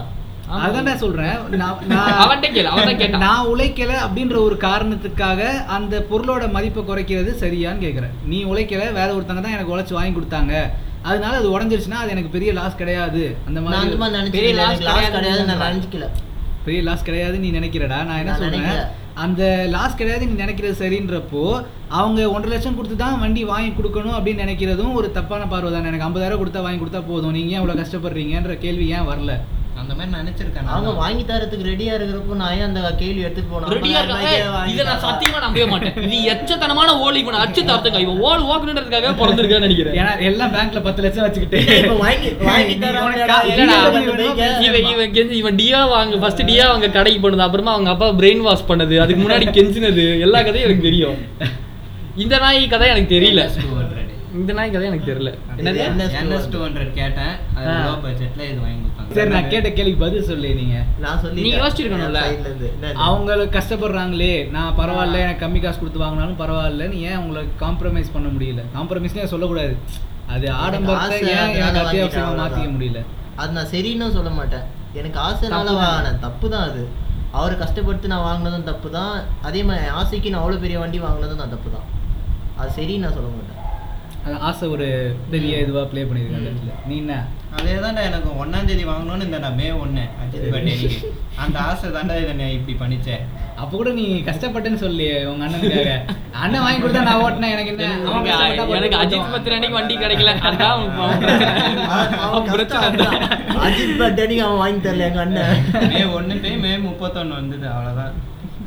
ஆமா. 0.51 0.59
அதான்டா 0.65 0.93
சொல்றேன். 1.01 1.33
நான் 1.61 1.79
நான் 1.93 3.23
நான் 3.25 3.49
உழைக்கல 3.51 3.91
அப்படின்ற 4.05 4.37
ஒரு 4.47 4.55
காரணத்துக்காக 4.67 5.41
அந்த 5.77 5.95
பொருளோட 6.11 6.43
மதிப்பை 6.55 6.83
குறைக்கிறது 6.89 7.31
சரியான்னு 7.43 7.83
கேக்குறேன். 7.85 8.13
நீ 8.31 8.39
உழைக்கல 8.51 8.85
வேற 8.99 9.09
ஒருத்தங்க 9.17 9.43
தான் 9.45 9.55
எனக்கு 9.57 9.73
உழைச்சு 9.73 9.97
வாங்கி 9.97 10.13
கொடுத்தாங்க. 10.15 10.53
அதனால 11.09 11.33
அது 11.41 11.49
உடஞ்சிருச்சுன்னா 11.55 11.99
அது 12.03 12.13
எனக்கு 12.15 12.33
பெரிய 12.37 12.51
லாஸ் 12.59 12.79
கிடையாது. 12.81 13.21
அந்த 13.47 13.57
நான் 13.67 13.99
மாதிரி 14.05 14.33
பெரிய 14.37 14.53
லாஸ் 14.61 14.81
கிடையாதுன்னு 14.87 15.19
கிடையாது 15.19 15.43
நான் 15.51 16.25
பெரிய 16.65 16.81
லாஸ் 16.87 17.05
கிடையாது 17.09 17.35
நீ 17.43 17.51
நினைக்கிறடா. 17.59 17.99
நான் 18.09 18.19
என்ன 18.23 18.31
நான் 18.31 18.41
சொல்றேன். 18.41 18.81
அந்த 19.25 19.43
லாஸ் 19.75 19.99
கிடையாது 20.01 20.23
நீ 20.29 20.35
நினைக்கிறது 20.43 20.75
சரின்றப்போ 20.81 21.43
அவங்க 21.99 22.19
ஒன்றரை 22.33 22.51
லட்சம் 22.55 22.77
கொடுத்து 22.79 22.97
தான் 23.03 23.21
வண்டி 23.23 23.41
வாங்கி 23.53 23.71
கொடுக்கணும் 23.77 24.17
அப்படின்னு 24.17 24.43
நினைக்கிறதும் 24.45 24.97
ஒரு 24.99 25.07
தப்பான 25.19 25.47
பார்வை 25.53 25.71
தானே. 25.75 25.89
எனக்கு 25.91 26.07
ஐம்பதாயிரம் 26.09 26.41
கொடுத்தா 26.41 26.65
வாங்கி 26.65 26.81
கொடுத்தா 26.83 27.01
போதும். 27.11 27.35
நீங்க 27.37 27.53
ஏன் 27.55 27.61
இவ்வளவு 27.61 27.81
கஷ்டப்படுறீங்கன்ற 27.83 28.55
கேள்வி 28.65 28.87
ஏன் 28.97 29.09
வரல? 29.13 29.33
அந்த 29.79 29.93
மாதிரி 29.95 30.11
நினைச்சிருக்கேன் 30.15 30.69
அவங்க. 30.69 30.91
வாங்கி 30.99 31.23
தரதுக்கு 31.25 31.67
ரெடியா 31.69 31.91
இருக்கிறப்போ 31.97 32.35
நான் 32.39 32.63
அந்த 32.65 32.79
கேள்வி 32.99 33.21
எடுத்துட்டு 33.25 33.51
போனேன் 33.51 33.71
ரெடியா 33.73 33.99
இருக்காங்க 34.01 34.31
இதை 34.71 34.83
நான் 34.89 35.01
சத்தியமா 35.05 35.39
நம்பவே 35.43 35.65
மாட்டேன். 35.71 35.97
இது 36.05 36.17
எச்சத்தனமான 36.33 36.95
ஓலி 37.03 37.21
நான் 37.27 37.43
அச்சு 37.43 37.61
தரத்துங்க 37.63 38.01
இவன் 38.05 38.21
ஓல் 38.27 38.45
ஓக்கணுன்றதுக்காக 38.49 39.13
பிறந்திருக்கான்னு 39.21 39.67
நினைக்கிறேன். 39.67 39.95
ஏன்னா 39.99 40.13
எல்லாம் 40.29 40.53
பேங்க்ல 40.55 40.81
பத்து 40.87 41.03
லட்சம் 41.05 41.25
வச்சுக்கிட்டு. 41.25 41.61
வாங்கி 42.01 42.31
வாங்கி 42.49 42.75
இவன் 44.67 44.87
இவன் 44.91 45.13
கெஞ்சி 45.15 45.35
இவன் 45.39 45.59
டியா 45.59 45.81
வாங்க 45.89 46.19
ஃபர்ஸ்ட் 46.21 46.43
டியா 46.49 46.65
வாங்க 46.69 46.89
கடைக்கு 46.91 47.21
போனது 47.21 47.45
அப்புறமா 47.45 47.73
அவங்க 47.75 47.91
அப்பா 47.93 48.09
பிரெயின் 48.19 48.43
வாஷ் 48.45 48.67
பண்ணது 48.69 48.95
அதுக்கு 49.03 49.23
முன்னாடி 49.23 49.47
கெஞ்சினது 49.57 50.05
எல்லா 50.25 50.41
கதையும் 50.41 50.67
எனக்கு 50.67 50.87
தெரியும். 50.87 51.17
இந்த 52.17 52.35
நாய் 52.39 52.61
கதை 52.67 52.87
எனக்கு 52.89 53.11
தெரியல. 53.11 53.41
NS 53.45 53.57
200. 53.59 54.05
இந்த 54.37 54.51
நாய் 54.53 54.71
கதை 54.71 54.87
எனக்கு 54.87 55.09
தெரியல. 55.09 55.29
என்னது? 55.59 55.79
என்ன? 55.85 56.07
NS 56.23 56.45
200 56.49 56.89
கேட்டேன். 56.97 57.33
அது 57.57 57.69
ஆ. 57.69 57.77
லோ 57.85 57.93
பட்ஜெட்ல 58.03 58.41
இது 58.49 58.59
வாங்கி 58.59 58.89
சரி 59.15 59.29
நான் 59.33 59.49
கேட்ட 59.51 59.69
கேள்விக்கு 59.77 60.01
பதில் 60.03 60.27
சொல்லி 60.29 60.49
நீங்க. 60.59 60.77
நான் 61.03 61.19
சொல்லி 61.23 61.43
நீ 61.45 61.49
யோசிச்சிருக்கணும்ல. 61.59 62.21
அவங்களுக்கு 63.07 63.55
கஷ்டப்படுறாங்களே. 63.57 64.33
நான் 64.55 64.75
பரவாயில்ல 64.79 65.23
எனக்கு 65.25 65.43
கம்மி 65.45 65.59
காசு 65.63 65.79
கொடுத்து 65.81 66.03
வாங்கினாலும் 66.03 66.39
பரவாயில்லன்னு 66.41 66.99
ஏன் 67.07 67.17
அவங்கள 67.19 67.41
காம்ப்ரமைஸ் 67.63 68.13
பண்ண 68.15 68.27
முடியல? 68.35 68.63
காம்ப்ரமைஸ்னே 68.77 69.27
சொல்லக்கூடாது. 69.33 69.75
அது 70.33 70.47
ஆடம்பரத்தை 70.63 71.19
ஏன் 71.35 71.53
எனக்கு 71.59 71.81
அத்தியாவசியமா 71.83 72.25
வாங்கிட்டேன், 72.25 72.41
மாத்திக்க 72.41 72.63
அவ்வளவுதான். 72.63 72.75
முடியல? 72.77 73.01
அது 73.41 73.51
நான் 73.57 73.71
சரின்னு 73.75 74.15
சொல்ல 74.17 74.31
மாட்டேன். 74.39 74.65
எனக்கு 74.99 75.19
ஆசைனால. 75.27 75.73
வாங்கினேன். 75.81 76.19
தப்பு 76.27 76.45
தான் 76.55 76.65
அது. 76.69 76.83
அவர் 77.39 77.61
கஷ்டப்பட்டு 77.63 78.11
நான் 78.11 78.27
வாங்கினதும் 78.27 78.67
தப்பு 78.69 78.87
தான் 78.97 79.13
அதே 79.47 79.61
மாதிரி 79.69 79.89
ஆசைக்கு 80.01 80.29
நான் 80.33 80.41
அவ்வளோ 80.43 80.61
பெரிய 80.65 80.77
வண்டி 80.83 80.99
வாங்கினதும் 81.07 81.41
நான் 81.41 81.55
தப்பு 81.55 81.69
தான் 81.75 81.87
அது 82.59 82.69
சரின்னு 82.77 83.05
நான் 83.05 83.17
சொல்ல 83.17 83.29
மாட்டேன். 83.35 83.58
ஆசை 84.37 84.67
ஒரு 84.67 85.15
பெரிய 85.29 85.57
இதுவா 85.57 85.83
ப்ளே 85.83 86.01
பண்ணிருக்கேன் 86.01 86.39
அந்த 86.39 86.49
இடத்துல. 86.49 86.73
நீ 86.87 86.97
என்ன? 86.97 87.25
அதே 87.59 87.73
தான்டா 87.73 88.01
எனக்கு 88.09 88.29
ஒன்னாம் 88.41 88.65
தேதி 88.65 88.85
வாங்கணும்னு 88.85 89.25
இந்த 89.25 89.49
மே 89.49 89.69
ஒண்ணு. 89.83 90.03
அஜித் 90.21 91.05
அந்த 91.35 91.59
ஆசை 91.59 91.89
தான்டா 91.89 92.15
இதை 92.21 92.33
நான் 92.39 92.55
இப்படி 92.57 92.75
பண்ணிச்சேன். 92.81 93.23
அப்ப 93.55 93.71
கூட 93.77 93.89
நீ 93.89 94.03
கஷ்டப்பட்டேன்னு 94.27 94.81
சொல்லி 94.83 95.25
உங்க 95.25 95.45
அண்ணனுக்காக. 95.45 95.93
அண்ணன் 96.31 96.61
வாங்கி 96.61 96.81
கொடுத்தா 96.81 97.01
நான் 97.09 97.23
ஓட்டினேன் 97.23 97.53
எனக்கு 97.55 97.71
என்ன? 97.73 97.89
எனக்கு 98.77 98.97
அஜித். 99.03 99.31
பத்திர 99.31 99.53
அன்னைக்கு 99.53 99.77
வண்டி 99.79 99.97
கிடைக்கல. 99.97 100.33
அதான். 100.49 100.81
அஜித் 103.65 103.99
பர்த்டேக்கு 104.01 104.39
அவன் 104.47 104.61
வாங்கி 104.63 104.89
தரல 104.89 105.07
எங்க 105.09 105.21
அண்ணன். 105.21 105.89
மே 105.89 106.03
போய் 106.43 106.57
மே 106.57 106.75
முப்பத்தொன்னு 106.89 107.39
வந்தது 107.41 107.67
அவ்வளவுதான். 107.67 108.13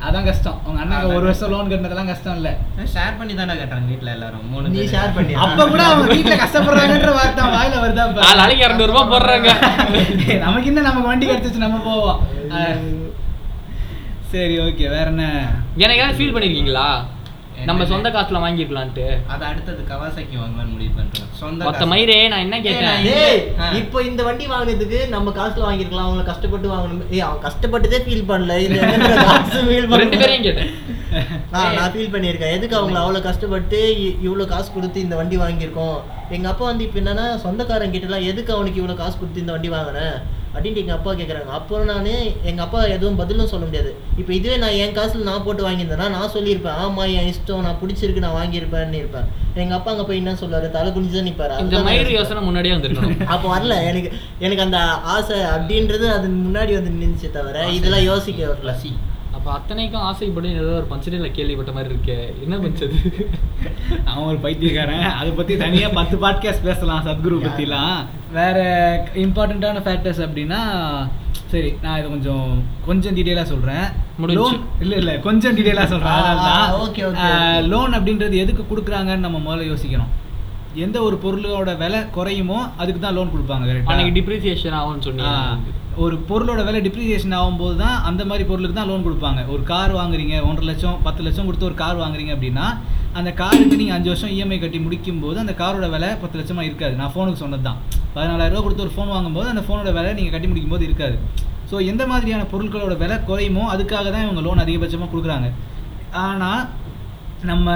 அதான் 0.07 0.25
கஷ்டம். 0.27 0.57
உங்க 0.67 0.79
அண்ணன் 0.83 1.05
ஒரு 1.17 1.25
வருஷம் 1.27 1.51
லோன் 1.53 1.69
கட்டினதெல்லாம் 1.71 2.09
கஷ்டம் 2.11 2.37
இல்ல. 2.39 2.49
ஷேர் 2.93 3.17
பண்ணி 3.19 3.33
தானே 3.39 3.53
கட்டுறாங்க 3.59 3.89
வீட்ல 3.91 4.09
எல்லாரும். 4.15 4.43
மூணு 4.53 4.71
நீ. 4.73 4.79
ஷேர் 4.93 5.13
பண்ணி 5.17 5.33
அப்ப 5.45 5.67
கூட 5.73 5.83
அவங்க 5.89 6.07
வீட்டுல 6.15 6.35
கஷ்டப்படுறாங்கன்ற 6.43 7.11
வார்த்தை 7.19 7.45
வாயில 7.55 7.75
வருதா 7.83 8.05
பாரு. 8.09 8.25
நாலு 8.25 8.41
நாளைக்கு 8.41 8.65
இரநூறு 8.67 8.91
ரூபாய் 8.91 9.11
போடுறாங்க 9.13 9.49
நமக்கு 10.45 10.69
என்ன 10.71 10.85
நமக்கு 10.89 11.09
வண்டி 11.11 11.27
கிடைச்சிச்சு 11.29 11.65
நம்ம 11.65 11.79
போவோம். 11.89 12.19
சரி 14.33 14.55
ஓகே 14.65 14.85
வேற 14.95 15.07
என்ன? 15.13 15.25
எனக்கு 15.83 16.01
ஏதாவது 16.01 16.17
ஃபீல் 16.19 16.35
பண்ணிருக்கீங்களா? 16.35 16.87
நம்ம? 17.67 17.85
சொந்த 17.91 18.07
காசுல 18.15 18.39
வாங்கிருக்கலான்ட்டு. 18.43 19.05
அது 19.33 19.43
அடுத்தது 19.49 19.81
கவாசாக்கி 19.91 20.35
வாங்கலாம்னு 20.41 20.73
முடிவு 20.75 20.93
பண்றேன் 20.97 21.29
சொந்த 21.41 21.65
மொத்த. 21.67 21.85
மயிரே 21.91 22.17
நான் 22.33 22.43
என்ன 22.45 22.57
கேட்டேன். 22.65 23.05
இப்போ 23.81 23.97
இந்த 24.09 24.21
வண்டி 24.27 24.45
வாங்கினதுக்கு 24.53 24.99
நம்ம 25.15 25.33
காசுல 25.39 25.65
வாங்கிருக்கலாம் 25.67 26.09
அவங்க 26.09 26.25
கஷ்டப்பட்டு 26.31 26.69
வாங்கணும். 26.73 27.05
ஏய் 27.15 27.25
அவன் 27.27 27.45
கஷ்டப்பட்டதே 27.47 28.01
ஃபீல் 28.07 28.27
பண்ணல. 28.31 28.57
இது 28.65 28.77
எங்க 28.95 29.15
காசு 29.31 29.61
ஃபீல் 29.69 29.89
ரெண்டு 30.03 30.19
பேரையும் 30.23 30.47
கேட்டேன். 30.47 30.71
நான் 31.55 31.93
ஃபீல் 31.95 32.13
பண்ணியிருக்கேன். 32.13 32.55
எதுக்கு 32.57 32.77
அவங்கள 32.79 32.99
அவ்வளோ 33.03 33.19
கஷ்டப்பட்டு 33.29 33.79
இவ்வளோ 34.27 34.45
காசு 34.53 34.69
கொடுத்து 34.77 35.05
இந்த 35.05 35.15
வண்டி 35.21 35.37
வாங்கியிருக்கோம்? 35.43 35.97
எங்கள் 36.35 36.51
அப்பா 36.51 36.65
வந்து 36.71 36.85
இப்போ 36.87 36.99
என்னன்னா 37.01 37.25
சொந்தக்காரங்க 37.43 37.95
கிட்டலாம் 37.95 38.29
எதுக்கு 38.31 38.51
அவனுக்கு 38.57 38.81
இவ்வளோ 38.81 38.95
காசு 39.01 39.15
கொடுத்து 39.17 39.43
இந்த 39.43 39.55
வண்டி 39.55 39.71
வாங்கினேன் 39.75 40.15
அப்படின்ட்டு 40.53 40.81
எங்கள் 40.81 40.97
அப்பா 40.97 41.11
கேட்குறாங்க 41.19 41.51
அப்போ 41.59 41.77
நான் 41.91 42.09
எங்கள் 42.49 42.65
அப்பா 42.65 42.79
எதுவும் 42.95 43.19
பதிலும் 43.21 43.49
சொல்ல 43.51 43.63
முடியாது. 43.67 43.91
இப்போ 44.21 44.31
இதுவே 44.39 44.57
நான் 44.63 44.77
என் 44.83 44.95
காசில் 44.97 45.29
நான் 45.29 45.45
போட்டு 45.45 45.63
வாங்கியிருந்தேன்னா 45.67 46.09
நான் 46.15 46.33
சொல்லியிருப்பேன். 46.35 46.77
ஆமாம் 46.83 47.13
என் 47.19 47.29
இஷ்டம் 47.31 47.63
நான் 47.67 47.79
பிடிச்சிருக்கு 47.81 48.25
நான் 48.25 48.37
வாங்கியிருப்பேன்னு 48.39 48.99
இருப்பேன். 49.03 49.27
எங்கள் 49.61 49.77
அப்பா 49.77 49.91
அங்கே 49.93 50.05
போய் 50.09 50.21
என்ன 50.21 50.35
சொல்லுவாரு 50.41 50.69
தலை 50.75 50.91
குனிஞ்சு 50.91 51.17
தான் 51.17 51.29
நிற்பாரு 51.29 51.61
இந்த 51.63 51.79
மயிர் 51.87 52.13
யோசனை 52.17 52.43
முன்னாடியே 52.49 52.75
வந்திருக்கணும். 52.75 53.17
அப்போ 53.35 53.47
வரல. 53.55 53.77
எனக்கு 53.89 54.11
எனக்கு 54.45 54.65
அந்த 54.67 54.79
ஆசை 55.15 55.39
அப்படின்றது 55.55 56.07
அது 56.17 56.29
முன்னாடி 56.45 56.73
வந்து 56.79 56.93
நின்றுச்சு 56.99 57.31
தவிர 57.39 57.65
இதெல்லாம் 57.79 58.07
யோசிக்க 58.11 58.41
வரல. 58.53 58.69
லசி 58.71 58.91
அப்ப 59.43 59.55
அத்தனைக்கும் 59.55 60.03
ஆசைப்பட்டு 60.09 60.49
ஏதோ 60.59 60.69
ஒரு 60.75 60.85
பஞ்சனையில 60.91 61.29
கேள்விப்பட்ட 61.37 61.71
மாதிரி 61.71 61.89
இருக்கே. 61.91 62.15
என்ன 62.43 62.55
பஞ்சது 62.57 62.97
அவன் 64.05 64.27
ஒரு 64.29 64.37
பைத்தியக்காரன். 64.45 65.03
அதை 65.17 65.31
பற்றி 65.31 65.53
தனியாக 65.63 65.97
பத்து 65.97 66.15
பாட்காஸ்ட் 66.21 66.67
பேசலாம் 66.67 67.01
சத்குரு 67.07 67.37
பற்றிலாம் 67.41 67.97
வேற 68.37 68.57
இம்பார்ட்டண்ட்டான 69.23 69.81
ஃபேக்டர்ஸ் 69.85 70.21
அப்படின்னா 70.27 70.61
சரி 71.51 71.71
நான் 71.83 71.99
இதை 71.99 72.07
கொஞ்சம் 72.09 72.47
கொஞ்சம் 72.87 73.15
டீட்டெயிலாக 73.17 73.47
சொல்கிறேன். 73.51 73.85
லோன் 74.39 74.57
இல்லை 74.85 74.97
இல்லை 75.01 75.15
கொஞ்சம் 75.21 75.57
டீட்டெயிலாக 75.57 75.89
சொல்கிறேன் 75.89 76.15
ஆ, 76.15 76.23
அதனால 76.23 76.47
ஆ, 76.53 76.79
okay, 76.79 77.03
okay, 77.03 77.05
okay. 77.09 77.27
தான் 77.27 77.67
லோன் 77.73 77.97
அப்படின்றது 77.99 78.43
எதுக்கு 78.45 78.65
கொடுக்குறாங்கன்னு 78.65 79.27
நம்ம 79.27 79.43
முதல்ல 79.45 79.69
யோசிக்கணும். 79.71 80.11
எந்த 80.85 80.97
ஒரு 81.07 81.17
பொருளோட 81.23 81.71
விலை 81.77 82.01
குறையுமோ 82.15 82.59
அதுக்கு 82.77 83.01
தான் 83.01 83.17
லோன் 83.17 83.33
கொடுப்பாங்க 83.35 83.75
அன்னைக்கு 83.91 84.17
டிப்ரிசியேஷன் 84.19 84.77
ஆகும்னு 84.79 85.07
சொன்னீங்க. 85.07 85.35
ஒரு 86.03 86.15
பொருளோட 86.29 86.61
விலை 86.67 86.79
டிப்ரிசியேஷன் 86.85 87.35
ஆகும்போது 87.39 87.75
தான் 87.81 87.97
அந்த 88.09 88.21
மாதிரி 88.29 88.43
பொருளுக்கு 88.49 88.75
தான் 88.77 88.89
லோன் 88.91 89.05
கொடுப்பாங்க. 89.07 89.41
ஒரு 89.53 89.63
கார் 89.71 89.91
வாங்குறீங்க 89.97 90.35
ஒன்றரை 90.47 90.65
லட்சம் 90.69 90.97
பத்து 91.05 91.21
லட்சம் 91.25 91.47
கொடுத்து 91.47 91.67
ஒரு 91.69 91.77
கார் 91.81 92.01
வாங்குறீங்க 92.03 92.31
அப்படின்னா 92.35 92.65
அந்த 93.19 93.29
காருக்கு 93.41 93.79
நீங்கள் 93.81 93.97
அஞ்சு 93.97 94.09
வருஷம் 94.11 94.31
இஎம்ஐ 94.35 94.57
கட்டி 94.63 94.79
முடிக்கும் 94.85 95.21
போது 95.23 95.37
அந்த 95.43 95.53
காரோட 95.61 95.87
விலை 95.95 96.09
பத்து 96.21 96.37
லட்சமாக 96.39 96.67
இருக்காது. 96.69 96.95
நான் 97.01 97.11
ஃபோனுக்கு 97.15 97.41
சொன்னது 97.43 97.65
தான் 97.67 97.79
பதினாலாயிரம் 98.15 98.55
ரூபா 98.55 98.63
கொடுத்து 98.65 98.85
ஒரு 98.85 98.93
ஃபோன் 98.95 99.11
வாங்கும்போது 99.15 99.47
அந்த 99.53 99.63
ஃபோனோட 99.67 99.91
விலை 99.97 100.13
நீங்கள் 100.19 100.35
கட்டி 100.35 100.49
முடிக்கும் 100.51 100.73
போது 100.75 100.87
இருக்காது. 100.89 101.17
ஸோ 101.71 101.75
எந்த 101.91 102.03
மாதிரியான 102.13 102.47
பொருட்களோட 102.53 102.95
விலை 103.03 103.17
குறையுமோ 103.29 103.65
அதுக்காக 103.73 104.07
தான் 104.15 104.25
இவங்க 104.25 104.43
லோன் 104.47 104.63
அதிகபட்சமாக 104.63 105.11
கொடுக்குறாங்க. 105.13 105.49
ஆனால் 106.25 106.63
நம்ம 107.51 107.69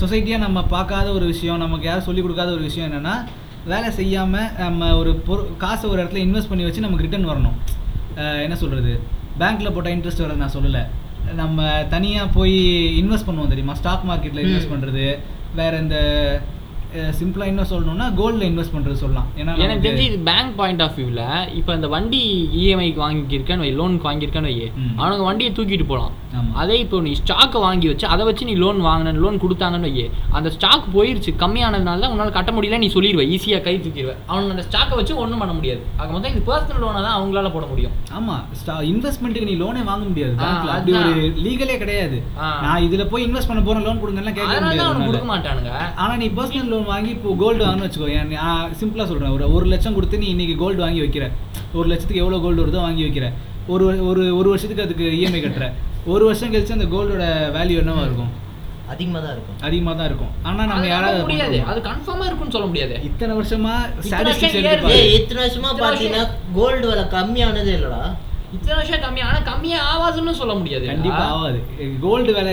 சொசைட்டியாக 0.00 0.44
நம்ம 0.46 0.58
பார்க்காத 0.74 1.08
ஒரு 1.16 1.24
விஷயம் 1.32 1.62
நமக்கு 1.64 1.88
யாரும் 1.88 2.06
சொல்லிக் 2.08 2.26
கொடுக்காத 2.26 2.50
ஒரு 2.58 2.64
விஷயம் 2.68 2.86
என்னென்னா 2.90 3.14
வேலை 3.72 3.90
செய்யாமல் 3.98 4.50
நம்ம 4.62 4.88
ஒரு 5.00 5.10
பொரு 5.26 5.42
காசை 5.62 5.86
ஒரு 5.90 6.00
இடத்துல 6.02 6.24
இன்வெஸ்ட் 6.26 6.50
பண்ணி 6.50 6.64
வச்சு 6.66 6.84
நமக்கு 6.86 7.06
ரிட்டர்ன் 7.06 7.30
வரணும். 7.30 7.56
என்ன 8.46 8.56
சொல்கிறது 8.62 8.92
பேங்க்கில் 9.40 9.74
போட்ட 9.76 9.94
இன்ட்ரெஸ்ட் 9.96 10.24
வர 10.24 10.34
நான் 10.42 10.56
சொல்லலை. 10.56 10.82
நம்ம 11.40 11.68
தனியாக 11.94 12.34
போய் 12.36 12.58
இன்வெஸ்ட் 13.02 13.28
பண்ணுவோம் 13.28 13.52
தெரியுமா? 13.52 13.74
ஸ்டாக் 13.80 14.04
மார்க்கெட்டில் 14.10 14.44
இன்வெஸ்ட். 14.46 14.72
பண்ணுறது 14.72 15.06
வேறு 15.60 15.76
இந்த 15.84 15.96
சிம்பிளாக 17.14 17.50
இன்னும் 17.50 17.70
சொல்லணும்னா 17.70 18.06
கோல்டில் 18.18 18.46
இன்வெஸ்ட் 18.48 18.74
பண்ணுறது 18.74 18.98
சொல்லலாம். 19.02 19.28
ஏன்னா 19.40 19.52
எனக்கு 19.64 19.84
தெரிஞ்சு 19.86 20.04
இது 20.08 20.18
பேங்க் 20.28 20.52
பாயிண்ட் 20.58 20.82
ஆஃப் 20.82 20.96
வியூவில் 20.98 21.22
இப்போ 21.58 21.72
இந்த 21.74 21.88
வண்டி 21.94 22.20
இஎம்ஐக்கு 22.60 23.00
வாங்கியிருக்கேன்னு 23.04 23.64
வை 23.64 23.72
லோனுக்கு 23.78 24.08
வாங்கியிருக்கான்னு 24.08 24.52
வை 24.52 24.68
ம். 24.82 24.92
அவனுக்கு 25.00 25.26
வண்டியை 25.28 25.50
தூக்கிட்டு 25.52 25.86
போகலாம். 25.90 26.12
அதே 26.60 26.76
இப்போ 26.82 26.96
நீ 27.00 27.10
ஸ்டாக்கை 27.18 27.58
வாங்கி 27.64 27.86
வச்சு 27.90 28.06
அதை 28.12 28.22
வச்சு 28.28 28.48
நீ 28.48 28.54
லோன் 28.62 28.80
வாங்கின 28.86 29.14
லோன் 29.24 29.40
கொடுத்தாங்கன்னு 29.42 29.90
வை 29.90 30.04
அந்த 30.38 30.48
ஸ்டாக் 30.56 30.86
போயிருச்சு 30.94 31.30
கம்மியானதுனால 31.42 32.02
தான் 32.04 32.12
உன்னால் 32.14 32.36
கட்ட 32.38 32.52
முடியல 32.56 32.80
நீ 32.84 32.88
சொல்லிடுவ 32.94 33.24
ஈஸியாக 33.34 33.62
கை 33.66 33.74
தூக்கிடுவேன் 33.78 34.20
அவன் 34.30 34.52
அந்த 34.54 34.64
ஸ்டாக்கை 34.68 34.96
வச்சு 35.00 35.14
ஒன்றும் 35.24 35.42
பண்ண 35.42 35.54
முடியாது. 35.58 35.82
ஆக 36.00 36.08
மொத்தம் 36.14 36.32
இது 36.34 36.42
பர்சனல் 36.48 36.82
லோனை 36.84 37.02
தான் 37.06 37.16
அவங்களால 37.18 37.50
போட 37.56 37.66
முடியும். 37.72 37.94
ஆமா 38.18 38.36
ஸ்டா 38.60 38.76
இன்வெஸ்ட்மெண்ட்டுக்கு 38.92 39.50
நீ 39.50 39.56
லோனே 39.62 39.84
வாங்க 39.90 40.04
முடியாது. 40.10 40.34
அப்படி. 40.74 40.94
ஒரு 41.02 41.12
லீகலே 41.44 41.76
கிடையாது. 41.82 42.18
நான் 42.64 42.84
இதுல 42.86 43.04
போய் 43.12 43.26
இன்வெஸ்ட் 43.28 43.50
பண்ண 43.52 43.62
போறேன் 43.62 43.86
லோன் 43.88 44.02
கொடுங்கலாம் 44.02 44.38
கேட்க 44.38 44.58
முடியாது 44.60 45.06
கொடுக்க 45.08 45.28
மாட்டானுங்க. 45.32 45.72
ஆனா 46.02 46.12
நீ 46.22 46.28
பர்சனல் 46.38 46.70
லோன் 46.72 46.83
வாங்கி 46.92 47.10
இப்போ 47.16 47.34
கோல்டு 47.42 47.62
வாங்கன்னு 47.64 47.86
வச்சுக்கோ 47.86 48.08
சிம்பிளா 48.82 49.06
சொல்றேன். 49.10 49.32
ஒரு 49.36 49.46
ஒரு 49.56 49.66
லட்சம் 49.72 49.96
கொடுத்து 49.96 50.22
நீ 50.22 50.28
இன்னைக்கு 50.34 50.54
கோல்டு 50.62 50.80
வாங்கி 50.84 51.02
வைக்கிற. 51.04 51.26
ஒரு 51.78 51.86
லட்சத்துக்கு 51.90 52.22
எவ்வளவு 52.24 52.44
கோல்டு 52.44 52.62
வருதோ 52.64 52.80
வாங்கி 52.86 53.04
வைக்கிற. 53.06 53.28
ஒரு 53.74 53.84
ஒரு 54.10 54.22
ஒரு 54.38 54.48
வருஷத்துக்கு 54.52 54.86
அதுக்கு 54.86 55.04
இஎம்ஐ 55.18 55.42
கட்டுற. 55.44 55.68
ஒரு 56.14 56.24
வருஷம் 56.28 56.52
கழிச்சு 56.54 56.78
அந்த 56.78 56.88
கோல்டோட 56.94 57.26
வேல்யூ 57.58 57.76
என்னவா 57.82 58.02
இருக்கும்? 58.08 58.32
அதிகமாக 58.92 59.20
தான் 59.24 59.34
இருக்கும். 59.36 59.58
அதிகமா 59.66 59.92
தான் 59.98 60.08
இருக்கும். 60.10 60.32
ஆனா 60.48 60.62
நம்ம 60.70 60.88
யாராவது 60.92 61.22
முடியாது? 61.28 61.58
அது 61.70 61.78
கன்ஃபார்மா 61.88 62.26
இருக்கும்னு 62.28 62.54
சொல்ல 62.56 62.66
முடியாது. 62.70 62.96
இத்தனை 63.08 63.32
வருஷமா 63.38 63.74
இத்தனை 64.08 64.32
வருஷமா 64.32 64.92
இத்தனை 65.18 65.40
வருஷம் 65.44 65.66
பார்த்தீங்கன்னா 65.84 66.24
கோல்டு 66.58 66.84
விலை 66.90 67.04
கம்மியானதே 67.16 67.72
இல்லடா. 67.78 68.02
இத்தனை 68.54 68.74
வருஷம் 68.78 69.02
கம்மியா 69.04 69.26
ஆனா 69.30 69.38
கம்மியா 69.48 69.78
ஆகாதுன்னு 69.92 70.32
சொல்ல 70.40 70.54
முடியாது. 70.58 70.84
கண்டிப்பா 70.90 71.22
ஆகாது 71.34 71.58
கோல்டு 72.04 72.32
விலை? 72.36 72.52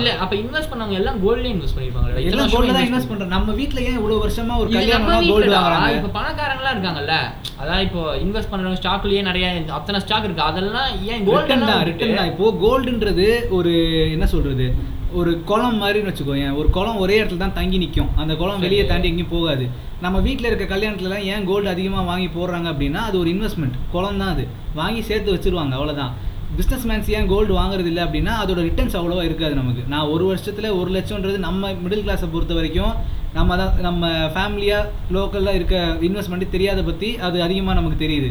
இல்ல 0.00 0.10
அப்ப 0.22 0.34
இன்வெஸ்ட் 0.42 0.70
பண்ணவங்க 0.72 0.96
எல்லாம் 1.00 1.18
கோல்ட்ல 1.24 1.48
இன்வெஸ்ட் 1.54 1.76
பண்ணிருப்பாங்க 1.76 2.26
எல்லாம் 2.30 2.52
கோல்டு 2.54 2.74
தான் 2.76 2.86
இன்வெஸ்ட் 2.88 3.10
பண்றோம் 3.12 3.34
நம்ம 3.36 3.54
வீட்ல 3.60 3.80
ஏன் 3.88 3.98
இவ்வளவு 4.00 4.22
வருஷமா 4.24 4.56
ஒரு 4.62 4.70
கல்யாணம் 4.76 5.08
கோல்டு 5.08 5.32
வீட்டுல 5.32 5.56
வாங்குறாங்க? 5.58 5.90
இப்ப 6.00 6.12
பணக்காரங்களா 6.18 6.72
இருக்காங்கல்ல. 6.74 7.16
அதான் 7.62 7.82
இப்போ 7.86 8.02
இன்வெஸ்ட் 8.24 8.52
பண்றவங்க 8.52 8.80
ஸ்டாக்லயே 8.82 9.22
நிறைய 9.30 9.46
அத்தனை 9.78 10.00
ஸ்டாக் 10.04 10.26
இருக்கு. 10.28 10.48
அதெல்லாம் 10.50 10.90
ஏன் 11.10 11.24
தான் 11.24 11.28
கோல்டு 11.30 11.88
ரிட்டன் 11.90 12.16
தான். 12.20 12.30
இப்போ 12.32 12.46
கோல்டுன்றது 12.64 13.28
ஒரு 13.58 13.72
என்ன 14.16 14.26
சொல்றது? 14.34 14.68
ஒரு 15.18 15.30
குளம் 15.50 15.78
மாதிரின்னு 15.82 16.10
வச்சுக்கோயேன். 16.10 16.54
ஒரு 16.60 16.68
குளம் 16.76 17.00
ஒரே 17.04 17.14
இடத்துல 17.20 17.42
தான் 17.44 17.56
தங்கி 17.58 17.78
நிற்கும் 17.82 18.10
அந்த 18.22 18.32
குளம். 18.40 18.62
வெளியே 18.64 18.84
தாண்டி 18.90 19.10
எங்கேயும் 19.10 19.34
போகாது. 19.36 19.64
நம்ம 20.04 20.16
வீட்டில் 20.26 20.48
இருக்க 20.50 20.66
கல்யாணத்துலலாம் 20.72 21.26
ஏன் 21.32 21.46
கோல்டு 21.50 21.68
அதிகமாக 21.74 22.04
வாங்கி 22.10 22.28
போடுறாங்க 22.36 22.68
அப்படின்னா 22.72 23.00
அது 23.08 23.16
ஒரு 23.22 23.30
இன்வெஸ்ட்மெண்ட் 23.34 23.78
குளம் 23.94 24.20
தான் 24.22 24.32
அது. 24.34 24.44
வாங்கி 24.80 25.02
சேர்த்து 25.10 25.34
வச்சிருவாங்க 25.36 25.74
அவ்வளோதான் 25.78 26.12
பிஸ்னஸ் 26.58 26.86
மேன்ஸ் 26.90 27.10
ஏன் 27.16 27.28
கோல்டு 27.32 27.52
வாங்குறது 27.58 27.88
இல்லை 27.90 28.02
அப்படின்னா 28.06 28.32
அதோட 28.42 28.60
ரிட்டர்ன்ஸ் 28.68 28.96
அவ்வளோவா 29.00 29.24
இருக்காது 29.28 29.54
நமக்கு. 29.60 29.82
நான் 29.92 30.10
ஒரு 30.14 30.24
வருஷத்தில் 30.30 30.76
ஒரு 30.78 30.90
லட்சம்ன்றது 30.96 31.38
நம்ம 31.48 31.72
மிடில் 31.84 32.06
கிளாஸை 32.06 32.28
பொறுத்த 32.32 32.54
வரைக்கும் 32.58 32.94
நம்ம 33.36 33.56
தான் 33.60 33.76
நம்ம 33.86 34.08
ஃபேமிலியாக 34.36 34.88
லோக்கலில் 35.16 35.56
இருக்க 35.58 35.76
இன்வெஸ்ட்மெண்ட்டு 36.08 36.54
தெரியாத 36.54 36.80
பற்றி 36.88 37.10
அது 37.26 37.36
அதிகமாக 37.46 37.76
நமக்கு 37.80 37.98
தெரியுது. 38.04 38.30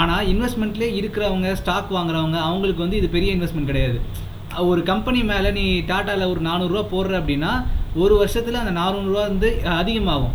ஆனால் 0.00 0.26
இன்வெஸ்ட்மெண்ட்லேயே 0.32 0.90
இருக்கிறவங்க 1.00 1.52
ஸ்டாக் 1.60 1.94
வாங்குறவங்க 1.98 2.40
அவங்களுக்கு 2.48 2.84
வந்து 2.84 3.00
இது 3.02 3.10
பெரிய 3.16 3.36
இன்வெஸ்ட்மெண்ட் 3.36 3.70
கிடையாது. 3.72 4.00
ஒரு 4.70 4.80
கம்பெனி 4.90 5.20
மேலே 5.30 5.50
நீ 5.58 5.64
டாட்டாவில் 5.90 6.30
ஒரு 6.32 6.40
நானூறுரூவா 6.46 6.82
போடுற 6.92 7.14
அப்படின்னா 7.20 7.52
ஒரு 8.02 8.14
வருஷத்தில் 8.20 8.62
அந்த 8.62 8.72
நானூறுரூவா 8.78 9.22
வந்து 9.30 9.50
அதிகமாகும். 9.82 10.34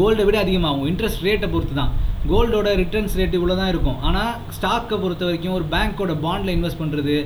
கோல்டை 0.00 0.24
விட 0.28 0.36
அதிகமாகும். 0.44 0.86
இன்ட்ரெஸ்ட் 0.90 1.24
ரேட்டை 1.26 1.48
பொறுத்து 1.54 1.74
தான் 1.80 1.92
கோல்டோட 2.30 2.68
ரிட்டர்ன்ஸ் 2.80 3.16
ரேட் 3.18 3.36
இவ்வளோ 3.38 3.56
தான் 3.60 3.70
இருக்கும். 3.72 3.98
ஆனால் 4.08 4.32
ஸ்டாக்கை 4.56 4.96
பொறுத்த 5.04 5.24
வரைக்கும் 5.28 5.56
ஒரு 5.58 5.66
பேங்க்கோட 5.74 6.14
பாண்டில் 6.24 6.54
இன்வெஸ்ட் 6.56 6.80
பண்ணுறது 6.82 7.16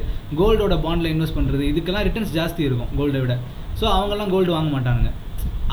கோல்டோட 0.41 0.77
பாண்டில் 0.87 1.13
இன்வெஸ்ட் 1.15 1.39
பண்ணுறது 1.39 1.65
இதுக்கெல்லாம் 1.73 2.07
ரிட்டர்ன்ஸ் 2.09 2.37
ஜாஸ்தி 2.39 2.63
இருக்கும் 2.69 2.93
கோல்டை 3.01 3.21
விட. 3.25 3.37
ஸோ 3.81 3.85
அவங்கெல்லாம் 3.97 4.33
கோல்டு 4.35 4.57
வாங்க 4.57 4.71
மாட்டானுங்க. 4.77 5.13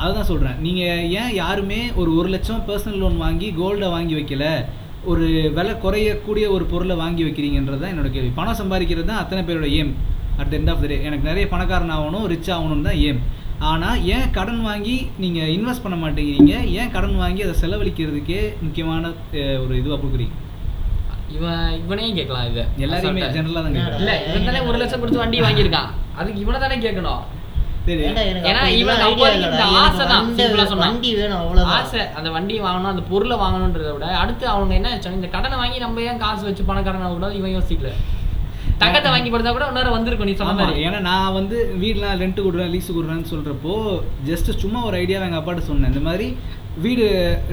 அதுதான் 0.02 0.28
சொல்கிறேன் 0.32 0.58
நீங்கள் 0.66 1.08
ஏன் 1.22 1.32
யாருமே 1.42 1.80
ஒரு 2.00 2.10
ஒரு 2.18 2.28
லட்சம் 2.34 2.62
பர்சனல் 2.68 3.00
லோன் 3.02 3.18
வாங்கி 3.24 3.48
கோல்டை 3.60 3.88
வாங்கி 3.96 4.14
வைக்கல? 4.18 4.46
ஒரு 5.10 5.26
விலை 5.56 5.74
குறையக்கூடிய 5.82 6.46
ஒரு 6.54 6.64
பொருளை 6.72 6.94
வாங்கி 7.02 7.22
வைக்கிறீங்கன்றது 7.26 7.82
தான் 7.82 7.92
என்னோட 7.94 8.08
கேள்வி. 8.14 8.30
பணம் 8.38 8.58
சம்பாதிக்கிறது 8.60 9.08
தான் 9.10 9.20
அத்தனை 9.22 9.42
பேரோட 9.48 9.68
aim 9.80 9.92
at 10.42 10.54
end 10.58 10.70
of 10.72 10.82
the 10.82 10.88
day 10.90 10.98
எனக்கு 11.08 11.28
நிறைய 11.28 11.44
பணக்காரன் 11.52 11.94
ஆகணும் 11.96 12.26
ரிச் 12.32 12.50
ஆகணும் 12.56 12.86
தான் 12.88 13.00
ஏம் 13.08 13.20
ஆனால் 13.70 14.02
ஏன் 14.16 14.28
கடன் 14.36 14.60
வாங்கி 14.68 14.96
நீங்கள் 15.22 15.50
இன்வெஸ்ட் 15.56 15.84
பண்ண 15.84 15.96
மாட்டேங்கிறீங்க? 16.02 16.54
ஏன் 16.80 16.92
கடன் 16.94 17.16
வாங்கி 17.22 17.40
அதை 17.46 17.54
செலவழிக்கிறதுக்கே 17.62 18.40
முக்கியமான 18.66 19.10
ஒரு 19.64 19.74
இதுவாக 19.80 19.98
கொடுக்குறீங்க? 20.02 20.36
இவன் 21.36 21.66
இவனையும் 21.82 22.16
கேட்கலாம் 22.18 22.46
இதை. 22.50 22.62
எல்லாரையுமே 22.84 23.20
அசால்ட்டா. 23.20 23.34
ஜெனரலாக 23.36 23.62
தான் 23.66 23.98
இல்ல 24.00 24.12
இவன் 24.30 24.48
தானே 24.48 24.62
ஒரு 24.68 24.78
லட்சம் 24.82 25.02
கொடுத்து 25.02 25.22
வண்டி 25.22 25.40
வாங்கியிருக்கான். 25.46 25.90
அதுக்கு 26.18 26.42
இவனை 26.44 26.60
தானே 26.64 26.78
கேட்கணும். 26.86 27.20
அந்த 32.18 32.30
வண்டியை 32.36 32.60
வாங்கணும் 32.66 32.92
அந்த 32.92 33.02
பொருளை 33.10 33.36
வாங்கணுன்றதை 33.42 33.92
விட 33.96 34.06
அடுத்து 34.22 34.44
அவங்க 34.54 34.72
என்ன 34.78 34.94
இந்த 35.18 35.28
கடனை 35.34 35.56
வாங்கி 35.62 35.78
நம்ம 35.84 36.02
ஏன் 36.10 36.22
காசு 36.24 36.42
வச்சு 36.48 36.64
பணக்காரன் 36.70 37.14
கூட 37.18 37.28
இவன் 37.40 37.54
யோசிக்கல. 37.58 37.90
தங்கத்தை 38.82 39.08
வாங்கி 39.12 39.30
கொடுத்தா 39.30 39.50
கூட 39.54 39.64
இன்னொரு 39.70 39.90
வந்திருக்கும் 39.94 40.28
நீ 40.28 40.34
சொன்ன 40.40 40.52
மாதிரி. 40.58 40.84
ஏன்னா 40.88 41.00
நான் 41.08 41.34
வந்து 41.38 41.56
வீடெலாம் 41.80 42.20
ரெண்ட் 42.22 42.38
கொடுறேன் 42.46 42.70
லீஸ் 42.74 42.96
கொடுறேன்னு 42.96 43.30
சொல்கிறப்போ 43.32 43.74
ஜஸ்ட் 44.28 44.50
சும்மா 44.62 44.80
ஒரு 44.88 44.96
ஐடியாவை 45.02 45.26
எங்கள் 45.28 45.40
அப்பாட்ட 45.40 45.62
சொன்னேன். 45.70 45.90
இந்த 45.92 46.02
மாதிரி 46.08 46.28
வீடு 46.84 47.04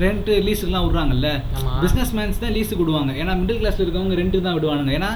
ரெண்ட் 0.04 0.30
லீஸுலாம் 0.48 0.86
விட்றாங்கல்ல? 0.86 1.30
ஆமா. 1.58 1.72
பிஸ்னஸ் 1.84 2.12
மேன்ஸ் 2.18 2.42
தான் 2.44 2.54
லீஸு 2.58 2.74
விடுவாங்க. 2.80 3.12
ஏன்னா 3.22 3.34
மிடில் 3.40 3.60
கிளாஸ்ல 3.62 3.84
இருக்கவங்க 3.86 4.18
ரெண்ட் 4.20 4.38
தான் 4.48 4.58
விடுவானுங்க. 4.58 4.92
ஏன்னா. 4.98 5.10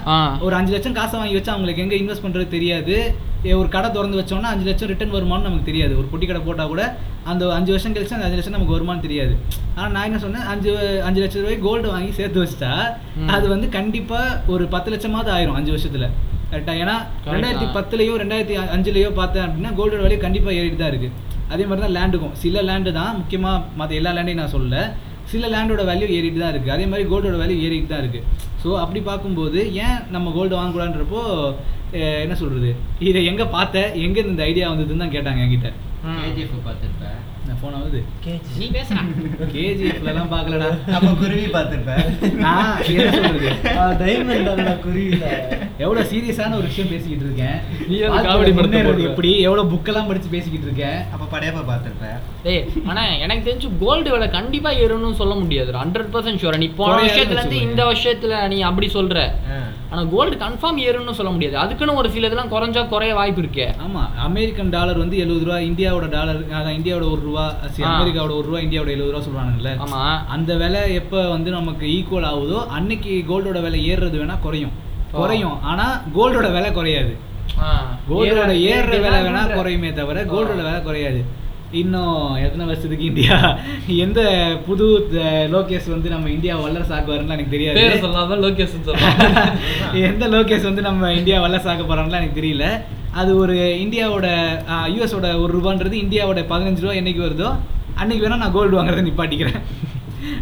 ஒரு 0.45 0.55
அஞ்சு 0.59 0.73
லட்சம் 0.75 0.97
காசை 0.99 1.15
வாங்கி 1.19 1.37
வச்சா 1.37 1.53
அவங்களுக்கு 1.55 1.83
எங்கே 1.85 1.99
இன்வெஸ்ட் 2.01 2.25
பண்ணுறது 2.25 2.47
தெரியாது. 2.55 2.95
ஒரு 3.59 3.69
கடை 3.75 3.87
திறந்து 3.91 4.19
வச்சோம்னா 4.21 4.49
அஞ்சு 4.53 4.65
லட்சம் 4.69 4.89
ரிட்டர்ன் 4.91 5.15
வருமானு 5.17 5.47
நமக்கு 5.47 5.69
தெரியாது. 5.69 5.93
ஒரு 5.99 6.07
பொட்டி 6.11 6.25
கடை 6.27 6.41
போட்டால் 6.47 6.71
கூட 6.73 6.83
அந்த 7.31 7.53
அஞ்சு 7.57 7.71
வருஷம் 7.75 7.95
கழிச்சு 7.95 8.17
அந்த 8.17 8.27
அஞ்சு 8.27 8.37
லட்சம் 8.39 8.57
நமக்கு 8.57 8.75
வருமானு 8.77 9.05
தெரியாது. 9.07 9.33
ஆனால் 9.77 9.93
நான் 9.95 10.07
என்ன 10.09 10.19
சொன்னேன்? 10.25 10.45
அஞ்சு 10.53 10.71
அஞ்சு 11.07 11.21
லட்சம் 11.23 11.43
ரூபாய் 11.45 11.63
கோல்டு 11.67 11.87
வாங்கி 11.95 12.11
சேர்த்து 12.19 12.43
வச்சிட்டா. 12.43 12.73
அது 13.37 13.47
வந்து 13.55 13.69
கண்டிப்பாக 13.77 14.37
ஒரு 14.55 14.65
பத்து 14.75 14.91
லட்சமாவது 14.95 15.31
ஆயிரும் 15.37 15.57
அஞ்சு 15.59 15.73
வருஷத்தில். 15.75 16.07
கரெக்டாக 16.53 16.81
ஏன்னா 16.83 16.95
ரெண்டாயிரத்தி. 17.33 17.67
பத்துலையோ 17.75 18.15
ரெண்டாயிரத்தி 18.21 18.55
அஞ்சுலையோ 18.77 19.11
பார்த்தேன் 19.19 19.45
அப்படின்னா 19.47 19.73
கோல்டோட 19.79 20.01
விலை 20.07 20.17
கண்டிப்பாக 20.25 20.57
ஏறிட்டு 20.61 20.81
தான் 20.81 20.93
இருக்குது 20.93 21.29
அதே 21.51 21.63
மாதிரி 21.65 21.83
தான் 21.85 21.95
லேண்டுக்கும் 21.97 22.35
சில 22.41 22.61
லேண்டு 22.67 22.91
தான் 22.97 23.17
முக்கியமாக 23.17 23.65
மற்ற 23.79 23.91
எல்லா 23.99 24.11
லேண்டையும் 24.17 24.41
நான் 24.41 24.53
சொல்லல. 24.53 24.77
சில 25.31 25.47
லேண்டோட 25.53 25.81
வேல்யூ 25.89 26.07
ஏறிட்டு 26.15 26.39
தான் 26.41 26.53
இருக்குது 26.53 26.73
அதே 26.75 26.85
மாதிரி 26.91 27.03
கோல்டோட 27.09 27.35
வேல்யூ 27.41 27.57
ஏறிட்டு 27.65 27.91
தான் 27.91 28.01
இருக்குது 28.03 28.25
ஸோ 28.63 28.69
அப்படி 28.81 28.99
பார்க்கும்போது 29.01 29.59
ஏன் 29.83 29.99
நம்ம 30.15 30.31
கோல்டு 30.37 30.57
வாங்கக்கூடாதுன்றப்போ 30.57 31.21
என்ன 32.23 32.35
சொல்கிறது 32.41 32.69
இதை 33.07 33.21
எங்கே 33.29 33.45
பார்த்த? 33.55 33.77
எங்கே 34.05 34.21
இந்த 34.27 34.43
ஐடியா 34.49 34.67
வந்ததுன்னு 34.71 35.03
தான் 35.03 35.15
கேட்டாங்க 35.15 35.41
என்கிட்ட. 35.45 35.69
கேஜிஎஃப் 36.19 36.65
பார்த்துருப்பேன் 36.67 37.17
ஃபோன் 37.53 37.75
ஆகுது? 37.77 37.99
நீ 38.59 38.65
பேசுறா 38.69 39.01
கேஜிஎஃப்ல 39.53 40.11
எல்லாம் 40.11 40.31
பார்க்கலடா. 40.31 40.67
அப்ப 40.93 41.09
குருவி 41.13 41.45
பார்த்திருப்பேன் 41.47 42.03
நான் 42.43 42.69
என்ன 42.87 43.07
சொல்றது? 43.15 43.49
டைமண்ட் 44.01 44.49
குருவில. 44.85 45.25
எவ்வளவு 45.77 46.07
சீரியஸான 46.11 46.55
ஒரு 46.55 46.67
விஷயம் 46.67 46.91
பேசிக்கிட்டு 46.91 47.25
இருக்கேன். 47.25 47.57
நீ 47.87 47.97
படத்தை. 48.07 49.05
எப்படி? 49.05 49.31
எவ்வளவு 49.41 49.71
புக்கெல்லாம் 49.73 50.07
படிச்சு 50.07 50.29
பேசிக்கிட்டு 50.29 50.67
இருக்கேன். 50.67 50.99
அப்ப 51.13 51.29
படையப்ப 51.33 51.65
பார்த்திருப்பேன் 51.67 52.17
டேய் 52.43 52.61
ஆனா 52.87 53.01
எனக்கு 53.19 53.45
தெரிஞ்சு 53.47 53.69
கோல்டு 53.79 54.09
விலை 54.11 54.29
கண்டிப்பா 54.29 54.71
ஏறும்னு 54.83 55.19
சொல்ல 55.19 55.35
முடியாது 55.35 55.71
ஹண்ட்ரட் 55.77 56.11
பர்சன்ட் 56.13 56.41
ஷூர் 56.41 56.57
நீ 56.57 56.69
போன 56.73 56.89
குறையாதுன்னு 56.91 57.11
வருஷத்துல 57.11 57.37
இருந்து 57.37 57.51
வச்சுக்கோங்க. 57.51 57.67
இந்த 57.67 57.83
வருஷத்துல 57.85 58.47
நீ 58.47 58.59
அப்படி 58.69 58.87
சொல்ற. 58.93 59.17
ஆ. 59.51 59.59
ஆனா 59.91 60.01
கோல்டு 60.11 60.35
கன்ஃபார்ம் 60.37 60.79
ஏறும்னு 60.81 61.17
சொல்ல 61.17 61.31
முடியாது. 61.31 61.55
அதுக்குன்னு 61.57 61.95
ஒரு 61.95 62.09
சில 62.11 62.27
இதெல்லாம் 62.27 62.51
குறைஞ்சா 62.51 62.81
குறைய 62.87 63.13
வாய்ப்பு 63.13 63.41
இருக்கே. 63.41 63.67
ஆமா 63.85 64.03
அமெரிக்கன் 64.25 64.69
டாலர் 64.69 64.97
வந்து 64.97 65.17
எழுபது 65.17 65.45
ரூபா 65.45 65.59
இந்தியாவோட 65.69 66.07
டாலர் 66.09 66.39
அதான் 66.53 66.77
இந்தியாவோட 66.77 67.05
ஒரு 67.11 67.23
ரூபா. 67.31 67.45
அமெரிக்காவோட 67.89 68.31
ஒரு 68.31 68.41
ரூபா 68.41 68.57
இந்தியாவோட 68.57 68.87
எழுபது 68.87 69.11
ரூபா 69.11 69.23
சொல்றானுங்கல்ல 69.23 69.71
ஆமா 69.85 70.01
அந்த 70.27 70.55
விலை 70.55 70.93
எப்ப 70.93 71.29
வந்து 71.29 71.51
நமக்கு 71.51 71.85
ஈக்குவல் 71.87 72.25
ஆகுதோ 72.25 72.67
அன்னைக்கு 72.67 73.25
கோல்டோட 73.29 73.61
விலை 73.61 73.93
ஏறுறது 73.93 74.17
வேணா 74.21 74.39
குறையும். 74.39 74.73
குறையும் 75.11 75.61
ஆனா 75.63 75.85
கோல்டோட 76.15 76.51
விலை 76.51 76.71
குறையாது. 76.71 77.13
கோல்டோட 78.09 78.51
ஏற- 78.61 78.85
ஏறுற 78.85 79.01
விலை 79.01 79.19
வேணா. 79.21 79.53
குறையுமே 79.53 79.93
தவிர. 79.93 80.23
கோல்டோட 80.25 80.55
விலை 80.59 80.81
குறையாது 80.81 81.21
இன்னும் 81.79 82.15
எத்தனை 82.45 82.65
வருஷத்துக்கு 82.65 83.05
இந்தியா? 83.05 83.35
எந்த 84.05 84.21
புது 84.65 84.85
லோகேஷ் 85.53 85.87
வந்து 85.93 86.09
நம்ம 86.09 86.29
இந்தியா 86.29 86.55
வல்லரசு 86.55 86.93
ஆக்குவாருன்னு 86.95 87.35
எனக்கு 87.35 87.53
தெரியாது. 87.55 87.83
சொல்லாம 88.05 88.37
லொகேஷன் 88.45 88.87
சொல்லலாம் 88.87 89.53
எந்த 90.09 90.27
லோகேஷ் 90.27 90.67
வந்து 90.69 90.81
நம்ம 90.81 91.11
இந்தியா 91.19 91.37
வல்லரசு 91.41 91.69
ஆக்க 91.69 91.83
போறான்னு 91.83 92.19
எனக்கு 92.21 92.39
தெரியல. 92.41 92.65
அது 93.21 93.31
ஒரு 93.37 93.55
இந்தியாவோட 93.85 94.27
யூஎஸோட 94.95 95.29
ஒரு 95.43 95.51
ரூபான்றது 95.57 95.95
இந்தியாவோட 96.05 96.41
பதினஞ்சு 96.51 96.83
ரூபா 96.85 96.93
என்னைக்கு 96.93 97.23
வருதோ 97.27 97.49
அன்னைக்கு 97.95 98.25
வேணா 98.25 98.41
நான் 98.43 98.55
கோல்டு 98.57 98.77
வாங்குறதை 98.77 99.03
நிப்பாட்டிக்கிறேன். 99.09 99.59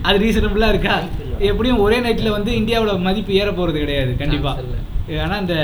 அது 0.01 0.17
ரீசனபிளா 0.25 0.67
இருக்கா? 0.73 0.95
எப்படியும் 1.49 1.79
ஒரே 1.79 1.99
நைட்ல 1.99 2.29
வந்து 2.29 2.51
இந்தியாவோட 2.61 2.99
மதிப்பு 3.07 3.33
ஏற 3.33 3.51
போறது 3.51 3.77
கிடையாது 3.77 4.11
கண்டிப்பா. 4.17 4.51
Chance 4.57 4.67
இல்ல. 4.67 5.21
ஆனா 5.23 5.37
இந்த 5.37 5.55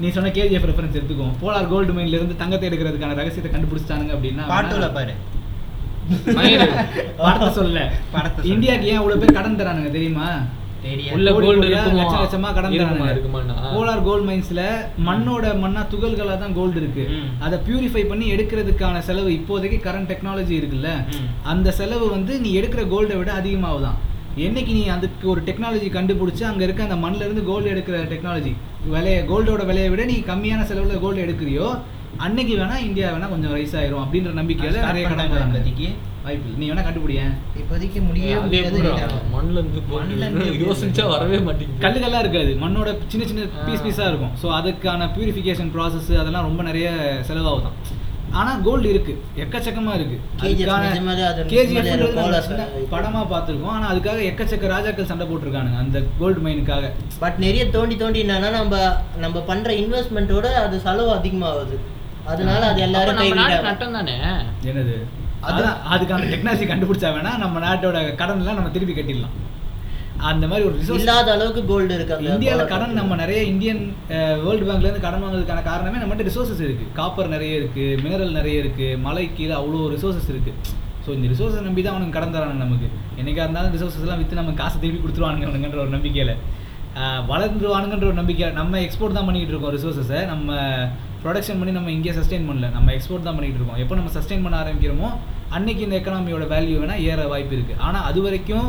நீ 0.00 0.08
சொன்ன 0.10 0.30
கேஜிஎஃப் 0.34 0.68
ரெஃபரன்ஸ் 0.68 0.96
எடுத்துக்கோ 0.98 1.26
போலார் 1.40 1.70
கோல்டு 1.70 1.92
மைன்ல 1.92 2.18
இருந்து 2.18 2.36
தங்கத்தை 2.36 2.66
எடுக்கிறதுக்கான 2.68 3.16
ரகசியத்தை 3.16 3.50
கண்டுபிடிச்சிட்டானுங்க 3.52 4.14
அப்படின்னா 4.16 4.44
பாட்டுல 4.52 4.88
பாரு. 4.96 5.14
படத்தை 7.18 7.48
சொல்ல 7.56 7.78
படத்தை 8.12 8.36
சொல்லு. 8.36 8.50
இந்தியாக்கு 8.52 8.86
ஏன் 8.90 9.00
அவ்வளவு 9.00 9.20
பேர் 9.22 9.36
கடன் 9.38 9.58
தரானுங்க 9.60 9.90
தெரியுமா. 9.96 10.28
உள்ள 11.14 11.28
கோல்டு 11.36 11.66
லட்சமா. 11.68 12.48
இருக்குமாண்ணா 13.08 13.54
போலார் 13.72 14.02
கோல்ட் 14.02 14.26
மைன்ஸ்ல 14.28 14.62
மண்ணோட 15.08 15.46
மண்ணா 15.62 15.82
துகள்களா 15.92 16.36
தான் 16.38 16.54
கோல்டு 16.54 16.78
இருக்கு. 16.82 17.04
அதை 17.44 17.56
பியூரிஃபை 17.66 18.04
பண்ணி 18.08 18.26
எடுக்கிறதுக்கான 18.34 19.02
செலவு 19.08 19.30
இப்போதைக்கு 19.38 19.78
கரண்ட் 19.86 20.10
டெக்னாலஜி 20.12 20.54
இருக்குல்ல. 20.60 20.90
அந்த 21.44 21.72
செலவு 21.80 22.08
வந்து 22.10 22.34
நீ 22.40 22.52
எடுக்கிற 22.60 22.84
கோல்டை 22.88 23.16
விட 23.16 23.32
அதிகமாகுதான் 23.40 23.98
என்னைக்கு 24.46 24.72
நீ 24.72 24.82
அதுக்கு 24.88 25.26
ஒரு 25.28 25.40
டெக்னாலஜி 25.46 25.88
கண்டுபிடிச்சு 25.90 26.44
அங்க 26.44 26.62
இருக்க 26.64 26.82
அந்த 26.82 26.96
மண்ணுல 26.96 27.24
இருந்து 27.24 27.44
கோல்டு 27.44 27.70
எடுக்கிற 27.70 28.02
டெக்னாலஜி 28.10 28.52
விலைய 28.90 29.20
கோல்டோட 29.30 29.62
விலையை 29.66 29.88
விட 29.90 30.04
நீ 30.04 30.16
கம்மியான 30.28 30.66
செலவுல 30.68 31.00
கோல்டு 31.00 31.24
எடுக்கிறியோ 31.24 31.68
அன்னைக்கு 32.18 32.54
வேணா 32.60 32.76
இந்தியா 32.84 33.08
வேணா 33.14 33.26
கொஞ்சம் 33.28 33.52
ரைஸ் 33.54 33.74
ஆயிரும் 33.78 34.02
அப்படின்ற 34.04 34.30
நம்பிக்கையில 34.38 34.78
நிறைய 34.86 35.04
கடன் 35.08 35.34
இப்போதைக்கு. 35.40 35.88
வாய்ப்பு. 36.24 36.54
நீ 36.60 36.64
வேணா 36.70 36.82
கண்டுபிடியேன் 36.86 37.32
இப்போதைக்கு 37.60 38.00
முடியவே 38.06 38.38
முடியாது. 38.44 39.18
மண்ணுல 39.34 39.60
இருந்து 39.60 40.46
யோசிச்சா 40.62 41.04
வரவே 41.12 41.38
மாட்டேங்குது 41.40 41.82
கல்லுகள்லாம் 41.84 42.22
இருக்காது 42.24 42.52
மண்ணோட 42.64 42.88
சின்ன 43.12 43.26
சின்ன 43.26 43.44
பீஸ். 43.66 43.84
பீஸாக 43.86 44.10
இருக்கும் 44.12 44.34
ஸோ 44.42 44.48
அதுக்கான 44.58 45.10
பியூரிஃபிகேஷன் 45.14 45.72
ப்ராசஸ் 45.76 46.10
அதெல்லாம் 46.22 46.48
ரொம்ப 46.48 46.62
நிறைய 46.62 46.88
செலவாகுதான் 47.28 47.76
ஆனா 48.30 48.58
கோல்டு 48.64 48.88
இருக்கு. 48.88 49.22
எக்கச்சக்கமா 49.36 49.94
இருக்கு. 49.94 50.20
KGF 50.42 50.68
நிஜமாலே 50.68 51.24
அது 51.26 51.44
KGF 51.44 51.46
நிஜமாலே 51.46 51.92
ன்றது 51.92 52.14
போல 52.14 52.40
நம்ம 52.40 52.40
சின்ன 52.40 52.64
சார். 52.64 52.90
படமா 52.90 53.18
பார்த்திருக்கோம். 53.18 53.66
ஆனா 53.66 53.92
அதுக்காக 53.92 54.24
எக்கச்சக்க 54.24 54.66
ராஜாக்கள் 54.66 55.04
சண்டை 55.04 55.26
போட்டிருக்கானுங்க 55.26 55.78
அந்த 55.78 56.02
கோல்டு 56.18 56.40
மைனுக்காக 56.40 56.90
பட் 57.18 57.34
நிறைய 57.38 57.70
தோண்டி 57.70 57.96
தோண்டி 57.96 58.22
என்னன்னா 58.22 58.50
நம்ம 58.50 58.92
நம்ம 59.16 59.40
பண்ற 59.40 59.72
இன்வெஸ்ட்மெண்ட்டோட 59.72 60.44
அது 60.44 60.78
செலவு 60.80 61.14
அதிகமாகுது. 61.14 61.76
அதனால 62.24 62.66
அது 62.66 62.80
எல்லாரும் 62.80 63.34
நட்டம் 63.62 63.92
தானே 63.92 64.12
என்னது? 64.64 65.02
அது- 65.42 65.52
அதான் 65.52 65.76
அதுக்கான 65.90 66.26
டெக்னாலஜி 66.26 66.66
கண்டுபிடிச்சா 66.66 67.12
வேணா 67.12 67.38
நம்ம 67.38 67.58
நாட்டோட 67.58 68.14
கடன் 68.14 68.38
எல்லாம் 68.38 68.54
நம்ம 68.54 68.70
திருப்பி 68.70 68.94
கட்டிடலாம். 68.94 69.34
அந்த 70.30 70.44
மாதிரி 70.50 70.66
ஒரு 70.68 70.76
ரிசோர்ஸ் 70.80 71.02
இல்லாத 71.02 71.28
அளவுக்கு 71.34 71.62
கோல்டு 71.70 71.96
இருக்கு 71.96 72.28
இந்தியாவில். 72.34 72.70
கடன் 72.72 72.98
நம்ம 73.00 73.16
நிறைய 73.22 73.40
இந்தியன் 73.52 73.82
வேர்ல்டு 74.44 74.66
பேங்க்ல 74.68 74.88
இருந்து 74.88 75.04
கடன் 75.06 75.22
வாங்குறதுக்கான 75.24 75.62
காரணமே 75.70 76.00
நம்மகிட்ட 76.02 76.28
ரிசோர்சஸ் 76.30 76.62
இருக்கு. 76.66 76.86
காப்பர் 76.98 77.32
நிறைய 77.34 77.60
இருக்கு 77.60 77.84
மினரல் 78.04 78.36
நிறைய 78.38 78.62
இருக்கு 78.62 78.88
மலை 79.06 79.24
கீழே 79.38 79.54
அவ்வளோ 79.60 79.82
ரிசோர்சஸ் 79.96 80.30
இருக்கு. 80.34 80.54
ஸோ 81.04 81.10
இந்த 81.16 81.26
ரிசோர்ஸை 81.32 81.60
நம்பி 81.68 81.82
தான் 81.84 81.94
அவனுக்கு 81.94 82.16
கடன் 82.16 82.34
தரானுங்க 82.36 82.64
நமக்கு. 82.66 82.88
என்னைக்கா 83.20 83.44
இருந்தாலும் 83.46 83.74
ரிசோர்சஸ் 83.76 84.06
எல்லாம் 84.06 84.22
விற்று 84.22 84.40
நம்ம 84.40 84.54
காசு 84.62 84.76
திருப்பி 84.84 85.02
கொடுத்துருவானுங்க 85.04 85.46
அவனுங்கன்ற 85.48 85.80
ஒரு 85.84 85.94
நம்பிக்கையில். 85.96 86.34
வளர்ந்துருவானுங்கன்ற 87.30 88.06
ஒரு 88.10 88.18
நம்பிக்கை 88.20 88.46
நம்ம 88.58 88.78
எக்ஸ்போர்ட் 88.86 89.16
தான் 89.16 89.26
பண்ணிக்கிட்டு 89.26 89.54
இருக்கோம் 89.54 89.74
ரிசோர்ஸஸை 89.76 90.20
நம்ம 90.32 90.56
ப்ரொடக்ஷன் 91.22 91.58
பண்ணி 91.60 91.72
நம்ம 91.78 91.90
இங்கே 91.96 92.12
சஸ்டெயின் 92.18 92.48
பண்ணல. 92.48 92.66
நம்ம 92.76 92.92
எக்ஸ்போர்ட் 92.96 93.26
தான் 93.28 93.36
பண்ணிக்கிட்டு 93.36 93.60
இருக்கோம். 93.62 93.80
எப்போ 93.84 93.94
நம்ம 94.00 94.10
சஸ்டெயின் 94.16 94.44
பண்ண 94.44 94.56
ஆரம்பிக்கிறோமோ 94.62 95.08
அன்னைக்கு 95.56 95.82
இந்த 95.86 95.96
எக்கனாமியோட 95.98 96.46
வேல்யூ 96.52 96.76
வேணால் 96.82 97.04
ஏற 97.10 97.20
வாய்ப்பு 97.32 97.54
இருக்குது 97.56 97.80
ஆனால் 97.86 98.06
அது 98.10 98.20
வரைக்கும் 98.26 98.68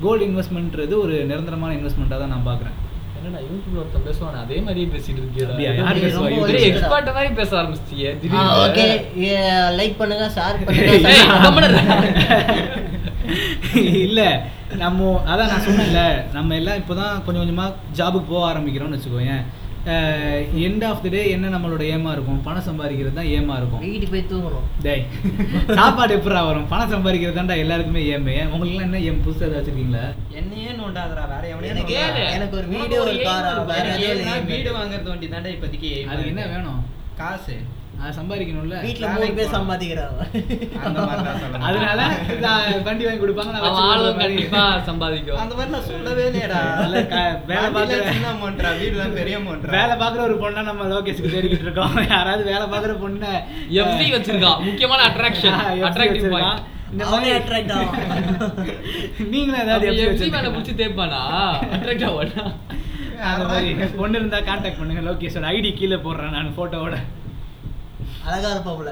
கோல்டு 0.00 0.24
இன்வெஸ்ட்மெண்ட்ன்றது 0.26 0.94
ஒரு 0.98 1.14
நிரந்தரமான 1.26 1.74
இன்வெஸ்ட்மெண்ட்டாக 1.74 2.20
தான் 2.20 2.34
நான் 2.34 2.46
பார்க்குறேன் 2.46 2.76
என்னடா 3.18 3.40
யூடியூப்ல 3.44 3.80
ஒருத்தன் 3.80 4.06
பேசுவானே 4.06 4.38
அதே 4.42 4.58
மாதிரியே 4.60 4.88
பேசிட்டு? 4.92 5.22
இருக்கியா. 5.22 5.48
எக்ஸ்பர்ட் 6.68 7.08
மாதிரி 7.14 7.30
பேச 7.34 7.50
ஆரம்பிச்சிட்டியே 7.60 8.10
ஆ 8.36 8.44
ஓகே 8.60 8.86
லைக் 9.78 9.98
பண்ணுங்க 9.98 10.26
ஷேர் 10.36 10.60
பண்ணுங்க. 11.56 11.80
இல்ல 14.02 14.20
நம்ம 14.78 15.00
அதான் 15.30 15.50
நான் 15.50 15.64
சொன்னேன்ல 15.66 16.02
நம்ம 16.32 16.54
எல்லாம் 16.54 16.78
இப்போதான் 16.80 17.14
கொஞ்சம் 17.24 17.42
கொஞ்சமா 17.42 17.66
ஜாபுக்கு 17.98 18.28
போக 18.28 18.44
ஆரம்பிக்கிறோம்னு 18.50 18.96
வச்சுக்கோயேன் 18.96 19.42
எண்ட் 20.66 20.84
ஆஃப் 20.88 21.02
தி 21.02 21.08
டே 21.08 21.20
என்ன 21.34 21.50
நம்மளோட 21.54 21.82
ஏமா 21.94 22.10
இருக்கும்? 22.16 22.40
பணம் 22.46 22.66
சம்பாதிக்கிறது 22.68 23.18
தான் 23.18 23.30
ஏமா 23.36 23.54
இருக்கும். 23.60 23.82
வீட்டுக்கு 23.84 24.12
போய் 24.14 24.24
தூங்கணும். 24.32 24.66
டேய் 24.86 25.04
சாப்பாடு 25.78 26.12
எப்படா 26.18 26.42
வரும்? 26.48 26.66
பணம் 26.72 26.92
சம்பாதிக்கிறது 26.94 27.38
தான்டா 27.38 27.56
எல்லாருக்குமே 27.64 28.02
ஏமே 28.16 28.36
உங்களுக்கு 28.52 28.84
என்ன 28.88 29.00
ஏம்? 29.08 29.22
புதுசா 29.26 29.46
ஏதாவது 29.48 29.60
வச்சிருக்கீங்களா? 29.60 30.04
என்னையே 30.40 30.70
நோண்டாதடா 30.80 31.24
வேற 31.34 31.42
எவனையும் 31.54 31.90
எனக்கு 32.36 32.56
ஒரு 32.60 32.68
வீடியோ 32.76 33.00
ஒரு 33.06 33.16
கார். 33.28 34.44
வீடு 34.52 34.70
வாங்குறது 34.78 35.10
வண்டி 35.14 35.28
தாண்டா 35.34 35.52
இப்போதைக்கு. 35.56 35.92
அதுக்கு 36.12 36.32
என்ன 36.34 36.46
வேணும்? 36.54 36.80
காசு. 37.22 37.56
அதை 38.00 38.12
சம்பாதிக்கணும்ல. 38.18 38.80
வீட்ல 38.80 39.06
வேலைக்கு 39.06 39.18
மூணு 39.18 39.34
பேர். 39.34 39.56
சம்பாதிக்கிறாங்க. 39.56 40.20
அந்த 40.84 41.00
மாதிரி 41.00 41.24
தான் 41.24 41.40
சொல்லணும். 41.40 41.68
அதனால 41.68 42.02
நான் 42.40 42.82
வண்டி 42.82 43.04
வாங்கி 43.04 43.24
கொடுப்பாங்க 43.24 43.60
ஆளும் 43.60 43.76
கொடுக்குற 43.76 44.12
மாதிரி. 44.12 44.18
கண்டிப்பா 44.18 44.80
சம்பாதிக்கும். 44.80 45.38
அந்த 45.38 45.54
மாதிரி 45.54 45.74
நான் 45.74 45.82
சொல்லவே 45.82 46.28
இல்லையடா. 46.28 46.60
வேலை 47.46 47.70
பார்க்குற- 47.76 48.12
சின்ன 48.12 48.32
அமௌண்ட்ரா 48.32 48.70
வீடுலாம் 48.82 49.12
பெரிய 49.12 49.38
அமௌண்ட்ரா 49.38 49.70
வேலை 49.70 49.96
பாக்குற 49.96 50.20
ஒரு 50.20 50.38
பொண்ணா 50.42 50.62
நம்ம 50.62 50.94
லோகேஷுக்கு 50.94 51.34
தேடிக்கிட்டு 51.34 51.60
இருக்கோம். 51.60 52.08
யாராவது 52.08 52.44
வேலை 52.44 52.62
பாக்குற 52.62 52.96
பொண்ணை 53.04 53.32
FD 53.84 54.16
வச்சிருக்கான் 54.16 54.64
முக்கியமான 54.64 55.08
அட்ராக்ஷன் 55.08 55.58
அட்ராக்டிவ். 55.88 56.30
பாயிண்ட் 56.30 56.60
இந்த 56.92 57.04
மாதிரி. 57.04 57.30
நீங்களும் 59.30 59.62
ஏதாவது 59.62 59.90
மேல 59.90 60.10
வச்சிருக்கீங்களா? 60.10 60.52
புடிச்சு 60.56 60.74
தேய்ப்பானா? 60.80 61.20
அட்ராக்ட் 61.74 62.06
ஆவானா? 62.08 62.52
அந்த 63.22 63.44
மாதிரி 63.44 63.74
பொண்ணு 63.96 64.18
இருந்தா 64.18 64.38
கான்டாக்ட் 64.38 64.78
பண்ணுங்க 64.78 65.10
லோகேஷோட 65.10 65.46
ஐடி 65.54 65.74
கீழே 65.74 65.96
போடுறேன் 65.96 66.30
நான் 66.30 66.56
போட்டோவோட 66.56 66.96
அழகா 68.28 68.48
இருப்பாப்புல 68.54 68.90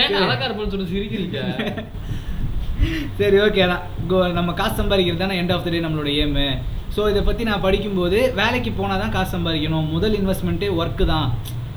ஏன் 0.00 0.16
அழகா 0.20 0.44
இருப்போம்னு 0.44 0.72
சொல்லி 0.74 0.92
சிரிக்கிறீங்க? 0.92 1.40
சரி 3.18 3.36
ஓகே 3.40 3.66
தான் 3.66 3.84
நம்ம 4.32 4.52
காசு 4.52 4.82
சம்பாதிக்கிறது 4.82 5.16
தானே 5.16 5.40
எண்ட் 5.42 5.52
ஆஃப் 5.52 5.64
த 5.64 5.70
டே 5.70 5.80
நம்மளோட 5.80 6.10
ஏமு 6.18 6.46
ஸோ 6.96 7.10
இதை 7.10 7.22
பற்றி 7.22 7.44
நான் 7.44 7.60
படிக்கும்போது 7.60 8.18
வேலைக்கு 8.34 8.72
போனால் 8.72 9.00
தான் 9.00 9.10
காசு 9.10 9.36
சம்பாதிக்கணும். 9.36 9.90
முதல் 9.90 10.14
இன்வெஸ்ட்மெண்ட்டே 10.14 10.68
ஒர்க்கு 10.76 11.04
தான். 11.06 11.28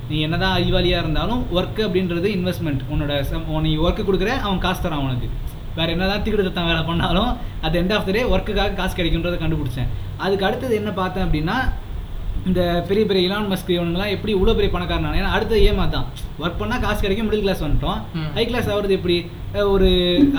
நீ 0.09 0.19
என்னதான் 0.19 0.55
அறிவாளியாக 0.57 1.03
இருந்தாலும் 1.03 1.41
ஒர்க்கு 1.53 1.81
அப்படின்றது 1.87 2.27
இன்வெஸ்ட்மெண்ட் 2.35 2.81
உன்னோட 2.89 3.21
சம்- 3.23 3.61
நீ 3.61 3.77
ஒர்க்கு 3.77 4.03
கொடுக்குற 4.03 4.31
அவன் 4.41 4.59
காசு 4.59 4.81
தரான் 4.83 5.03
உனக்கு. 5.03 5.29
வேறு 5.75 5.91
என்னதான் 5.91 6.23
திக்கிட்டு 6.23 6.67
வேலை 6.67 6.83
பண்ணாலும் 6.83 7.31
அது 7.61 7.81
எண்ட் 7.81 7.93
ஆஃப் 7.93 8.05
த 8.05 8.11
டே 8.11 8.23
ஒர்க்குக்காக 8.27 8.73
காசு 8.73 8.95
கிடைக்குன்றதை 8.97 9.37
கண்டுபிடிச்சேன். 9.37 9.89
அதுக்கு 10.17 10.45
அடுத்தது 10.45 10.75
என்ன 10.75 10.91
பார்த்தேன் 10.91 11.25
அப்படின்னா 11.25 11.57
இந்த 12.47 12.61
பெரிய 12.89 13.03
பெரிய 13.09 13.27
இலான் 13.27 13.49
மஸ்க் 13.51 13.71
இவனுங்களாம் 13.75 14.11
எப்படி 14.15 14.31
இவ்வளோ 14.35 14.53
பெரிய 14.57 14.69
பணக்காரனான 14.73 15.17
ஏன்னா 15.21 15.31
அடுத்த 15.37 15.55
ஏமா 15.69 15.85
தான் 15.95 16.05
ஒர்க் 16.41 16.59
பண்ணால் 16.61 16.81
காசு 16.83 16.99
கிடைக்கும் 17.05 17.27
மிடில் 17.27 17.43
கிளாஸ் 17.45 17.63
வந்துட்டோம். 17.65 17.99
ஹை 18.37 18.43
கிளாஸ் 18.49 18.69
ஆகுறது 18.73 18.93
எப்படி? 18.99 19.17
ஒரு 19.73 19.89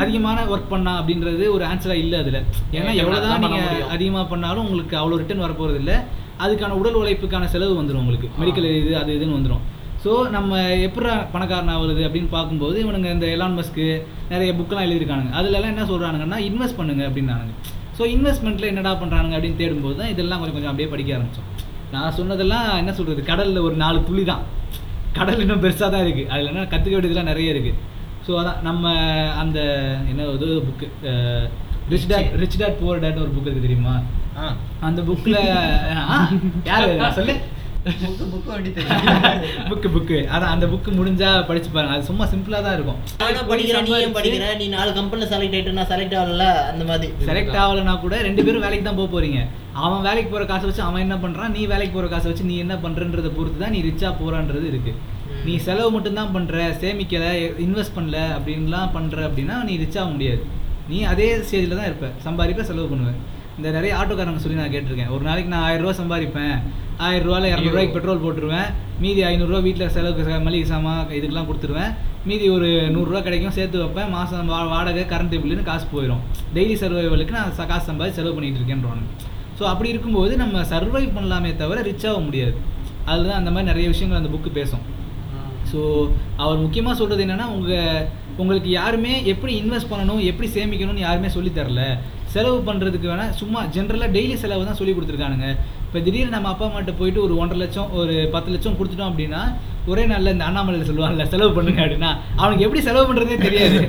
அதிகமான 0.02 0.44
ஒர்க் 0.52 0.70
பண்ணா 0.74 0.92
அப்படின்றது 1.00 1.44
ஒரு 1.56 1.64
ஆன்சராக 1.70 2.02
இல்லை 2.04 2.18
அதில். 2.22 2.38
ஏன்னா 2.78 2.90
ஏன் 2.92 3.00
எவ்வளோ 3.04 3.18
தான் 3.24 3.42
நீங்கள். 3.44 3.82
அதிகமாக 3.96 4.24
பண்ணாலும் 4.32 4.64
உங்களுக்கு 4.66 4.96
அவ்வளோ 5.00 5.18
ரிட்டர்ன் 5.22 5.44
வரப்போகிறது 5.46 5.80
இல்லை 5.82 5.96
அதுக்கான 6.44 6.76
உடல் 6.80 6.98
உழைப்புக்கான 7.00 7.48
செலவு 7.54 7.74
வந்துடும் 7.80 8.02
உங்களுக்கு. 8.04 8.30
மெடிக்கல் 8.42 8.68
இது 8.80 8.92
அது 9.02 9.10
இதுன்னு 9.18 9.38
வந்துடும் 9.38 9.64
ஸோ 10.02 10.10
நம்ம 10.34 10.58
எப்படி 10.86 11.08
பணக்காரன் 11.34 11.72
ஆகுறது 11.76 12.02
அப்படின்னு 12.08 12.30
பார்க்கும்போது 12.36 12.76
இவனுங்க 12.84 13.08
இந்த 13.16 13.26
எலான் 13.36 13.56
மஸ்க்கு 13.58 13.86
நிறைய 14.32 14.50
புக்கெல்லாம் 14.58 14.86
எழுதியிருக்கானுங்க. 14.86 15.32
அதுலலாம் 15.40 15.72
என்ன 15.74 15.86
சொல்கிறானுங்கன்னா 15.92 16.38
இன்வெஸ்ட் 16.50 16.78
பண்ணுங்க 16.80 17.02
அப்படின்னானுங்க. 17.08 17.54
ஸோ 17.98 18.04
இன்வெஸ்ட்மெண்ட்டில் 18.16 18.70
என்னடா 18.72 18.92
பண்ணுறானுங்க 19.00 19.36
அப்படின்னு 19.38 19.60
தேடும்போது 19.62 19.96
தான் 20.00 20.12
இதெல்லாம் 20.14 20.40
கொஞ்சம் 20.40 20.56
கொஞ்சம் 20.58 20.72
அப்படியே 20.72 20.90
படிக்க 20.92 21.16
ஆரம்பித்தோம் 21.16 21.48
நான் 21.94 22.16
சொன்னதெல்லாம் 22.18 22.66
என்ன 22.82 22.92
சொல்கிறது 22.98 23.22
கடலில் 23.30 23.66
ஒரு 23.66 23.76
நாலு 23.84 23.98
துளி 24.08 24.24
தான் 24.32 24.44
கடல் 25.18 25.42
இன்னும் 25.44 25.64
பெருசாக 25.64 25.90
தான் 25.94 26.04
இருக்குது 26.06 26.30
அதில் 26.32 26.50
என்ன 26.52 26.68
கற்றுக்க 26.72 26.94
வேண்டியதுலாம் 26.96 27.30
நிறைய 27.32 27.54
இருக்குது 27.54 27.78
ஸோ 28.26 28.32
அதான் 28.40 28.62
நம்ம 28.68 28.94
அந்த 29.42 29.58
என்ன 30.12 30.26
இது 30.36 30.48
book 30.68 30.86
rich 31.92 32.08
dad 32.10 32.32
rich 32.40 32.58
dad 32.62 32.80
poor 32.80 33.04
டேட்னு 33.04 33.24
ஒரு 33.26 33.32
புக் 33.36 33.46
இருக்கு 33.48 33.66
தெரியுமா? 33.66 33.94
அந்த 34.88 35.00
புக்கில் 35.10 35.38
யாரு? 36.70 36.88
சொல்லு. 37.18 37.34
புக்கு 39.70 39.88
புக்கு 39.94 40.16
அதான் 40.34 40.52
அந்த 40.54 40.66
புக்கு 40.72 40.90
முடிஞ்சா 40.98 41.30
படிச்சு 41.50 41.70
பாருங்க. 41.74 41.94
அது 41.96 42.08
சும்மா 42.10 42.24
சிம்பிளாக 42.32 42.62
தான் 42.66 42.76
இருக்கும். 42.78 42.98
படிக்கிறேன் 43.50 43.86
நீயும் 43.88 44.16
படிக்கிற. 44.18 44.50
நீ 44.60 44.66
நாலு 44.76 44.90
கம்பெனில 44.98 45.28
செலக்ட் 45.32 45.56
ஆயிட்டு 45.56 45.76
நான் 45.78 45.90
செலக்ட் 45.92 46.16
ஆகல 46.22 46.46
அந்த 46.72 46.84
மாதிரி. 46.90 47.08
செலக்ட் 47.30 47.58
ஆகலைனா 47.62 47.94
கூட 48.04 48.16
ரெண்டு 48.28 48.44
பேரும் 48.48 48.66
வேலைக்கு 48.66 48.86
தான் 48.88 49.00
போக 49.00 49.08
போறீங்க. 49.14 49.40
அவன் 49.84 50.04
வேலைக்கு 50.06 50.30
போற 50.32 50.44
காசை 50.50 50.66
வச்சு 50.68 50.82
அவன் 50.86 51.04
என்ன 51.06 51.16
பண்றான்? 51.24 51.52
நீ 51.56 51.62
வேலைக்கு 51.72 51.94
போற 51.96 52.06
காசை 52.12 52.26
வச்சு 52.30 52.50
நீ 52.50 52.56
என்ன 52.64 52.74
பண்றன்றதை 52.84 53.30
பொறுத்து 53.38 53.58
தான் 53.62 53.74
நீ 53.76 53.80
ரிச்சா 53.88 54.10
போறான்றது 54.20 54.66
இருக்கு. 54.72 54.92
நீ 55.46 55.54
செலவு 55.66 55.90
மட்டும்தான் 55.96 56.32
பண்ற 56.36 56.62
சேமிக்கல 56.82 57.24
இன்வெஸ்ட் 57.64 57.96
பண்ணல 57.96 58.18
அப்படின்லாம் 58.36 58.92
பண்ற 58.96 59.16
அப்படின்னா 59.28 59.56
நீ 59.68 59.74
ரிச் 59.82 59.98
ஆக 60.02 60.08
முடியாது. 60.14 60.42
நீ 60.90 60.98
அதே 61.12 61.28
ஸ்டேஜில் 61.46 61.78
தான் 61.80 61.88
இருப்ப. 61.90 62.08
சம்பாதிப்ப 62.26 62.64
செலவு 62.70 62.88
பண்ணுவேன் 62.92 63.18
இந்த 63.58 63.68
நிறைய 63.76 63.92
ஆட்டோக்காரங்க 64.00 64.40
சொல்லி 64.42 64.58
நான் 64.60 64.74
கேட்டிருக்கேன். 64.74 65.12
ஒரு 65.14 65.22
நாளைக்கு 65.28 65.52
நான் 65.54 65.64
ஆயிரம் 65.68 65.84
ரூபா 65.84 65.94
சம்பாதிப்பேன். 66.00 66.56
ஆயிரம் 67.06 67.26
ரூபாயில் 67.28 67.48
இரநூறுவாய்க்கு 67.52 67.96
பெட்ரோல் 67.96 68.22
போட்டுருவேன். 68.24 68.68
மீதி 69.04 69.20
ஐநூறுரூவா 69.30 69.60
வீட்டில் 69.66 69.92
செலவுக்கு 69.96 70.38
மளிகை 70.46 70.66
சாமான் 70.72 71.00
இதுக்கெல்லாம் 71.18 71.48
கொடுத்துருவேன். 71.50 71.92
மீதி 72.28 72.46
ஒரு 72.56 72.68
நூறுரூவா 72.94 73.20
கிடைக்கும் 73.26 73.56
சேர்த்து 73.58 73.82
வைப்பேன். 73.82 74.12
மாதம் 74.16 74.52
வா 74.52 74.60
வாடகை 74.74 75.04
கரண்ட் 75.14 75.36
பில்லுன்னு 75.42 75.70
காசு 75.70 75.86
போயிடும் 75.94 76.22
டெய்லி 76.56 76.76
சர்வைவலுக்கு 76.82 77.36
நான் 77.38 77.56
காசு 77.72 77.86
சம்பாதிச்சு 77.90 78.20
செலவு 78.20 78.36
பண்ணிட்டு 78.38 78.60
இருக்கேன்றானு 78.62 79.04
ஸோ 79.58 79.64
அப்படி 79.72 79.88
இருக்கும்போது 79.94 80.32
நம்ம 80.42 80.62
சர்வைவ் 80.72 81.14
பண்ணலாமே 81.16 81.50
தவிர 81.62 81.78
ரிச் 81.88 82.06
ஆக 82.10 82.18
முடியாது. 82.26 82.54
அதுதான் 83.12 83.40
அந்த 83.40 83.50
மாதிரி 83.54 83.70
நிறைய 83.72 83.86
விஷயங்கள் 83.94 84.20
அந்த 84.20 84.30
புக்கு 84.34 84.50
பேசும். 84.58 84.84
ஸோ 85.70 85.80
அவர் 86.42 86.62
முக்கியமாக 86.64 86.94
சொல்கிறது 86.98 87.24
என்னென்னா 87.24 87.46
உங்கள் 87.56 88.04
உங்களுக்கு 88.42 88.70
யாருமே 88.80 89.12
எப்படி 89.32 89.52
இன்வெஸ்ட் 89.62 89.90
பண்ணணும் 89.92 90.20
எப்படி 90.30 90.48
சேமிக்கணும்னு 90.56 91.06
யாருமே 91.06 91.28
சொல்லித் 91.36 91.58
தரல. 91.58 91.82
செலவு 92.34 92.58
பண்ணுறதுக்கு 92.68 93.10
வேணால் 93.10 93.34
சும்மா 93.40 93.60
ஜென்ரலாக 93.74 94.14
டெய்லி 94.16 94.34
செலவு 94.42 94.68
தான் 94.68 94.78
சொல்லி 94.80 94.92
கொடுத்துருக்கானுங்க. 94.94 95.48
இப்போ 95.86 95.98
திடீர்னு 96.06 96.34
நம்ம 96.36 96.48
அப்பா 96.52 96.64
அம்மாட்ட 96.68 96.92
போயிட்டு 97.00 97.20
ஒரு 97.26 97.34
ஒன்றரை 97.42 97.58
லட்சம் 97.62 97.92
ஒரு 98.00 98.14
பத்து 98.34 98.52
லட்சம் 98.54 98.76
கொடுத்துட்டோம் 98.78 99.10
அப்படின்னா 99.10 99.42
ஒரே 99.90 100.02
நாளில் 100.10 100.32
இந்த 100.34 100.44
அண்ணாமலையில் 100.48 100.88
சொல்லுவாங்கல்ல 100.90 101.26
செலவு 101.34 101.52
பண்ணுங்க 101.58 101.80
அப்படின்னா 101.84 102.10
அவனுக்கு 102.40 102.66
எப்படி 102.66 102.82
செலவு 102.88 103.06
பண்ணுறதே 103.10 103.38
தெரியாது. 103.46 103.80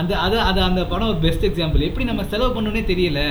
அந்த 0.00 0.12
அது 0.24 0.36
அது 0.48 0.60
அந்த 0.68 0.82
படம் 0.92 1.10
ஒரு 1.12 1.20
பெஸ்ட் 1.26 1.46
எக்ஸாம்பிள் 1.50 1.86
எப்படி 1.88 2.06
நம்ம 2.10 2.24
செலவு 2.34 2.54
பண்ணணுன்னே 2.56 2.84
தெரியல. 2.92 3.22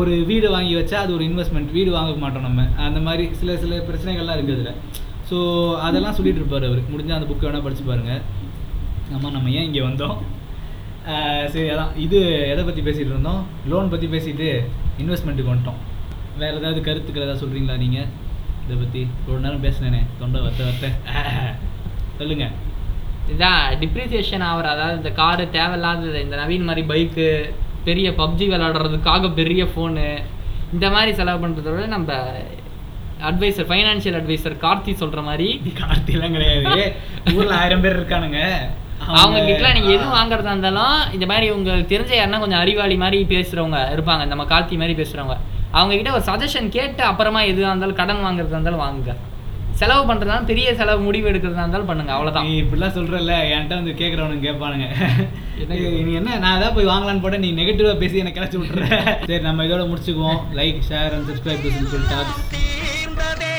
ஒரு 0.00 0.12
வீடு 0.30 0.48
வாங்கி 0.54 0.74
வச்சா 0.78 0.96
அது 1.04 1.12
ஒரு 1.18 1.24
இன்வெஸ்ட்மெண்ட் 1.28 1.70
வீடு 1.76 1.90
வாங்க 1.96 2.12
மாட்டோம் 2.24 2.46
நம்ம. 2.48 2.66
அந்த 2.86 2.98
மாதிரி 3.06 3.24
சில 3.40 3.56
சில 3.62 3.78
பிரச்சனைகள்லாம் 3.88 4.36
இருக்குது 4.38 4.56
அதில். 4.58 4.76
ஸோ 5.30 5.38
அதெல்லாம் 5.86 6.16
சொல்லிட்டு 6.18 6.40
இருப்பார் 6.42 6.66
அவர். 6.68 6.82
முடிஞ்சால் 6.92 7.18
அந்த 7.18 7.28
புக்கை 7.30 7.46
வேணால் 7.46 7.64
படித்து 7.66 7.84
பாருங்க. 7.90 8.12
ஆமாம் 9.14 9.34
நம்ம 9.36 9.50
ஏன் 9.58 9.66
இங்கே 9.68 9.82
வந்தோம்? 9.88 10.16
சரி 11.52 11.68
அதான். 11.74 11.92
இது 12.04 12.18
எதை 12.52 12.62
பற்றி 12.64 12.82
பேசிகிட்டு 12.88 13.14
இருந்தோம்? 13.14 13.40
லோன் 13.70 13.92
பற்றி 13.92 14.08
பேசிட்டு 14.14 14.48
இன்வெஸ்ட்மெண்ட்டுக்கு 15.02 15.52
வந்துட்டோம். 15.52 15.80
வேறு 16.40 16.58
ஏதாவது 16.60 16.80
கருத்துக்கள் 16.88 17.26
ஏதாவது 17.26 17.42
சொல்கிறீங்களா 17.44 17.76
நீங்கள் 17.84 18.08
இதை 18.64 18.76
பற்றி 18.82 19.02
ஒரு 19.30 19.38
நேரம் 19.44 19.64
பேசினேனே. 19.66 20.02
தொண்டை 20.20 20.40
வத்த 20.44 20.66
வத்த. 20.68 20.86
சொல்லுங்க. 22.20 22.46
இதான் 23.32 23.62
டிப்ரிசியேஷன் 23.82 24.44
ஆகிற 24.50 24.68
அதாவது 24.74 25.00
இந்த 25.00 25.12
காரு 25.20 25.44
தேவையில்லாதது 25.56 26.20
இந்த 26.26 26.36
நவீன் 26.42 26.68
மாதிரி 26.68 26.82
பைக்கு 26.92 27.26
பெரிய 27.88 28.08
பப்ஜி 28.20 28.46
விளையாடுறதுக்காக 28.52 29.30
பெரிய 29.40 29.62
ஃபோனு 29.70 30.06
இந்த 30.74 30.86
மாதிரி 30.94 31.12
செலவு 31.20 31.40
பண்ணுறத 31.44 31.68
விட 31.74 31.86
நம்ம 31.96 32.12
அட்வைசர் 33.28 33.68
ஃபைனான்ஷியல் 33.70 34.18
அட்வைசர் 34.18 34.54
கார்த்தி 34.64 34.92
சொல்கிற 35.00 35.20
மாதிரி. 35.28 35.48
கார்த்திலாம் 35.80 36.36
கிடையாது. 36.36 36.76
ஊரில் 37.36 37.56
ஆயிரம் 37.60 37.82
பேர் 37.84 37.96
இருக்கானுங்க. 37.98 38.40
அவங்க 39.20 39.38
கிட்டலாம் 39.48 39.76
நீங்கள் 39.76 39.94
எது 39.96 40.06
வாங்குறதா 40.16 40.52
இருந்தாலும் 40.52 40.98
இந்த 41.16 41.26
மாதிரி 41.32 41.46
உங்களுக்கு 41.56 41.90
தெரிஞ்ச 41.92 42.12
யாருன்னா 42.16 42.42
கொஞ்சம் 42.44 42.62
அறிவாளி 42.62 42.96
மாதிரி 43.04 43.18
பேசுகிறவங்க 43.34 43.80
இருப்பாங்க. 43.96 44.24
நம்ம 44.32 44.46
கார்த்தி 44.52 44.78
மாதிரி 44.82 44.96
பேசுகிறவங்க 45.00 45.36
அவங்க 45.78 45.92
கிட்ட 45.96 46.12
ஒரு 46.18 46.24
சஜஷன் 46.30 46.70
கேட்டு 46.76 47.02
அப்புறமா 47.10 47.42
எதுவாக 47.50 47.72
இருந்தாலும் 47.72 48.00
கடன் 48.00 48.24
வாங்குறதா 48.26 48.56
இருந்தாலும் 48.58 48.84
வாங்குங்க. 48.86 49.14
செலவு 49.80 50.02
பண்ணுறதா 50.08 50.36
பெரிய 50.50 50.68
செலவு 50.78 51.00
முடிவு 51.06 51.28
எடுக்கிறதா 51.30 51.62
இருந்தாலும் 51.64 51.90
பண்ணுங்க 51.90 52.12
அவ்வளோதான் 52.16 52.46
நீ 52.48 52.54
இப்படிலாம் 52.62 52.96
சொல்றல 52.96 53.36
என்கிட்ட 53.52 53.78
வந்து 53.80 53.92
கேட்குறவனுங்க 54.00 54.46
கேட்பானுங்க 54.48 54.88
நீ 56.08 56.12
என்ன 56.20 56.38
நான் 56.44 56.56
ஏதாவது 56.58 56.74
போய் 56.76 56.90
வாங்கலான்னு 56.92 57.24
போட 57.24 57.38
நீ 57.44 57.50
நெகட்டிவா 57.60 57.94
பேசி 58.02 58.22
எனக்கு 58.22 58.40
கிளச்சி 58.40 58.58
விட்டுற. 58.60 58.86
சரி 59.28 59.42
நம்ம 59.48 59.64
இதோட 59.68 59.84
முடிச்சுக்குவோம். 59.90 60.40
Like 60.60 60.80
share 60.90 61.14
and 61.16 61.28
subscribe 61.30 61.64
to 61.66 61.72
simple 61.78 62.04
talks 62.12 62.40
தீர்ந்ததே 62.54 63.54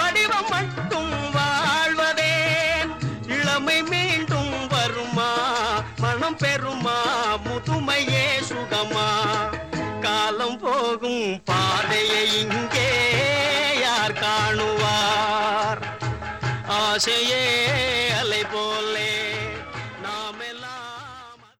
வடிவம் 0.00 0.50
மட்டும் 0.54 1.14
வாழ்வதே. 1.36 2.34
இளமை 3.38 3.78
மீண்டும் 3.92 4.54
வருமா? 4.74 5.30
மனம் 6.04 6.38
பெறுமா? 6.44 6.98
முதுமையே 7.46 8.26
சுகமா? 8.50 9.08
காலம் 10.06 10.58
போகும் 10.64 11.24
பாதையை 11.50 12.24
இங்கே 12.42 12.81
யார் 17.04 17.10
காணுவார் 17.10 17.22
ஆசையே 17.22 17.61